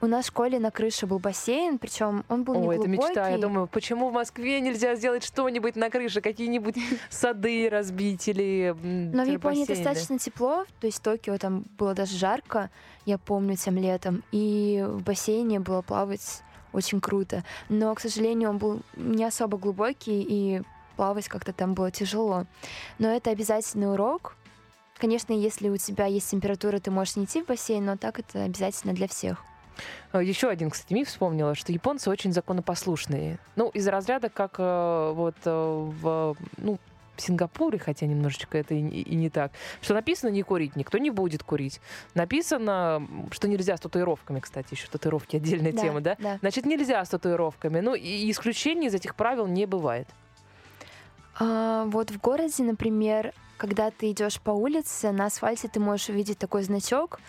У 0.00 0.06
нас 0.06 0.26
в 0.26 0.28
школе 0.28 0.58
на 0.58 0.70
крыше 0.70 1.06
был 1.06 1.18
бассейн, 1.18 1.78
причем 1.78 2.24
он 2.28 2.44
был 2.44 2.54
О, 2.56 2.72
не 2.72 2.78
это 2.78 2.88
мечта. 2.88 3.28
Я 3.30 3.38
думаю, 3.38 3.66
почему 3.66 4.10
в 4.10 4.12
Москве 4.12 4.60
нельзя 4.60 4.94
сделать 4.96 5.24
что-нибудь 5.24 5.76
на 5.76 5.90
крыше? 5.90 6.20
Какие-нибудь 6.20 6.76
сады 7.10 7.68
разбить 7.68 8.28
или 8.28 8.76
Но 8.82 9.24
в 9.24 9.28
Японии 9.28 9.64
достаточно 9.64 10.18
тепло, 10.18 10.64
то 10.80 10.86
есть 10.86 10.98
в 10.98 11.02
Токио 11.02 11.38
там 11.38 11.64
было 11.78 11.94
даже 11.94 12.16
жарко, 12.16 12.70
я 13.04 13.18
помню, 13.18 13.56
тем 13.56 13.76
летом, 13.76 14.22
и 14.30 14.84
в 14.86 15.02
бассейне 15.02 15.58
было 15.58 15.82
плавать 15.82 16.42
очень 16.74 17.00
круто. 17.00 17.44
Но, 17.68 17.94
к 17.94 18.00
сожалению, 18.00 18.50
он 18.50 18.58
был 18.58 18.82
не 18.96 19.24
особо 19.24 19.56
глубокий, 19.56 20.22
и 20.22 20.62
плавать 20.96 21.28
как-то 21.28 21.52
там 21.52 21.74
было 21.74 21.90
тяжело. 21.90 22.44
Но 22.98 23.08
это 23.08 23.30
обязательный 23.30 23.90
урок. 23.90 24.36
Конечно, 24.98 25.32
если 25.32 25.68
у 25.68 25.76
тебя 25.76 26.06
есть 26.06 26.30
температура, 26.30 26.78
ты 26.78 26.90
можешь 26.90 27.16
не 27.16 27.24
идти 27.24 27.42
в 27.42 27.46
бассейн, 27.46 27.84
но 27.84 27.96
так 27.96 28.20
это 28.20 28.44
обязательно 28.44 28.92
для 28.92 29.08
всех. 29.08 29.42
Еще 30.12 30.48
один, 30.48 30.70
кстати, 30.70 30.92
миф 30.92 31.08
вспомнила, 31.08 31.56
что 31.56 31.72
японцы 31.72 32.08
очень 32.08 32.32
законопослушные. 32.32 33.38
Ну, 33.56 33.70
из 33.70 33.88
разряда, 33.88 34.28
как 34.28 34.54
э, 34.58 35.12
вот 35.14 35.34
э, 35.44 35.50
в, 35.50 36.36
ну, 36.58 36.78
Сингапуре, 37.20 37.78
хотя 37.78 38.06
немножечко 38.06 38.58
это 38.58 38.74
и, 38.74 38.80
и 38.80 39.14
не 39.14 39.30
так, 39.30 39.52
что 39.80 39.94
написано 39.94 40.30
не 40.30 40.42
курить, 40.42 40.76
никто 40.76 40.98
не 40.98 41.10
будет 41.10 41.42
курить. 41.42 41.80
Написано, 42.14 43.06
что 43.30 43.48
нельзя 43.48 43.76
с 43.76 43.80
татуировками, 43.80 44.40
кстати, 44.40 44.74
еще 44.74 44.86
татуировки 44.88 45.36
отдельная 45.36 45.72
Да, 45.72 45.80
тема, 45.80 46.00
да? 46.00 46.16
да. 46.18 46.38
Значит, 46.40 46.66
нельзя 46.66 47.04
с 47.04 47.08
татуировками. 47.08 47.80
Ну, 47.80 47.94
и 47.94 48.30
исключений 48.30 48.88
из 48.88 48.94
этих 48.94 49.14
правил 49.14 49.46
не 49.46 49.66
бывает. 49.66 50.08
А, 51.38 51.84
вот 51.86 52.10
в 52.10 52.20
городе, 52.20 52.62
например, 52.62 53.32
когда 53.56 53.90
ты 53.90 54.10
идешь 54.10 54.40
по 54.40 54.50
улице, 54.50 55.10
на 55.12 55.26
асфальте 55.26 55.68
ты 55.68 55.80
можешь 55.80 56.08
увидеть 56.08 56.38
такой 56.38 56.62
значок, 56.62 57.20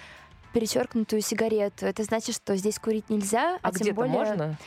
перечеркнутую 0.54 1.22
сигарету. 1.22 1.86
Это 1.86 2.04
значит, 2.04 2.36
что 2.36 2.56
здесь 2.56 2.80
курить 2.80 3.10
нельзя, 3.10 3.56
А, 3.56 3.60
а, 3.62 3.72
тем 3.72 3.82
где-то 3.82 3.96
более 3.96 4.14
можно? 4.14 4.58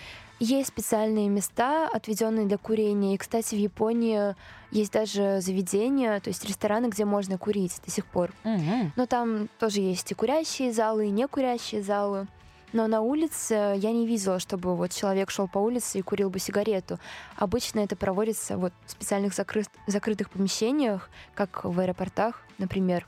Есть 0.41 0.69
специальные 0.69 1.29
места, 1.29 1.89
отведенные 1.89 2.47
для 2.47 2.59
курения. 2.59 3.15
И, 3.15 3.19
кстати, 3.19 3.55
в 3.55 3.59
Японии 3.59 4.35
есть 4.71 4.93
даже 4.93 5.41
заведения, 5.41 6.21
то 6.21 6.29
есть 6.29 6.45
рестораны, 6.45 6.87
где 6.87 7.05
можно 7.05 7.39
курить 7.39 7.81
до 7.85 7.91
сих 7.91 8.07
пор. 8.07 8.33
Мгм. 8.45 8.93
Но 8.97 9.07
там 9.07 9.49
тоже 9.59 9.81
есть 9.81 10.11
и 10.13 10.15
курящие 10.15 10.73
залы, 10.73 11.07
и 11.07 11.11
некурящие 11.11 11.83
залы. 11.83 12.27
Но 12.73 12.87
на 12.87 13.01
улице 13.01 13.55
я 13.79 13.93
не 13.93 14.07
видела, 14.07 14.39
чтобы 14.39 14.77
вот 14.77 14.93
человек 14.93 15.31
шел 15.31 15.49
по 15.49 15.59
улице 15.59 15.99
и 15.99 16.03
курил 16.03 16.29
бы 16.29 16.39
сигарету. 16.39 16.99
Обычно 17.37 17.81
это 17.81 17.97
проводится 17.97 18.59
вот 18.59 18.75
в 18.85 18.91
специальных 18.91 19.33
закры- 19.33 19.67
закрытых 19.87 20.29
помещениях, 20.29 21.09
как 21.35 21.65
в 21.65 21.81
аэропортах, 21.81 22.43
например. 22.59 23.07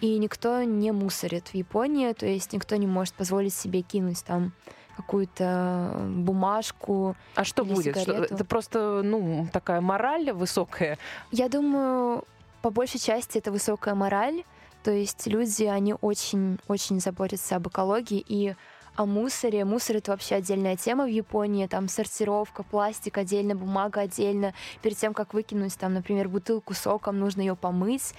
И 0.00 0.18
никто 0.18 0.62
не 0.62 0.92
мусорит 0.92 1.48
в 1.48 1.54
Японии, 1.54 2.12
то 2.12 2.26
есть 2.26 2.52
никто 2.52 2.76
не 2.76 2.86
может 2.86 3.14
позволить 3.14 3.54
себе 3.54 3.80
кинуть 3.80 4.22
там 4.24 4.52
какую-то 4.98 5.92
бумажку. 6.08 7.14
А 7.36 7.44
что 7.44 7.64
будет? 7.64 7.96
Что- 7.96 8.12
это 8.24 8.44
просто, 8.44 9.02
ну, 9.04 9.46
такая 9.52 9.80
мораль 9.80 10.32
высокая. 10.32 10.98
Я 11.30 11.48
думаю, 11.48 12.24
по 12.62 12.70
большей 12.70 12.98
части 12.98 13.38
это 13.38 13.52
высокая 13.52 13.94
мораль. 13.94 14.42
То 14.82 14.90
есть 14.90 15.26
люди, 15.28 15.64
они 15.64 15.94
очень-очень 16.00 17.00
заботятся 17.00 17.56
об 17.56 17.68
экологии 17.68 18.24
и 18.26 18.56
о 18.96 19.06
мусоре. 19.06 19.64
Мусор— 19.64 19.96
это 19.98 20.10
вообще 20.10 20.34
отдельная 20.34 20.76
тема 20.76 21.04
в 21.04 21.08
Японии. 21.10 21.68
Там 21.68 21.88
сортировка, 21.88 22.64
пластик 22.64 23.18
отдельно, 23.18 23.54
бумага 23.54 24.00
отдельно. 24.00 24.52
Перед 24.82 24.96
тем, 24.96 25.14
как 25.14 25.32
выкинуть, 25.34 25.78
там, 25.78 25.94
например, 25.94 26.28
бутылку 26.28 26.74
соком, 26.74 27.20
нужно 27.20 27.42
ее 27.42 27.54
помыть, 27.54 28.14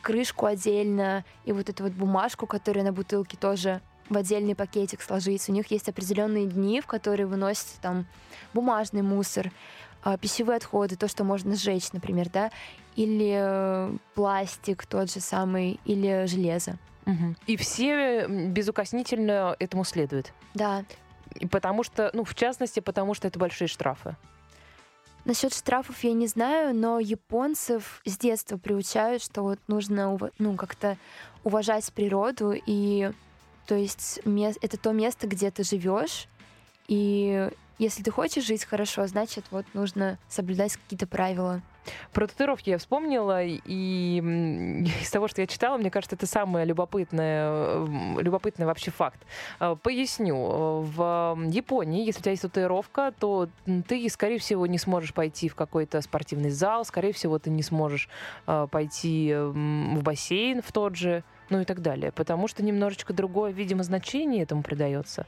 крышку 0.00 0.46
отдельно, 0.46 1.24
и 1.44 1.52
вот 1.52 1.68
эту 1.68 1.82
вот 1.84 1.92
бумажку, 1.92 2.46
которая 2.46 2.84
на 2.84 2.92
бутылке 2.92 3.36
тоже 3.36 3.82
в 4.12 4.16
отдельный 4.16 4.54
пакетик 4.54 5.02
сложить. 5.02 5.48
У 5.48 5.52
них 5.52 5.70
есть 5.70 5.88
определенные 5.88 6.46
дни, 6.46 6.80
в 6.80 6.86
которые 6.86 7.26
выносят 7.26 7.66
там 7.80 8.06
бумажный 8.52 9.02
мусор, 9.02 9.50
а, 10.04 10.18
пищевые 10.18 10.56
отходы, 10.56 10.96
то, 10.96 11.08
что 11.08 11.24
можно 11.24 11.56
сжечь, 11.56 11.92
например, 11.92 12.28
да, 12.28 12.50
или 12.96 13.34
э, 13.34 13.96
пластик 14.14 14.84
тот 14.84 15.10
же 15.10 15.20
самый, 15.20 15.80
или 15.84 16.26
железо. 16.26 16.78
И 17.46 17.56
все 17.56 18.28
безукоснительно 18.28 19.56
этому 19.58 19.82
следуют. 19.84 20.32
Да. 20.54 20.84
И 21.34 21.46
потому 21.46 21.82
что, 21.82 22.10
ну, 22.12 22.22
в 22.22 22.34
частности, 22.34 22.78
потому 22.78 23.14
что 23.14 23.26
это 23.26 23.40
большие 23.40 23.66
штрафы. 23.66 24.14
Насчет 25.24 25.54
штрафов 25.54 26.02
я 26.04 26.12
не 26.12 26.26
знаю, 26.26 26.74
но 26.74 27.00
японцев 27.00 28.02
с 28.04 28.18
детства 28.18 28.56
приучают, 28.56 29.22
что 29.22 29.42
вот 29.42 29.58
нужно 29.66 30.18
ну, 30.38 30.56
как-то 30.56 30.96
уважать 31.42 31.92
природу, 31.92 32.54
и 32.54 33.10
то 33.66 33.74
есть 33.74 34.20
это 34.24 34.76
то 34.76 34.92
место, 34.92 35.26
где 35.26 35.50
ты 35.50 35.64
живешь, 35.64 36.28
и 36.88 37.50
если 37.78 38.02
ты 38.02 38.10
хочешь 38.10 38.44
жить 38.44 38.64
хорошо, 38.64 39.06
значит, 39.06 39.44
вот 39.50 39.66
нужно 39.74 40.18
соблюдать 40.28 40.76
какие-то 40.76 41.06
правила. 41.06 41.62
Про 42.12 42.28
татуировки 42.28 42.70
я 42.70 42.78
вспомнила, 42.78 43.42
и 43.42 44.18
из 45.02 45.10
того, 45.10 45.26
что 45.26 45.40
я 45.40 45.46
читала, 45.46 45.78
мне 45.78 45.90
кажется, 45.90 46.14
это 46.14 46.26
самый 46.26 46.64
любопытный, 46.64 48.22
любопытный 48.22 48.66
вообще 48.66 48.90
факт. 48.90 49.20
Э, 49.58 49.74
Поясню. 49.82 50.36
В 50.82 51.38
Японии, 51.48 52.04
если 52.04 52.20
у 52.20 52.22
тебя 52.22 52.30
есть 52.32 52.42
татуировка, 52.42 53.12
то 53.18 53.48
ты, 53.88 54.08
скорее 54.08 54.38
всего, 54.38 54.66
не 54.66 54.78
сможешь 54.78 55.12
пойти 55.12 55.48
в 55.48 55.54
какой-то 55.54 56.00
спортивный 56.02 56.50
зал, 56.50 56.84
скорее 56.84 57.12
всего, 57.12 57.38
ты 57.38 57.50
не 57.50 57.62
сможешь 57.62 58.08
э, 58.46 58.68
пойти 58.70 59.34
в 59.34 60.02
бассейн 60.02 60.62
в 60.62 60.70
тот 60.70 60.94
же, 60.96 61.24
ну 61.52 61.60
и 61.60 61.64
так 61.64 61.82
далее, 61.82 62.10
потому 62.12 62.48
что 62.48 62.64
немножечко 62.64 63.12
другое, 63.12 63.52
видимо, 63.52 63.82
значение 63.82 64.42
этому 64.42 64.62
придается. 64.62 65.26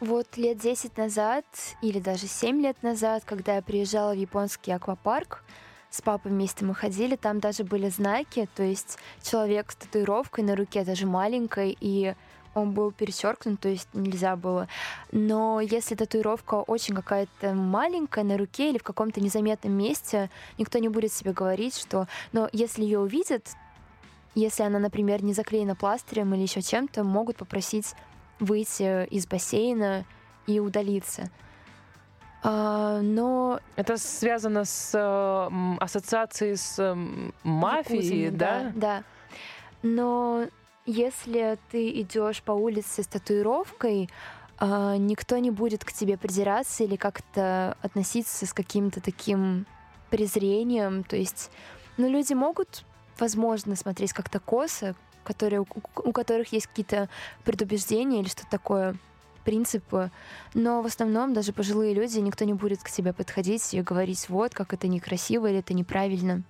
Вот 0.00 0.36
лет 0.36 0.58
10 0.58 0.96
назад, 0.98 1.44
или 1.80 2.00
даже 2.00 2.26
7 2.26 2.60
лет 2.60 2.82
назад, 2.82 3.22
когда 3.24 3.56
я 3.56 3.62
приезжала 3.62 4.12
в 4.12 4.16
японский 4.16 4.72
аквапарк, 4.72 5.44
с 5.90 6.02
папой 6.02 6.32
вместе 6.32 6.64
мы 6.64 6.74
ходили, 6.74 7.16
там 7.16 7.38
даже 7.38 7.64
были 7.64 7.88
знаки, 7.88 8.48
то 8.54 8.62
есть 8.62 8.98
человек 9.22 9.70
с 9.70 9.76
татуировкой 9.76 10.44
на 10.44 10.56
руке, 10.56 10.84
даже 10.84 11.06
маленькой, 11.06 11.76
и 11.80 12.14
он 12.54 12.72
был 12.72 12.90
перечеркнут, 12.90 13.60
то 13.60 13.68
есть 13.68 13.88
нельзя 13.92 14.34
было. 14.34 14.66
Но 15.12 15.60
если 15.60 15.94
татуировка 15.94 16.54
очень 16.56 16.94
какая-то 16.94 17.54
маленькая 17.54 18.24
на 18.24 18.36
руке 18.36 18.70
или 18.70 18.78
в 18.78 18.82
каком-то 18.82 19.20
незаметном 19.20 19.72
месте, 19.72 20.30
никто 20.58 20.78
не 20.78 20.88
будет 20.88 21.12
себе 21.12 21.32
говорить, 21.32 21.76
что... 21.76 22.08
Но 22.32 22.48
если 22.52 22.82
ее 22.82 22.98
увидят, 22.98 23.46
если 24.34 24.62
она, 24.62 24.78
например, 24.78 25.22
не 25.22 25.32
заклеена 25.32 25.74
пластырем 25.74 26.34
или 26.34 26.42
еще 26.42 26.62
чем-то, 26.62 27.04
могут 27.04 27.36
попросить 27.36 27.94
выйти 28.38 29.06
из 29.06 29.26
бассейна 29.26 30.04
и 30.46 30.60
удалиться. 30.60 31.30
А, 32.42 33.00
но 33.02 33.60
Это 33.76 33.98
связано 33.98 34.64
с 34.64 34.92
э, 34.94 35.76
ассоциацией 35.78 36.56
с 36.56 36.78
м, 36.78 37.34
мафией, 37.42 38.24
якудзами, 38.24 38.38
да? 38.38 38.72
Да. 38.74 39.04
Но 39.82 40.46
если 40.86 41.58
ты 41.70 41.90
идешь 42.00 42.42
по 42.42 42.52
улице 42.52 43.02
с 43.02 43.06
татуировкой, 43.06 44.08
а, 44.58 44.96
никто 44.96 45.36
не 45.38 45.50
будет 45.50 45.84
к 45.84 45.92
тебе 45.92 46.16
придираться 46.16 46.84
или 46.84 46.96
как-то 46.96 47.76
относиться 47.82 48.46
с 48.46 48.52
каким-то 48.52 49.00
таким 49.00 49.66
презрением. 50.10 51.04
То 51.04 51.16
есть, 51.16 51.50
ну, 51.96 52.08
люди 52.08 52.32
могут, 52.34 52.84
возможно, 53.20 53.76
смотреть 53.76 54.12
как-то 54.12 54.40
косо, 54.40 54.94
которые, 55.24 55.60
у, 55.60 55.66
у 55.96 56.12
которых 56.12 56.52
есть 56.52 56.66
какие-то 56.66 57.08
предубеждения 57.44 58.20
или 58.20 58.28
что-то 58.28 58.50
такое, 58.50 58.96
принципы. 59.44 60.10
Но 60.54 60.82
в 60.82 60.86
основном 60.86 61.32
даже 61.32 61.52
пожилые 61.52 61.94
люди, 61.94 62.18
никто 62.18 62.44
не 62.44 62.54
будет 62.54 62.82
к 62.82 62.90
тебе 62.90 63.12
подходить 63.12 63.74
и 63.74 63.80
говорить, 63.80 64.28
вот, 64.28 64.54
как 64.54 64.72
это 64.72 64.88
некрасиво 64.88 65.46
или 65.46 65.58
это 65.58 65.74
неправильно. 65.74 66.42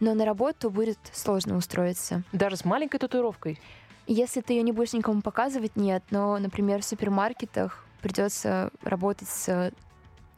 Но 0.00 0.14
на 0.14 0.24
работу 0.24 0.70
будет 0.70 0.98
сложно 1.12 1.56
устроиться. 1.56 2.22
Даже 2.32 2.56
с 2.56 2.64
маленькой 2.64 2.98
татуировкой. 2.98 3.60
Если 4.06 4.40
ты 4.40 4.52
ее 4.52 4.62
не 4.62 4.72
будешь 4.72 4.92
никому 4.92 5.20
показывать, 5.22 5.76
нет. 5.76 6.04
Но, 6.10 6.38
например, 6.38 6.82
в 6.82 6.84
супермаркетах 6.84 7.84
придется 8.00 8.70
работать 8.82 9.28
с 9.28 9.72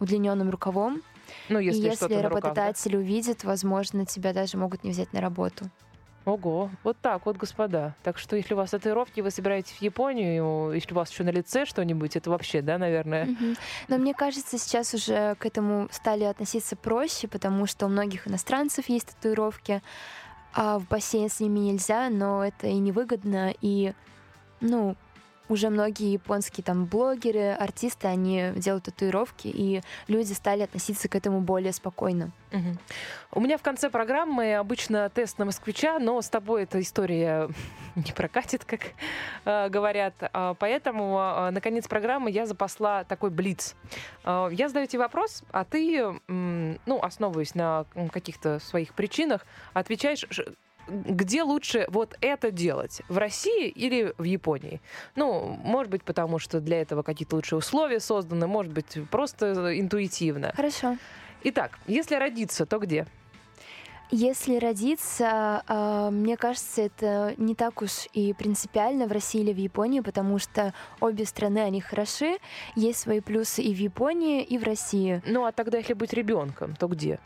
удлиненным 0.01 0.51
рукавом. 0.51 1.03
Ну, 1.49 1.59
если, 1.59 1.81
и 1.81 1.85
если 1.85 2.15
на 2.15 2.23
руках, 2.23 2.43
да? 2.43 2.49
работодатель 2.49 2.97
увидит, 2.97 3.45
возможно, 3.45 4.07
тебя 4.07 4.33
даже 4.33 4.57
могут 4.57 4.85
не 4.85 4.91
взять 4.91 5.13
на 5.13 5.21
работу. 5.21 5.71
Ого, 6.29 6.71
вот 6.85 6.99
так 7.01 7.25
вот, 7.25 7.39
господа. 7.39 7.95
Так 8.03 8.19
что, 8.19 8.37
если 8.37 8.53
у 8.53 8.57
вас 8.59 8.71
татуировки, 8.71 9.23
вы 9.23 9.31
собираетесь 9.31 9.73
в 9.73 9.81
Японию, 9.81 10.73
если 10.75 10.93
у 10.93 10.97
вас 10.97 11.11
еще 11.11 11.25
на 11.25 11.31
лице 11.31 11.65
что-нибудь, 11.65 12.17
это 12.17 12.29
вообще, 12.29 12.61
да, 12.61 12.77
наверное? 12.77 13.25
Мгм. 13.27 13.57
Но 13.89 13.97
мне 13.97 14.13
кажется, 14.13 14.59
сейчас 14.59 14.93
уже 14.93 15.37
к 15.37 15.47
этому 15.47 15.89
стали 15.91 16.25
относиться 16.25 16.77
проще, 16.77 17.29
потому 17.29 17.67
что 17.67 17.87
у 17.87 17.89
многих 17.89 18.29
иностранцев 18.29 18.91
есть 18.91 19.15
татуировки, 19.15 19.81
а 20.53 20.79
в 20.79 20.87
бассейн 20.89 21.31
с 21.31 21.41
ними 21.41 21.61
нельзя, 21.61 22.11
но 22.11 22.45
это 22.45 22.67
и 22.67 22.75
невыгодно, 22.75 23.55
и, 23.63 23.95
ну, 24.61 24.97
уже 25.49 25.71
многие 25.71 26.13
японские 26.13 26.65
там 26.65 26.85
блогеры, 26.87 27.53
артисты, 27.53 28.07
они 28.09 28.53
делают 28.57 28.85
татуировки, 28.85 29.49
и 29.49 29.83
люди 30.07 30.33
стали 30.33 30.63
относиться 30.63 31.09
к 31.09 31.15
этому 31.15 31.41
более 31.41 31.73
спокойно. 31.73 32.31
Мгм. 32.51 32.79
У 33.33 33.41
меня 33.41 33.59
в 33.59 33.63
конце 33.63 33.91
программы 33.91 34.55
обычно 34.55 35.09
тест 35.11 35.39
на 35.39 35.45
москвича, 35.45 35.99
но 35.99 36.21
с 36.23 36.29
тобой 36.31 36.63
эта 36.63 36.81
история 36.81 37.49
не 37.95 38.13
прокатит, 38.13 38.65
как 38.65 38.81
э, 39.45 39.69
говорят. 39.69 40.15
А, 40.21 40.55
Поэтому 40.55 41.19
э, 41.19 41.51
на 41.51 41.61
конец 41.61 41.87
программы 41.89 42.31
я 42.31 42.47
запасла 42.47 43.05
такой 43.05 43.31
блиц. 43.31 43.75
Э, 44.25 44.49
Я 44.53 44.69
задаю 44.69 44.87
тебе 44.87 45.01
вопрос, 45.01 45.43
а 45.53 45.65
ты, 45.65 45.99
м, 46.29 46.79
ну, 46.87 47.01
основываясь 47.03 47.55
на 47.55 47.85
каких-то 48.13 48.59
своих 48.61 48.95
причинах, 48.95 49.47
отвечаешь, 49.75 50.25
где 50.89 51.43
лучше 51.43 51.87
вот 51.89 52.17
это 52.21 52.51
делать? 52.51 53.03
В 53.09 53.19
России 53.19 53.69
или 53.69 54.15
в 54.19 54.25
Японии? 54.25 54.81
Ну, 55.15 55.59
может 55.63 55.91
быть, 55.91 56.03
потому 56.03 56.39
что 56.39 56.61
для 56.61 56.81
этого 56.81 57.03
какие-то 57.03 57.37
лучшие 57.37 57.59
условия 57.59 58.01
созданы, 58.01 58.47
может 58.47 58.73
быть, 58.73 58.99
просто 59.11 59.79
интуитивно. 59.79 60.53
Хорошо. 60.57 60.97
Итак, 61.45 61.79
если 61.87 62.17
родиться, 62.17 62.67
то 62.67 62.79
где? 62.79 63.07
Если 64.11 64.57
родиться, 64.57 65.63
а, 65.67 66.11
мне 66.11 66.39
кажется, 66.39 66.81
это 66.81 67.35
не 67.37 67.55
так 67.55 67.83
уж 67.83 68.07
и 68.15 68.33
принципиально 68.33 69.07
в 69.07 69.13
России 69.13 69.43
или 69.43 69.53
в 69.53 69.59
Японии, 69.59 70.01
потому 70.01 70.39
что 70.39 70.73
обе 70.99 71.27
страны, 71.27 71.59
они 71.59 71.83
хороши, 71.83 72.39
есть 72.75 73.01
свои 73.01 73.21
плюсы 73.21 73.61
и 73.61 73.75
в 73.75 73.79
Японии, 73.79 74.43
и 74.43 74.57
в 74.57 74.65
России. 74.65 75.21
Ну, 75.27 75.45
а 75.45 75.53
тогда, 75.53 75.77
если 75.77 75.93
быть 75.93 76.15
ребенком, 76.15 76.75
то 76.75 76.89
где? 76.89 77.21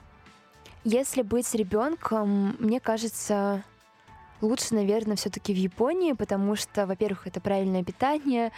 Если 0.85 1.22
быть 1.22 1.55
ребенком, 1.55 2.57
мне 2.59 2.80
кажется, 2.80 3.62
лучше, 4.41 4.74
наверное, 4.74 5.14
все-таки 5.16 5.55
в 5.55 5.57
Японии, 5.57 6.12
потому 6.12 6.57
что, 6.57 6.87
во-первых, 6.87 7.28
это 7.28 7.41
правильное 7.41 7.85
питание, 7.85 8.51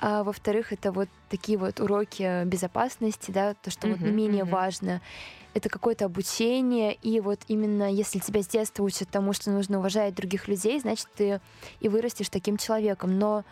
а 0.00 0.24
во-вторых, 0.24 0.72
это 0.72 0.90
вот 0.90 1.08
такие 1.28 1.56
вот 1.56 1.78
уроки 1.78 2.44
безопасности, 2.44 3.30
да, 3.30 3.54
то, 3.54 3.70
что 3.70 3.86
вот 3.86 4.00
не 4.00 4.08
Мгм, 4.08 4.16
менее 4.16 4.44
мгм. 4.44 4.52
важно. 4.52 5.00
Это 5.54 5.68
какое-то 5.68 6.06
обучение, 6.06 6.94
и 6.94 7.20
вот 7.20 7.40
именно 7.46 7.90
если 7.90 8.18
тебя 8.18 8.42
с 8.42 8.48
детства 8.48 8.82
учат 8.82 9.08
тому, 9.08 9.32
что 9.32 9.50
нужно 9.50 9.78
уважать 9.78 10.14
других 10.14 10.48
людей, 10.48 10.80
значит, 10.80 11.06
ты 11.16 11.40
и 11.80 11.88
вырастешь 11.88 12.28
таким 12.28 12.56
человеком. 12.56 13.18
Но, 13.18 13.44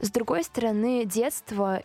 с 0.00 0.10
другой 0.10 0.42
стороны, 0.44 1.04
детство, 1.04 1.82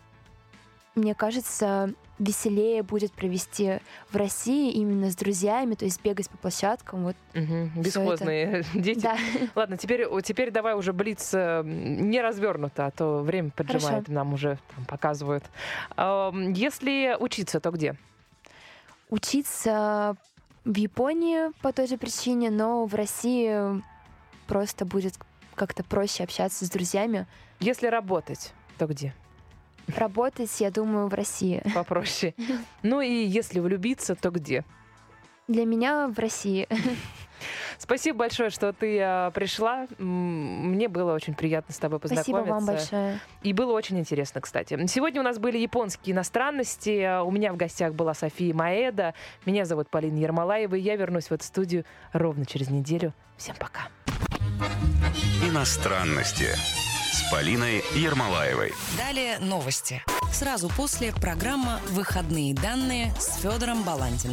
мне 0.94 1.14
кажется, 1.14 1.94
веселее 2.18 2.82
будет 2.82 3.12
провести 3.12 3.78
в 4.10 4.16
России 4.16 4.72
именно 4.72 5.10
с 5.10 5.16
друзьями, 5.16 5.74
то 5.74 5.84
есть 5.84 6.02
бегать 6.02 6.28
по 6.28 6.36
площадкам. 6.38 7.04
Вот, 7.04 7.16
Всё 7.32 7.68
Бесхозные 7.76 8.64
дети. 8.74 9.00
да. 9.00 9.16
Ладно, 9.54 9.76
теперь, 9.78 10.06
теперь 10.22 10.50
давай 10.50 10.74
уже 10.74 10.92
блиц 10.92 11.30
э, 11.32 11.62
не 11.64 12.20
развернуто, 12.20 12.86
а 12.86 12.90
то 12.90 13.20
время 13.20 13.50
поджимает, 13.50 14.06
Хорошо. 14.06 14.12
нам 14.12 14.34
уже 14.34 14.58
там 14.74 14.84
показывают. 14.84 15.44
Если 15.96 17.16
учиться, 17.18 17.60
то 17.60 17.70
где? 17.70 17.96
Учиться 19.08 20.16
в 20.64 20.76
Японии 20.76 21.50
по 21.62 21.72
той 21.72 21.86
же 21.86 21.96
причине, 21.96 22.50
но 22.50 22.84
в 22.86 22.94
России 22.94 23.82
просто 24.46 24.84
будет 24.84 25.14
как-то 25.54 25.82
проще 25.82 26.24
общаться 26.24 26.64
с 26.64 26.70
друзьями. 26.70 27.26
Если 27.60 27.86
работать, 27.86 28.52
то 28.78 28.86
где? 28.86 29.14
Работать, 29.96 30.60
я 30.60 30.70
думаю, 30.70 31.08
в 31.08 31.14
России. 31.14 31.62
Попроще. 31.74 32.34
Ну 32.82 33.00
и 33.00 33.24
если 33.24 33.60
влюбиться, 33.60 34.14
то 34.14 34.30
где? 34.30 34.64
Для 35.48 35.64
меня 35.64 36.08
в 36.08 36.18
России. 36.18 36.68
Спасибо 37.78 38.18
большое, 38.18 38.50
что 38.50 38.72
ты 38.72 38.98
э, 38.98 39.30
пришла. 39.32 39.86
Мне 39.98 40.88
было 40.88 41.14
очень 41.14 41.34
приятно 41.34 41.72
с 41.74 41.78
тобой 41.78 41.98
Спасибо 41.98 42.38
познакомиться. 42.38 42.52
вам 42.52 42.66
большое. 42.66 43.20
И 43.42 43.52
было 43.52 43.72
очень 43.72 43.98
интересно, 43.98 44.40
кстати. 44.40 44.78
Сегодня 44.86 45.20
у 45.20 45.24
нас 45.24 45.38
были 45.38 45.58
японские 45.58 46.14
иностранности. 46.14 47.22
У 47.22 47.30
меня 47.30 47.52
в 47.52 47.56
гостях 47.56 47.94
была 47.94 48.14
София 48.14 48.54
Маэда. 48.54 49.14
Меня 49.46 49.64
зовут 49.64 49.88
Полина 49.88 50.18
Ермолаева. 50.18 50.74
И 50.74 50.80
я 50.80 50.96
вернусь 50.96 51.28
в 51.28 51.32
эту 51.32 51.44
студию 51.44 51.84
ровно 52.12 52.44
через 52.44 52.68
неделю. 52.68 53.14
Всем 53.36 53.56
пока. 53.58 53.88
Иностранности 55.42 56.48
Полиной 57.30 57.84
Ермолаевой. 57.94 58.72
Далее 58.98 59.38
новости. 59.38 60.02
Сразу 60.32 60.68
после 60.68 61.12
программа 61.12 61.80
«Выходные 61.90 62.54
данные» 62.54 63.14
с 63.20 63.40
Федором 63.40 63.84
Баландиным. 63.84 64.28